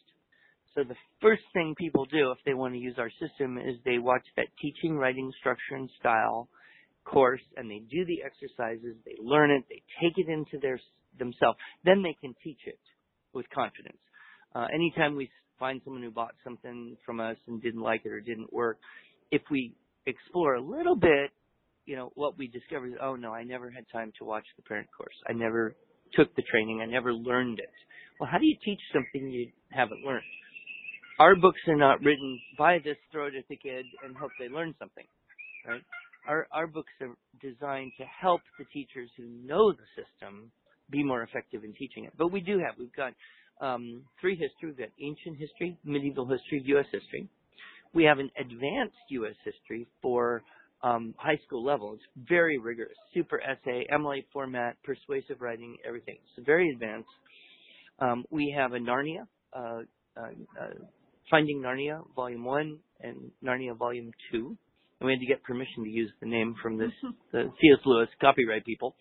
So 0.75 0.83
the 0.83 0.95
first 1.21 1.43
thing 1.53 1.75
people 1.77 2.05
do 2.05 2.31
if 2.31 2.37
they 2.45 2.53
want 2.53 2.73
to 2.73 2.79
use 2.79 2.95
our 2.97 3.11
system 3.19 3.57
is 3.57 3.75
they 3.83 3.97
watch 3.97 4.25
that 4.37 4.47
teaching, 4.61 4.97
writing, 4.97 5.31
structure, 5.39 5.75
and 5.75 5.89
style 5.99 6.47
course, 7.03 7.41
and 7.57 7.69
they 7.69 7.79
do 7.79 8.05
the 8.05 8.23
exercises, 8.23 8.95
they 9.05 9.15
learn 9.21 9.51
it, 9.51 9.63
they 9.69 9.81
take 10.01 10.17
it 10.17 10.29
into 10.29 10.59
their 10.61 10.79
themselves. 11.17 11.57
Then 11.83 12.03
they 12.03 12.15
can 12.21 12.35
teach 12.43 12.59
it 12.65 12.79
with 13.33 13.45
confidence. 13.49 13.97
Uh, 14.55 14.67
anytime 14.73 15.15
we 15.15 15.29
find 15.59 15.81
someone 15.83 16.03
who 16.03 16.11
bought 16.11 16.35
something 16.43 16.95
from 17.05 17.19
us 17.19 17.37
and 17.47 17.61
didn't 17.61 17.81
like 17.81 18.01
it 18.05 18.11
or 18.11 18.21
didn't 18.21 18.51
work, 18.53 18.77
if 19.31 19.41
we 19.51 19.73
explore 20.05 20.55
a 20.55 20.61
little 20.61 20.95
bit, 20.95 21.31
you 21.85 21.95
know, 21.95 22.11
what 22.15 22.37
we 22.37 22.47
discover 22.47 22.87
is, 22.87 22.93
oh 23.01 23.15
no, 23.15 23.33
I 23.33 23.43
never 23.43 23.69
had 23.69 23.85
time 23.91 24.11
to 24.19 24.25
watch 24.25 24.45
the 24.55 24.63
parent 24.63 24.87
course. 24.95 25.15
I 25.27 25.33
never 25.33 25.75
took 26.13 26.33
the 26.35 26.43
training. 26.43 26.81
I 26.81 26.85
never 26.85 27.13
learned 27.13 27.59
it. 27.59 27.71
Well, 28.19 28.29
how 28.31 28.37
do 28.37 28.45
you 28.45 28.55
teach 28.63 28.79
something 28.93 29.29
you 29.29 29.51
haven't 29.69 30.05
learned? 30.05 30.23
Our 31.21 31.35
books 31.35 31.59
are 31.67 31.75
not 31.75 32.01
written 32.01 32.39
by 32.57 32.79
this, 32.83 32.97
throw 33.11 33.27
it 33.27 33.35
at 33.37 33.47
the 33.47 33.55
kid, 33.55 33.85
and 34.03 34.17
hope 34.17 34.31
they 34.39 34.49
learn 34.49 34.73
something, 34.79 35.05
right? 35.67 35.81
Our 36.27 36.47
our 36.51 36.65
books 36.65 36.91
are 36.99 37.15
designed 37.39 37.91
to 37.99 38.05
help 38.05 38.41
the 38.57 38.65
teachers 38.73 39.09
who 39.15 39.25
know 39.45 39.71
the 39.71 39.85
system 39.95 40.51
be 40.89 41.03
more 41.03 41.21
effective 41.21 41.63
in 41.63 41.73
teaching 41.73 42.05
it. 42.05 42.13
But 42.17 42.31
we 42.31 42.41
do 42.41 42.57
have 42.57 42.73
we've 42.79 42.95
got 42.95 43.13
um, 43.61 44.01
three 44.19 44.35
history. 44.35 44.69
We've 44.69 44.77
got 44.77 44.89
ancient 44.99 45.37
history, 45.37 45.77
medieval 45.83 46.25
history, 46.25 46.63
U.S. 46.73 46.87
history. 46.91 47.29
We 47.93 48.03
have 48.05 48.17
an 48.17 48.31
advanced 48.39 49.05
U.S. 49.09 49.35
history 49.45 49.85
for 50.01 50.41
um, 50.81 51.13
high 51.19 51.39
school 51.45 51.63
level. 51.63 51.93
It's 51.93 52.27
very 52.27 52.57
rigorous, 52.57 52.97
super 53.13 53.39
essay, 53.41 53.85
MLA 53.93 54.25
format, 54.33 54.75
persuasive 54.83 55.39
writing, 55.39 55.77
everything. 55.87 56.17
It's 56.35 56.45
very 56.47 56.71
advanced. 56.71 57.09
Um, 57.99 58.25
we 58.31 58.55
have 58.57 58.73
a 58.73 58.79
Narnia 58.79 59.27
uh, 59.53 59.81
uh, 60.17 60.31
uh, 60.59 60.73
Finding 61.31 61.61
Narnia 61.61 62.01
Volume 62.13 62.43
1 62.43 62.77
and 63.01 63.31
Narnia 63.43 63.75
Volume 63.75 64.11
2. 64.31 64.57
And 64.99 65.07
we 65.07 65.13
had 65.13 65.19
to 65.21 65.25
get 65.25 65.41
permission 65.43 65.83
to 65.85 65.89
use 65.89 66.11
the 66.19 66.27
name 66.27 66.53
from 66.61 66.77
this, 66.77 66.91
the 67.31 67.45
C.S. 67.61 67.79
Lewis 67.85 68.09
copyright 68.19 68.65
people. 68.65 68.95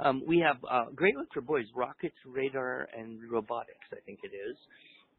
Um, 0.00 0.22
we 0.26 0.38
have 0.38 0.56
uh, 0.70 0.90
Great 0.94 1.16
Look 1.16 1.28
for 1.34 1.40
Boys, 1.40 1.66
Rockets, 1.74 2.14
Radar, 2.24 2.88
and 2.96 3.20
Robotics, 3.30 3.86
I 3.92 4.00
think 4.06 4.20
it 4.22 4.34
is. 4.34 4.56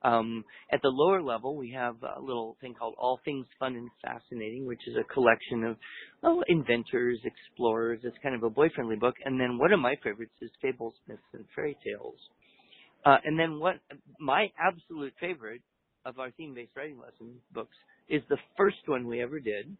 Um, 0.03 0.45
at 0.71 0.81
the 0.81 0.89
lower 0.89 1.21
level, 1.21 1.57
we 1.57 1.71
have 1.71 1.95
a 2.03 2.21
little 2.21 2.57
thing 2.61 2.73
called 2.73 2.95
All 2.97 3.19
Things 3.25 3.47
Fun 3.59 3.75
and 3.75 3.89
Fascinating, 4.03 4.65
which 4.65 4.81
is 4.87 4.95
a 4.95 5.13
collection 5.13 5.63
of 5.63 5.77
oh, 6.23 6.43
inventors, 6.47 7.19
explorers. 7.23 7.99
It's 8.03 8.17
kind 8.23 8.35
of 8.35 8.43
a 8.43 8.49
boy-friendly 8.49 8.97
book. 8.97 9.15
And 9.25 9.39
then 9.39 9.57
one 9.57 9.73
of 9.73 9.79
my 9.79 9.95
favorites 10.03 10.33
is 10.41 10.51
Fables, 10.61 10.93
Myths, 11.07 11.21
and 11.33 11.45
Fairy 11.55 11.77
Tales. 11.83 12.19
Uh, 13.05 13.17
and 13.23 13.37
then 13.39 13.59
what 13.59 13.75
my 14.19 14.47
absolute 14.59 15.13
favorite 15.19 15.61
of 16.05 16.19
our 16.19 16.31
theme-based 16.31 16.71
writing 16.75 16.99
lesson 16.99 17.35
books 17.53 17.75
is 18.07 18.21
the 18.29 18.37
first 18.57 18.77
one 18.85 19.07
we 19.07 19.21
ever 19.21 19.39
did, 19.39 19.75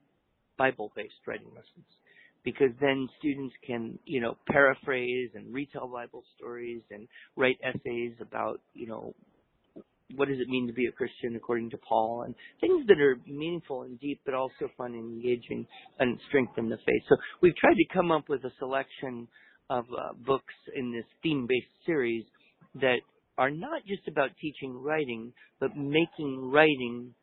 Bible-based 0.58 1.14
writing 1.28 1.48
lessons. 1.50 1.86
Because 2.44 2.72
then 2.80 3.08
students 3.18 3.56
can, 3.66 3.98
you 4.06 4.22
know, 4.22 4.38
paraphrase 4.48 5.32
and 5.34 5.54
retell 5.54 5.88
Bible 5.88 6.24
stories 6.38 6.82
and 6.92 7.08
write 7.36 7.58
essays 7.64 8.14
about, 8.22 8.62
you 8.74 8.88
know, 8.88 9.16
what 10.16 10.28
does 10.28 10.40
it 10.40 10.48
mean 10.48 10.68
to 10.68 10.74
be 10.74 10.86
a 10.86 10.92
Christian 10.92 11.36
according 11.36 11.72
to 11.72 11.78
Paul, 11.78 12.24
and 12.26 12.36
things 12.62 12.86
that 12.88 13.02
are 13.02 13.18
meaningful 13.26 13.84
and 13.84 14.00
deep, 14.00 14.22
but 14.26 14.36
also 14.36 14.70
fun 14.78 14.94
and 14.94 15.18
engaging 15.18 15.66
and 16.00 16.20
strengthen 16.28 16.70
the 16.70 16.78
faith. 16.78 17.02
So 17.10 17.16
we've 17.42 17.56
tried 17.56 17.74
to 17.74 17.94
come 17.94 18.12
up 18.12 18.30
with 18.30 18.44
a 18.44 18.52
selection 18.60 19.28
of 19.72 19.86
uh, 19.86 20.14
books 20.26 20.54
in 20.76 20.92
this 20.92 21.06
theme-based 21.24 21.86
series 21.88 22.24
that 22.76 23.00
are 23.38 23.52
not 23.52 23.86
just 23.86 24.08
about 24.08 24.30
teaching 24.42 24.74
writing, 24.74 25.34
but 25.60 25.76
making 25.76 26.52
writing 26.52 27.14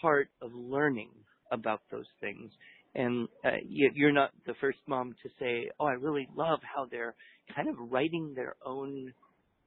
part 0.00 0.28
of 0.42 0.52
learning 0.54 1.10
about 1.50 1.80
those 1.90 2.06
things. 2.20 2.50
And 2.94 3.28
uh, 3.44 3.58
you're 3.68 4.12
not 4.12 4.30
the 4.46 4.54
first 4.60 4.78
mom 4.86 5.14
to 5.22 5.28
say, 5.38 5.70
"Oh, 5.78 5.86
I 5.86 5.92
really 5.92 6.28
love 6.36 6.60
how 6.62 6.86
they're 6.90 7.14
kind 7.54 7.68
of 7.68 7.76
writing 7.90 8.32
their 8.34 8.56
own 8.64 9.12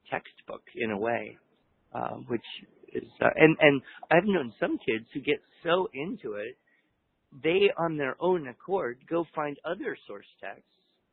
textbook 0.09 0.63
in 0.75 0.91
a 0.91 0.97
way." 0.97 1.37
uh, 1.93 2.15
which 2.27 2.45
is 2.93 3.03
uh, 3.21 3.29
and 3.35 3.55
and 3.59 3.81
I've 4.11 4.25
known 4.25 4.53
some 4.59 4.77
kids 4.77 5.05
who 5.13 5.21
get 5.21 5.41
so 5.63 5.87
into 5.93 6.35
it, 6.35 6.57
they 7.43 7.71
on 7.77 7.97
their 7.97 8.15
own 8.19 8.47
accord 8.47 8.99
go 9.09 9.25
find 9.35 9.57
other 9.65 9.97
source 10.07 10.25
texts 10.41 10.65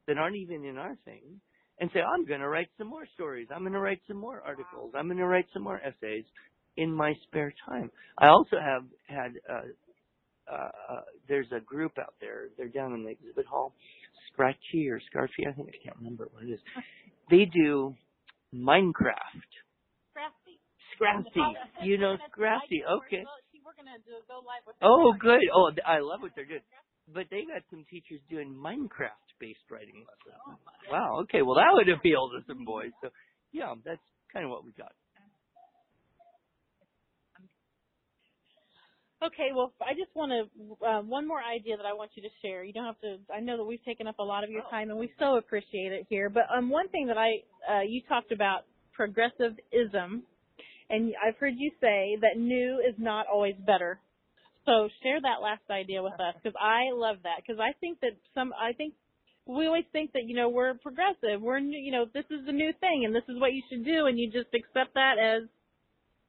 that 0.07 0.19
aren't 0.19 0.37
even 0.37 0.65
in 0.65 0.79
our 0.79 0.97
thing, 1.05 1.41
and 1.79 1.91
say, 1.93 2.01
I'm 2.01 2.25
going 2.25 2.41
to 2.41 2.49
write 2.49 2.69
some 2.79 2.89
more 2.89 3.07
stories. 3.15 3.49
I'm 3.55 3.61
going 3.61 3.73
to 3.73 3.81
write 3.81 4.01
some 4.09 4.17
more 4.17 4.43
articles. 4.45 4.93
I'm 4.97 5.07
going 5.07 5.19
to 5.19 5.27
write 5.27 5.47
some 5.53 5.63
more 5.63 5.81
essays 5.81 6.25
in 6.77 6.93
my 6.93 7.13
spare 7.25 7.53
time. 7.69 7.91
I 8.19 8.29
also 8.29 8.57
have 8.63 8.85
had. 9.09 9.33
Uh, 9.49 9.61
uh, 10.51 10.71
uh, 10.89 11.01
there's 11.29 11.49
a 11.51 11.59
group 11.59 11.99
out 11.99 12.15
there. 12.21 12.51
They're 12.57 12.69
down 12.69 12.95
in 12.95 13.03
the 13.03 13.11
exhibit 13.11 13.47
hall, 13.47 13.75
Scratchy 14.33 14.89
or 14.89 15.01
Scarfy. 15.01 15.49
I 15.49 15.53
think 15.53 15.71
I 15.71 15.85
can't 15.85 15.97
remember 15.97 16.29
what 16.33 16.45
it 16.45 16.53
is. 16.53 16.61
They 17.29 17.45
do 17.45 17.97
Minecraft 18.55 19.51
Scrappy. 20.95 21.43
You 21.83 21.99
know 21.99 22.17
Scrappy. 22.31 22.85
Okay. 22.87 23.25
Oh, 24.81 25.13
good. 25.19 25.41
Oh, 25.53 25.71
I 25.85 25.99
love 25.99 26.23
what 26.23 26.31
they're 26.37 26.45
doing. 26.47 26.61
But 27.13 27.27
they 27.31 27.47
got 27.47 27.63
some 27.71 27.85
teachers 27.91 28.21
doing 28.29 28.55
Minecraft 28.55 29.29
based 29.39 29.67
writing 29.71 30.05
lessons. 30.07 30.59
Wow. 30.91 31.21
Okay. 31.23 31.43
Well, 31.43 31.55
that 31.55 31.71
would 31.73 31.89
appeal 31.89 32.31
to 32.31 32.45
some 32.47 32.65
boys. 32.65 32.91
So, 33.03 33.11
yeah, 33.53 33.75
that's 33.85 34.03
kind 34.33 34.45
of 34.45 34.51
what 34.51 34.65
we 34.65 34.73
got. 34.73 34.93
Okay, 39.25 39.49
well, 39.57 39.73
I 39.81 39.95
just 39.95 40.15
want 40.15 40.31
to 40.31 40.87
uh, 40.87 41.01
one 41.01 41.27
more 41.27 41.41
idea 41.43 41.79
that 41.79 41.87
I 41.87 41.95
want 41.95 42.11
you 42.17 42.23
to 42.23 42.29
share. 42.43 42.63
You 42.65 42.75
don't 42.75 42.85
have 42.85 43.01
to. 43.01 43.17
I 43.35 43.41
know 43.41 43.57
that 43.57 43.65
we've 43.65 43.83
taken 43.83 44.07
up 44.07 44.19
a 44.19 44.23
lot 44.23 44.45
of 44.45 44.51
your 44.51 44.61
time, 44.71 44.91
and 44.91 44.99
we 44.99 45.11
so 45.19 45.39
appreciate 45.39 45.91
it 45.91 46.07
here. 46.11 46.29
But 46.29 46.43
um, 46.55 46.69
one 46.69 46.89
thing 46.91 47.07
that 47.07 47.17
I 47.17 47.41
uh, 47.67 47.81
you 47.81 48.03
talked 48.09 48.31
about 48.31 48.67
progressivism 48.93 50.23
and 50.89 51.15
I've 51.25 51.37
heard 51.39 51.55
you 51.57 51.71
say 51.81 52.17
that 52.21 52.39
new 52.39 52.81
is 52.87 52.95
not 52.99 53.27
always 53.33 53.55
better. 53.67 53.99
So 54.67 54.89
share 55.03 55.21
that 55.23 55.41
last 55.41 55.63
idea 55.71 56.03
with 56.03 56.15
us 56.15 56.35
because 56.43 56.57
I 56.61 56.91
love 56.93 57.19
that 57.23 57.39
because 57.39 57.61
I 57.61 57.73
think 57.81 58.01
that 58.01 58.19
some 58.35 58.53
I 58.53 58.73
think 58.73 58.95
we 59.47 59.67
always 59.67 59.85
think 59.93 60.13
that 60.13 60.25
you 60.27 60.35
know 60.35 60.49
we're 60.49 60.75
progressive 60.75 61.41
we're 61.41 61.59
you 61.59 61.93
know 61.93 62.05
this 62.13 62.25
is 62.31 62.45
the 62.45 62.53
new 62.53 62.73
thing 62.81 63.05
and 63.07 63.15
this 63.15 63.23
is 63.29 63.41
what 63.41 63.53
you 63.53 63.63
should 63.71 63.85
do 63.85 64.07
and 64.07 64.19
you 64.19 64.27
just 64.27 64.53
accept 64.53 64.95
that 64.95 65.15
as 65.23 65.49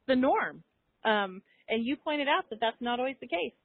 the 0.08 0.16
norm. 0.16 0.64
Um 1.04 1.42
and 1.68 1.84
you 1.84 1.98
pointed 1.98 2.28
out 2.28 2.48
that 2.52 2.60
that's 2.62 2.80
not 2.80 3.00
always 3.00 3.18
the 3.20 3.28
case. 3.28 3.58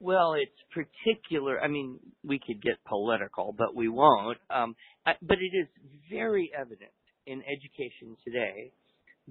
Well 0.00 0.32
it's 0.32 0.50
particular 0.72 1.60
i 1.60 1.68
mean 1.68 2.00
we 2.24 2.40
could 2.44 2.62
get 2.62 2.82
political 2.88 3.54
but 3.56 3.76
we 3.76 3.88
won't. 3.90 4.38
Um 4.48 4.76
I, 5.04 5.12
but 5.20 5.36
it 5.38 5.54
is 5.54 5.68
very 6.10 6.50
evident 6.58 6.96
in 7.26 7.42
education 7.42 8.16
today 8.24 8.72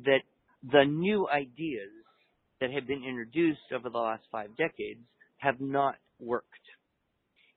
that 0.06 0.22
the 0.72 0.86
new 0.86 1.28
ideas 1.28 1.90
that 2.64 2.72
have 2.72 2.88
been 2.88 3.04
introduced 3.04 3.60
over 3.76 3.90
the 3.90 3.98
last 3.98 4.24
five 4.32 4.48
decades 4.56 5.02
have 5.36 5.60
not 5.60 5.96
worked. 6.18 6.48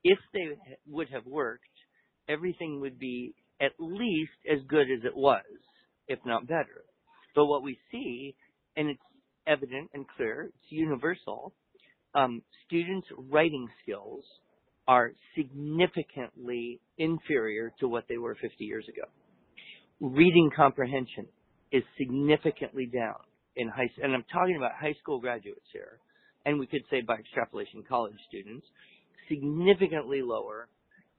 If 0.02 0.18
they 0.34 0.48
would 0.88 1.08
have 1.10 1.24
worked, 1.26 1.62
everything 2.28 2.80
would 2.80 2.98
be 2.98 3.32
at 3.60 3.70
least 3.78 4.32
as 4.50 4.58
good 4.66 4.90
as 4.90 5.04
it 5.04 5.16
was, 5.16 5.44
if 6.08 6.18
not 6.26 6.48
better. 6.48 6.82
But 7.36 7.46
what 7.46 7.62
we 7.62 7.78
see, 7.92 8.34
and 8.76 8.90
it's 8.90 9.00
evident 9.46 9.90
and 9.94 10.06
clear, 10.16 10.46
it's 10.48 10.72
universal, 10.72 11.52
um, 12.16 12.42
students' 12.66 13.06
writing 13.30 13.68
skills 13.84 14.24
are 14.88 15.12
significantly 15.36 16.80
inferior 16.98 17.72
to 17.78 17.86
what 17.86 18.06
they 18.08 18.18
were 18.18 18.34
50 18.34 18.64
years 18.64 18.86
ago. 18.88 19.06
Reading 20.00 20.50
comprehension 20.56 21.28
is 21.70 21.84
significantly 21.96 22.86
down 22.86 23.20
in 23.56 23.68
high 23.68 23.90
and 24.02 24.14
I'm 24.14 24.24
talking 24.32 24.56
about 24.56 24.72
high 24.72 24.94
school 25.02 25.20
graduates 25.20 25.66
here, 25.72 25.98
and 26.44 26.58
we 26.58 26.66
could 26.66 26.82
say 26.90 27.00
by 27.00 27.16
extrapolation 27.16 27.82
college 27.88 28.16
students, 28.28 28.66
significantly 29.28 30.22
lower 30.22 30.68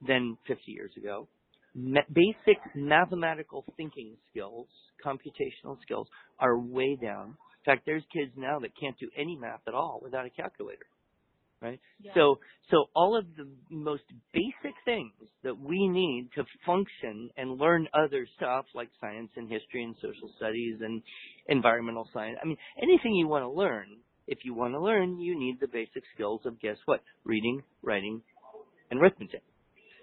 than 0.06 0.38
50 0.48 0.72
years 0.72 0.92
ago. 0.98 1.28
Ma- 1.76 2.02
basic 2.14 2.58
mathematical 2.76 3.66
thinking 3.76 4.16
skills, 4.32 4.68
computational 5.06 5.80
skills 5.82 6.08
are 6.40 6.58
way 6.58 6.98
down. 7.02 7.30
In 7.66 7.74
fact, 7.74 7.86
there's 7.86 8.04
kids 8.14 8.32
now 8.38 8.60
that 8.60 8.72
can't 8.80 8.98
do 9.00 9.10
any 9.18 9.38
math 9.38 9.62
at 9.68 9.74
all 9.74 10.00
without 10.02 10.26
a 10.26 10.30
calculator 10.30 10.86
right? 11.62 11.80
Yeah. 12.00 12.12
So 12.16 12.40
so 12.70 12.86
all 12.96 13.18
of 13.18 13.26
the 13.38 13.48
most 13.70 14.04
basic 14.34 14.76
things 14.86 15.14
that 15.44 15.58
we 15.58 15.88
need 15.88 16.30
to 16.36 16.44
function 16.66 17.30
and 17.38 17.58
learn 17.58 17.88
other 17.94 18.28
stuff 18.36 18.66
like 18.76 18.90
science 19.00 19.30
and 19.36 19.50
history 19.50 19.84
and 19.84 19.96
social 19.96 20.30
studies 20.38 20.78
and 20.82 21.02
environmental 21.48 22.10
science. 22.14 22.38
I 22.42 22.46
mean, 22.46 22.58
anything 22.82 23.14
you 23.14 23.28
want 23.28 23.44
to 23.44 23.50
learn, 23.50 23.86
if 24.28 24.40
you 24.44 24.54
want 24.54 24.74
to 24.74 24.82
learn, 24.82 25.20
you 25.20 25.40
need 25.40 25.58
the 25.62 25.68
basic 25.68 26.04
skills 26.14 26.42
of 26.46 26.60
guess 26.60 26.78
what? 26.86 27.02
Reading, 27.24 27.64
writing, 27.82 28.22
and 28.92 29.00
arithmetic. 29.00 29.44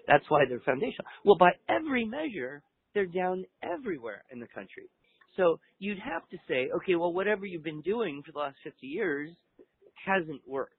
That's 0.07 0.25
why 0.29 0.45
they're 0.47 0.61
foundational. 0.65 1.05
Well, 1.23 1.37
by 1.37 1.51
every 1.69 2.05
measure, 2.05 2.61
they're 2.93 3.05
down 3.05 3.45
everywhere 3.63 4.23
in 4.31 4.39
the 4.39 4.47
country. 4.47 4.89
So 5.37 5.59
you'd 5.79 5.99
have 5.99 6.27
to 6.29 6.37
say, 6.47 6.69
okay, 6.77 6.95
well, 6.95 7.11
whatever 7.11 7.45
you've 7.45 7.63
been 7.63 7.81
doing 7.81 8.23
for 8.25 8.31
the 8.31 8.39
last 8.39 8.55
50 8.63 8.87
years 8.87 9.29
hasn't 10.05 10.41
worked 10.47 10.74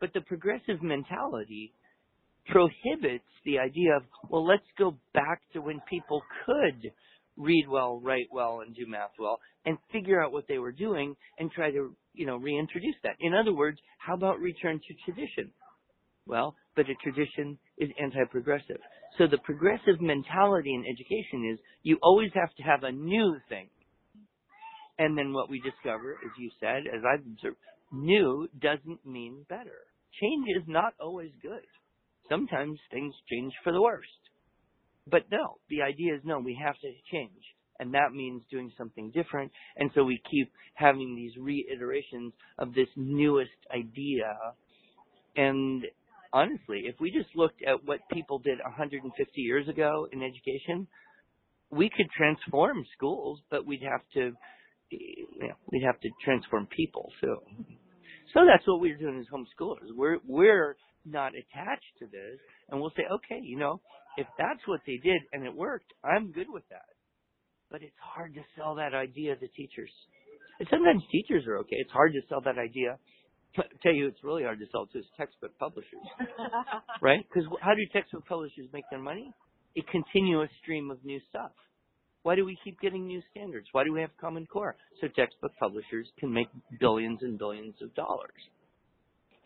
but 0.00 0.12
the 0.12 0.20
progressive 0.20 0.82
mentality 0.82 1.72
prohibits 2.48 3.24
the 3.44 3.58
idea 3.58 3.96
of, 3.96 4.02
well, 4.30 4.46
let's 4.46 4.62
go 4.78 4.96
back 5.14 5.40
to 5.52 5.60
when 5.60 5.80
people 5.88 6.22
could 6.44 6.92
read 7.36 7.66
well, 7.68 8.00
write 8.00 8.28
well, 8.32 8.60
and 8.64 8.74
do 8.74 8.86
math 8.86 9.10
well, 9.18 9.38
and 9.64 9.76
figure 9.92 10.22
out 10.22 10.32
what 10.32 10.44
they 10.48 10.58
were 10.58 10.72
doing 10.72 11.14
and 11.38 11.50
try 11.50 11.70
to, 11.70 11.94
you 12.14 12.26
know, 12.26 12.36
reintroduce 12.36 12.94
that. 13.02 13.16
In 13.20 13.34
other 13.34 13.52
words, 13.52 13.78
how 13.98 14.14
about 14.14 14.38
return 14.38 14.80
to 14.86 14.94
tradition? 15.04 15.50
Well, 16.26 16.56
but 16.74 16.86
a 16.88 16.94
tradition 17.02 17.58
is 17.78 17.90
anti-progressive. 18.02 18.78
So 19.18 19.26
the 19.26 19.38
progressive 19.38 20.00
mentality 20.00 20.74
in 20.74 20.84
education 20.84 21.50
is 21.52 21.58
you 21.82 21.98
always 22.02 22.30
have 22.34 22.54
to 22.56 22.62
have 22.62 22.82
a 22.82 22.92
new 22.92 23.36
thing. 23.48 23.68
And 24.98 25.16
then 25.16 25.32
what 25.32 25.50
we 25.50 25.60
discover, 25.60 26.12
as 26.24 26.30
you 26.38 26.50
said, 26.58 26.84
as 26.86 27.02
I've 27.04 27.20
observed, 27.20 27.56
new 27.92 28.48
doesn't 28.60 29.04
mean 29.06 29.44
better. 29.48 29.86
Change 30.20 30.46
is 30.56 30.64
not 30.66 30.94
always 31.00 31.30
good. 31.42 31.64
Sometimes 32.28 32.78
things 32.90 33.14
change 33.30 33.52
for 33.62 33.72
the 33.72 33.80
worst. 33.80 34.08
But 35.08 35.24
no, 35.30 35.58
the 35.70 35.82
idea 35.82 36.14
is 36.14 36.20
no, 36.24 36.38
we 36.38 36.58
have 36.62 36.78
to 36.80 36.92
change. 37.12 37.30
And 37.78 37.94
that 37.94 38.12
means 38.12 38.42
doing 38.50 38.72
something 38.76 39.10
different. 39.14 39.52
And 39.76 39.90
so 39.94 40.02
we 40.02 40.20
keep 40.30 40.50
having 40.74 41.14
these 41.14 41.32
reiterations 41.38 42.32
of 42.58 42.74
this 42.74 42.88
newest 42.96 43.50
idea. 43.70 44.34
And 45.36 45.84
honestly, 46.32 46.84
if 46.86 46.96
we 47.00 47.10
just 47.10 47.34
looked 47.36 47.62
at 47.62 47.84
what 47.84 48.00
people 48.10 48.38
did 48.38 48.58
150 48.64 49.40
years 49.40 49.68
ago 49.68 50.08
in 50.10 50.22
education, 50.22 50.86
we 51.70 51.90
could 51.90 52.10
transform 52.16 52.84
schools, 52.96 53.40
but 53.50 53.66
we'd 53.66 53.82
have 53.82 54.02
to 54.14 54.32
you 54.90 55.48
know, 55.48 55.54
we'd 55.70 55.84
have 55.84 56.00
to 56.00 56.08
transform 56.24 56.66
people. 56.66 57.10
So, 57.20 57.42
so 58.34 58.40
that's 58.46 58.66
what 58.66 58.80
we're 58.80 58.96
doing 58.96 59.18
as 59.18 59.26
homeschoolers. 59.32 59.94
We're 59.94 60.18
we're 60.26 60.76
not 61.04 61.32
attached 61.32 61.92
to 62.00 62.06
this, 62.06 62.38
and 62.68 62.80
we'll 62.80 62.92
say, 62.96 63.04
okay, 63.10 63.40
you 63.42 63.58
know, 63.58 63.80
if 64.16 64.26
that's 64.38 64.60
what 64.66 64.80
they 64.86 64.96
did 64.96 65.22
and 65.32 65.44
it 65.44 65.54
worked, 65.54 65.92
I'm 66.04 66.32
good 66.32 66.48
with 66.48 66.64
that. 66.70 66.88
But 67.70 67.82
it's 67.82 67.96
hard 68.00 68.34
to 68.34 68.40
sell 68.56 68.76
that 68.76 68.94
idea 68.94 69.36
to 69.36 69.48
teachers. 69.48 69.90
And 70.58 70.68
sometimes 70.70 71.02
teachers 71.10 71.46
are 71.46 71.58
okay. 71.58 71.76
It's 71.76 71.92
hard 71.92 72.12
to 72.12 72.20
sell 72.28 72.40
that 72.42 72.58
idea. 72.58 72.98
I 73.58 73.62
tell 73.82 73.92
you, 73.92 74.06
it's 74.06 74.22
really 74.22 74.42
hard 74.42 74.58
to 74.58 74.66
sell 74.70 74.86
to 74.86 75.02
textbook 75.16 75.56
publishers, 75.58 76.04
right? 77.02 77.24
Because 77.28 77.48
how 77.60 77.74
do 77.74 77.80
textbook 77.92 78.26
publishers 78.26 78.68
make 78.72 78.84
their 78.90 79.00
money? 79.00 79.32
A 79.76 79.82
continuous 79.90 80.50
stream 80.62 80.90
of 80.90 81.02
new 81.04 81.20
stuff. 81.28 81.52
Why 82.26 82.34
do 82.34 82.44
we 82.44 82.58
keep 82.64 82.80
getting 82.80 83.06
new 83.06 83.22
standards? 83.30 83.68
Why 83.70 83.84
do 83.84 83.92
we 83.92 84.00
have 84.00 84.10
Common 84.20 84.46
Core? 84.46 84.74
So 85.00 85.06
textbook 85.06 85.52
publishers 85.60 86.08
can 86.18 86.32
make 86.32 86.48
billions 86.80 87.20
and 87.22 87.38
billions 87.38 87.76
of 87.80 87.94
dollars. 87.94 88.34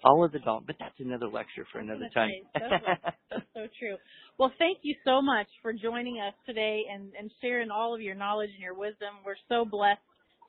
All 0.03 0.25
of 0.25 0.33
the 0.33 0.39
dollars, 0.39 0.65
but 0.67 0.77
that's 0.81 0.99
another 0.99 1.29
lecture 1.29 1.67
for 1.71 1.81
another 1.81 2.09
time. 2.15 2.31
that's 2.55 3.45
so 3.53 3.67
true. 3.79 3.97
Well, 4.39 4.51
thank 4.59 4.79
you 4.81 4.95
so 5.05 5.21
much 5.21 5.47
for 5.61 5.75
joining 5.75 6.21
us 6.27 6.33
today 6.47 6.85
and, 6.91 7.13
and 7.21 7.31
sharing 7.43 7.71
all 7.71 7.95
of 7.95 8.01
your 8.01 8.15
knowledge 8.15 8.49
and 8.55 8.63
your 8.63 8.73
wisdom. 8.73 9.13
We're 9.27 9.35
so 9.51 9.67
blessed 9.71 10.01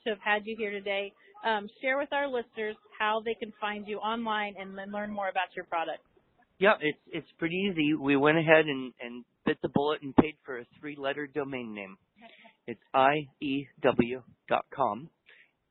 to 0.05 0.11
have 0.11 0.19
had 0.23 0.43
you 0.45 0.55
here 0.57 0.71
today. 0.71 1.11
Um, 1.45 1.67
share 1.82 1.97
with 1.97 2.13
our 2.13 2.29
listeners 2.29 2.77
how 2.97 3.21
they 3.25 3.34
can 3.34 3.51
find 3.59 3.86
you 3.89 3.97
online 3.97 4.55
and 4.57 4.77
then 4.77 4.89
learn 4.93 5.11
more 5.11 5.27
about 5.27 5.53
your 5.53 5.65
product. 5.65 5.99
Yeah, 6.59 6.75
it's 6.79 7.01
it's 7.11 7.27
pretty 7.39 7.69
easy. 7.69 7.93
We 7.93 8.15
went 8.15 8.38
ahead 8.38 8.67
and, 8.67 8.93
and 9.01 9.25
bit 9.52 9.62
the 9.62 9.70
bullet 9.70 10.02
and 10.02 10.16
paid 10.16 10.36
for 10.45 10.60
a 10.60 10.66
three 10.80 10.95
letter 10.97 11.28
domain 11.28 11.74
name. 11.74 11.97
It's 12.68 12.80
IEW.com. 12.95 13.49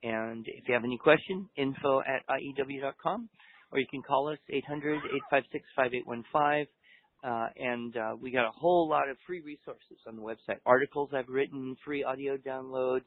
And 0.03 0.47
if 0.47 0.69
you 0.69 0.75
have 0.75 0.85
any 0.85 0.99
question, 0.99 1.49
info 1.57 2.01
at 2.01 2.27
IEW.com, 2.29 3.31
or 3.73 3.79
you 3.79 3.87
can 3.91 4.03
call 4.03 4.29
us 4.29 4.37
800-856-5815. 4.53 6.67
Uh, 7.23 7.49
and 7.57 7.97
uh, 7.97 8.17
we 8.21 8.31
got 8.31 8.47
a 8.47 8.51
whole 8.51 8.87
lot 8.89 9.09
of 9.09 9.17
free 9.27 9.41
resources 9.41 9.97
on 10.07 10.17
the 10.17 10.23
website. 10.23 10.59
Articles 10.67 11.09
I've 11.15 11.29
written, 11.29 11.75
free 11.85 12.05
audio 12.05 12.37
downloads, 12.37 13.07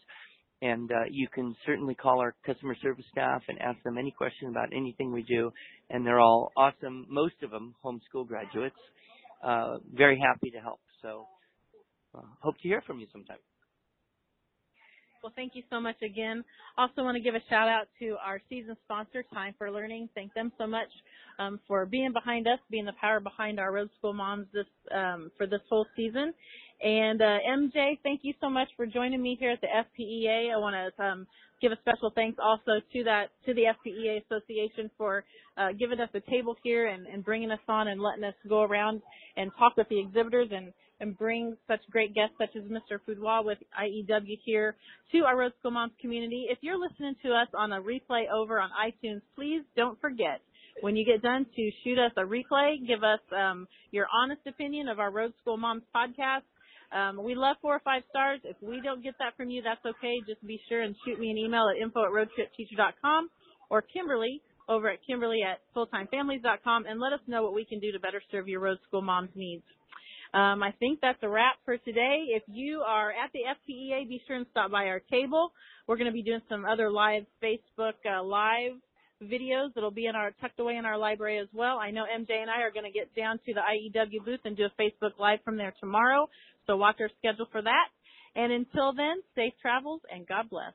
and 0.61 0.91
uh, 0.91 1.05
you 1.11 1.27
can 1.33 1.55
certainly 1.67 1.93
call 1.93 2.19
our 2.19 2.33
customer 2.45 2.75
service 2.81 3.05
staff 3.11 3.43
and 3.47 3.59
ask 3.59 3.81
them 3.83 3.99
any 3.99 4.11
question 4.11 4.49
about 4.49 4.69
anything 4.75 5.11
we 5.11 5.21
do. 5.23 5.51
And 5.91 6.03
they're 6.05 6.19
all 6.19 6.51
awesome, 6.57 7.05
most 7.09 7.35
of 7.43 7.51
them 7.51 7.75
homeschool 7.83 8.27
graduates. 8.27 8.79
Uh, 9.43 9.79
very 9.93 10.19
happy 10.19 10.51
to 10.51 10.59
help. 10.59 10.81
So 11.01 11.27
uh, 12.17 12.21
hope 12.41 12.57
to 12.59 12.67
hear 12.67 12.81
from 12.87 12.99
you 12.99 13.07
sometime. 13.11 13.39
Well, 15.23 15.31
thank 15.37 15.55
you 15.55 15.63
so 15.69 15.79
much 15.79 15.95
again. 16.01 16.43
Also 16.77 17.01
want 17.01 17.15
to 17.15 17.21
give 17.21 17.33
a 17.33 17.39
shout 17.49 17.69
out 17.69 17.87
to 17.99 18.17
our 18.21 18.41
season 18.49 18.75
sponsor, 18.83 19.23
Time 19.33 19.55
for 19.57 19.71
Learning. 19.71 20.09
Thank 20.13 20.33
them 20.33 20.51
so 20.57 20.67
much 20.67 20.89
um, 21.39 21.61
for 21.65 21.85
being 21.85 22.11
behind 22.11 22.45
us, 22.45 22.59
being 22.69 22.83
the 22.83 22.91
power 22.99 23.21
behind 23.21 23.57
our 23.57 23.71
Road 23.71 23.89
School 23.97 24.11
Moms 24.11 24.47
this 24.53 24.65
um, 24.93 25.31
for 25.37 25.47
this 25.47 25.61
whole 25.69 25.87
season. 25.95 26.33
And 26.83 27.21
uh, 27.21 27.37
MJ, 27.49 27.99
thank 28.03 28.19
you 28.23 28.33
so 28.41 28.49
much 28.49 28.67
for 28.75 28.85
joining 28.85 29.21
me 29.23 29.37
here 29.39 29.51
at 29.51 29.61
the 29.61 29.67
FPEA. 29.67 30.53
I 30.53 30.57
want 30.57 30.75
to 30.75 31.03
um, 31.03 31.27
give 31.61 31.71
a 31.71 31.77
special 31.79 32.11
thanks 32.13 32.37
also 32.43 32.81
to 32.91 33.03
that 33.05 33.29
to 33.45 33.53
the 33.53 33.63
FPEA 33.63 34.25
Association 34.25 34.91
for 34.97 35.23
uh, 35.55 35.69
giving 35.79 36.01
us 36.01 36.09
a 36.15 36.19
table 36.29 36.57
here 36.63 36.87
and, 36.87 37.07
and 37.07 37.23
bringing 37.23 37.49
us 37.49 37.59
on 37.69 37.87
and 37.87 38.01
letting 38.01 38.25
us 38.25 38.35
go 38.49 38.63
around 38.63 39.01
and 39.37 39.51
talk 39.57 39.77
with 39.77 39.87
the 39.87 40.01
exhibitors 40.01 40.49
and 40.51 40.73
and 40.99 41.17
bring 41.17 41.57
such 41.67 41.81
great 41.91 42.13
guests 42.13 42.35
such 42.37 42.55
as 42.55 42.63
Mr. 42.63 42.99
Pudewa 43.07 43.43
with 43.43 43.57
IEW 43.79 44.39
here 44.45 44.75
to 45.11 45.19
our 45.25 45.37
Road 45.37 45.51
School 45.59 45.71
Moms 45.71 45.93
community. 45.99 46.47
If 46.49 46.59
you're 46.61 46.79
listening 46.79 47.15
to 47.23 47.31
us 47.33 47.47
on 47.57 47.73
a 47.73 47.81
replay 47.81 48.31
over 48.33 48.59
on 48.59 48.69
iTunes, 48.69 49.21
please 49.35 49.63
don't 49.75 49.99
forget 49.99 50.41
when 50.81 50.95
you 50.95 51.05
get 51.05 51.21
done 51.21 51.45
to 51.55 51.71
shoot 51.83 51.99
us 51.99 52.11
a 52.17 52.21
replay, 52.21 52.85
give 52.87 53.03
us 53.03 53.19
um, 53.35 53.67
your 53.91 54.07
honest 54.13 54.41
opinion 54.47 54.87
of 54.87 54.99
our 54.99 55.11
Road 55.11 55.33
School 55.41 55.57
Moms 55.57 55.83
podcast. 55.95 56.41
Um, 56.91 57.23
we 57.23 57.35
love 57.35 57.57
four 57.61 57.75
or 57.75 57.79
five 57.79 58.03
stars. 58.09 58.39
If 58.43 58.57
we 58.61 58.81
don't 58.81 59.03
get 59.03 59.15
that 59.19 59.35
from 59.35 59.49
you, 59.49 59.61
that's 59.61 59.83
okay. 59.85 60.15
Just 60.27 60.45
be 60.45 60.59
sure 60.69 60.81
and 60.81 60.95
shoot 61.05 61.19
me 61.19 61.31
an 61.31 61.37
email 61.37 61.69
at 61.69 61.81
info 61.81 62.03
at 62.05 62.11
roadtripteacher.com 62.11 63.29
or 63.69 63.81
Kimberly 63.81 64.41
over 64.69 64.89
at 64.89 64.99
Kimberly 65.05 65.41
at 65.43 65.59
fulltimefamilies.com 65.75 66.85
and 66.85 66.99
let 66.99 67.13
us 67.13 67.19
know 67.27 67.43
what 67.43 67.53
we 67.53 67.65
can 67.65 67.79
do 67.79 67.91
to 67.91 67.99
better 67.99 68.21
serve 68.31 68.47
your 68.47 68.59
road 68.59 68.77
school 68.87 69.01
mom's 69.01 69.31
needs. 69.35 69.63
Um, 70.33 70.63
I 70.63 70.71
think 70.79 70.99
that's 70.99 71.19
a 71.21 71.29
wrap 71.29 71.57
for 71.63 71.77
today. 71.77 72.25
If 72.29 72.43
you 72.47 72.79
are 72.79 73.11
at 73.11 73.31
the 73.33 73.41
FPEA, 73.41 74.09
be 74.09 74.21
sure 74.25 74.35
and 74.35 74.47
stop 74.49 74.71
by 74.71 74.85
our 74.85 74.99
table. 75.11 75.51
We're 75.87 75.97
going 75.97 76.07
to 76.07 76.13
be 76.13 76.23
doing 76.23 76.41
some 76.49 76.65
other 76.65 76.89
live 76.89 77.25
Facebook 77.43 77.93
uh, 78.09 78.23
live 78.23 78.71
videos 79.21 79.73
that'll 79.75 79.91
be 79.91 80.07
in 80.07 80.15
our 80.15 80.31
tucked 80.41 80.59
away 80.59 80.75
in 80.75 80.85
our 80.85 80.97
library 80.97 81.37
as 81.37 81.47
well. 81.53 81.77
I 81.77 81.91
know 81.91 82.03
MJ 82.03 82.41
and 82.41 82.49
I 82.49 82.61
are 82.61 82.71
going 82.71 82.85
to 82.85 82.91
get 82.91 83.13
down 83.15 83.39
to 83.45 83.53
the 83.53 83.61
IEW 83.61 84.25
booth 84.25 84.39
and 84.43 84.57
do 84.57 84.65
a 84.65 84.81
Facebook 84.81 85.19
live 85.19 85.39
from 85.45 85.55
there 85.55 85.73
tomorrow. 85.79 86.27
So 86.65 86.77
watch 86.77 86.97
our 86.99 87.09
schedule 87.19 87.47
for 87.51 87.61
that. 87.61 87.87
And 88.35 88.51
until 88.51 88.91
then, 88.91 89.21
safe 89.35 89.53
travels 89.61 90.01
and 90.11 90.27
God 90.27 90.49
bless. 90.49 90.73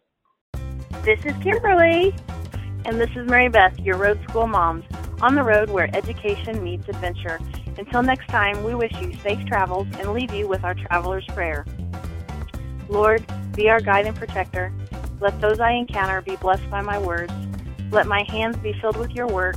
This 1.05 1.19
is 1.25 1.33
Kimberly. 1.43 2.15
And 2.85 3.01
this 3.01 3.11
is 3.17 3.29
Mary 3.29 3.49
Beth, 3.49 3.77
your 3.81 3.97
road 3.99 4.21
school 4.29 4.47
moms, 4.47 4.85
on 5.21 5.35
the 5.35 5.43
road 5.43 5.69
where 5.69 5.95
education 5.97 6.63
meets 6.63 6.89
adventure. 6.89 7.41
Until 7.79 8.03
next 8.03 8.27
time, 8.27 8.65
we 8.65 8.75
wish 8.75 8.93
you 9.01 9.15
safe 9.23 9.45
travels 9.47 9.87
and 9.99 10.13
leave 10.13 10.35
you 10.35 10.49
with 10.49 10.65
our 10.65 10.75
traveler's 10.75 11.25
prayer. 11.27 11.65
Lord, 12.89 13.25
be 13.55 13.71
our 13.71 13.81
guide 13.81 14.07
and 14.07 14.17
protector. 14.17 14.73
Let 15.21 15.41
those 15.41 15.61
I 15.61 15.73
encounter 15.73 16.21
be 16.21 16.37
blessed 16.37 16.69
by 16.71 16.83
my 16.83 16.99
words. 16.99 17.33
Let 17.93 18.07
my 18.07 18.25
hands 18.29 18.57
be 18.57 18.73
filled 18.81 18.97
with 18.97 19.13
your 19.13 19.29
work, 19.29 19.57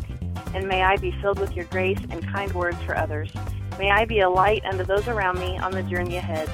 and 0.53 0.67
may 0.67 0.83
I 0.83 0.97
be 0.97 1.11
filled 1.21 1.39
with 1.39 1.53
your 1.53 1.65
grace 1.65 1.99
and 2.11 2.25
kind 2.31 2.53
words 2.53 2.77
for 2.83 2.95
others. 2.95 3.31
May 3.79 3.89
I 3.89 4.05
be 4.05 4.19
a 4.19 4.29
light 4.29 4.63
unto 4.65 4.83
those 4.83 5.07
around 5.07 5.39
me 5.39 5.57
on 5.57 5.71
the 5.71 5.83
journey 5.83 6.17
ahead. 6.17 6.49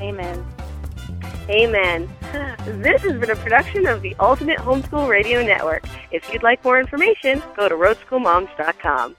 Amen. 0.00 0.46
Amen. 1.48 2.08
This 2.66 3.00
has 3.02 3.18
been 3.18 3.30
a 3.30 3.36
production 3.36 3.86
of 3.86 4.02
the 4.02 4.14
Ultimate 4.20 4.58
Homeschool 4.58 5.08
Radio 5.08 5.42
Network. 5.42 5.84
If 6.10 6.30
you'd 6.30 6.42
like 6.42 6.62
more 6.62 6.78
information, 6.78 7.42
go 7.56 7.66
to 7.66 7.74
roadschoolmoms.com. 7.74 9.16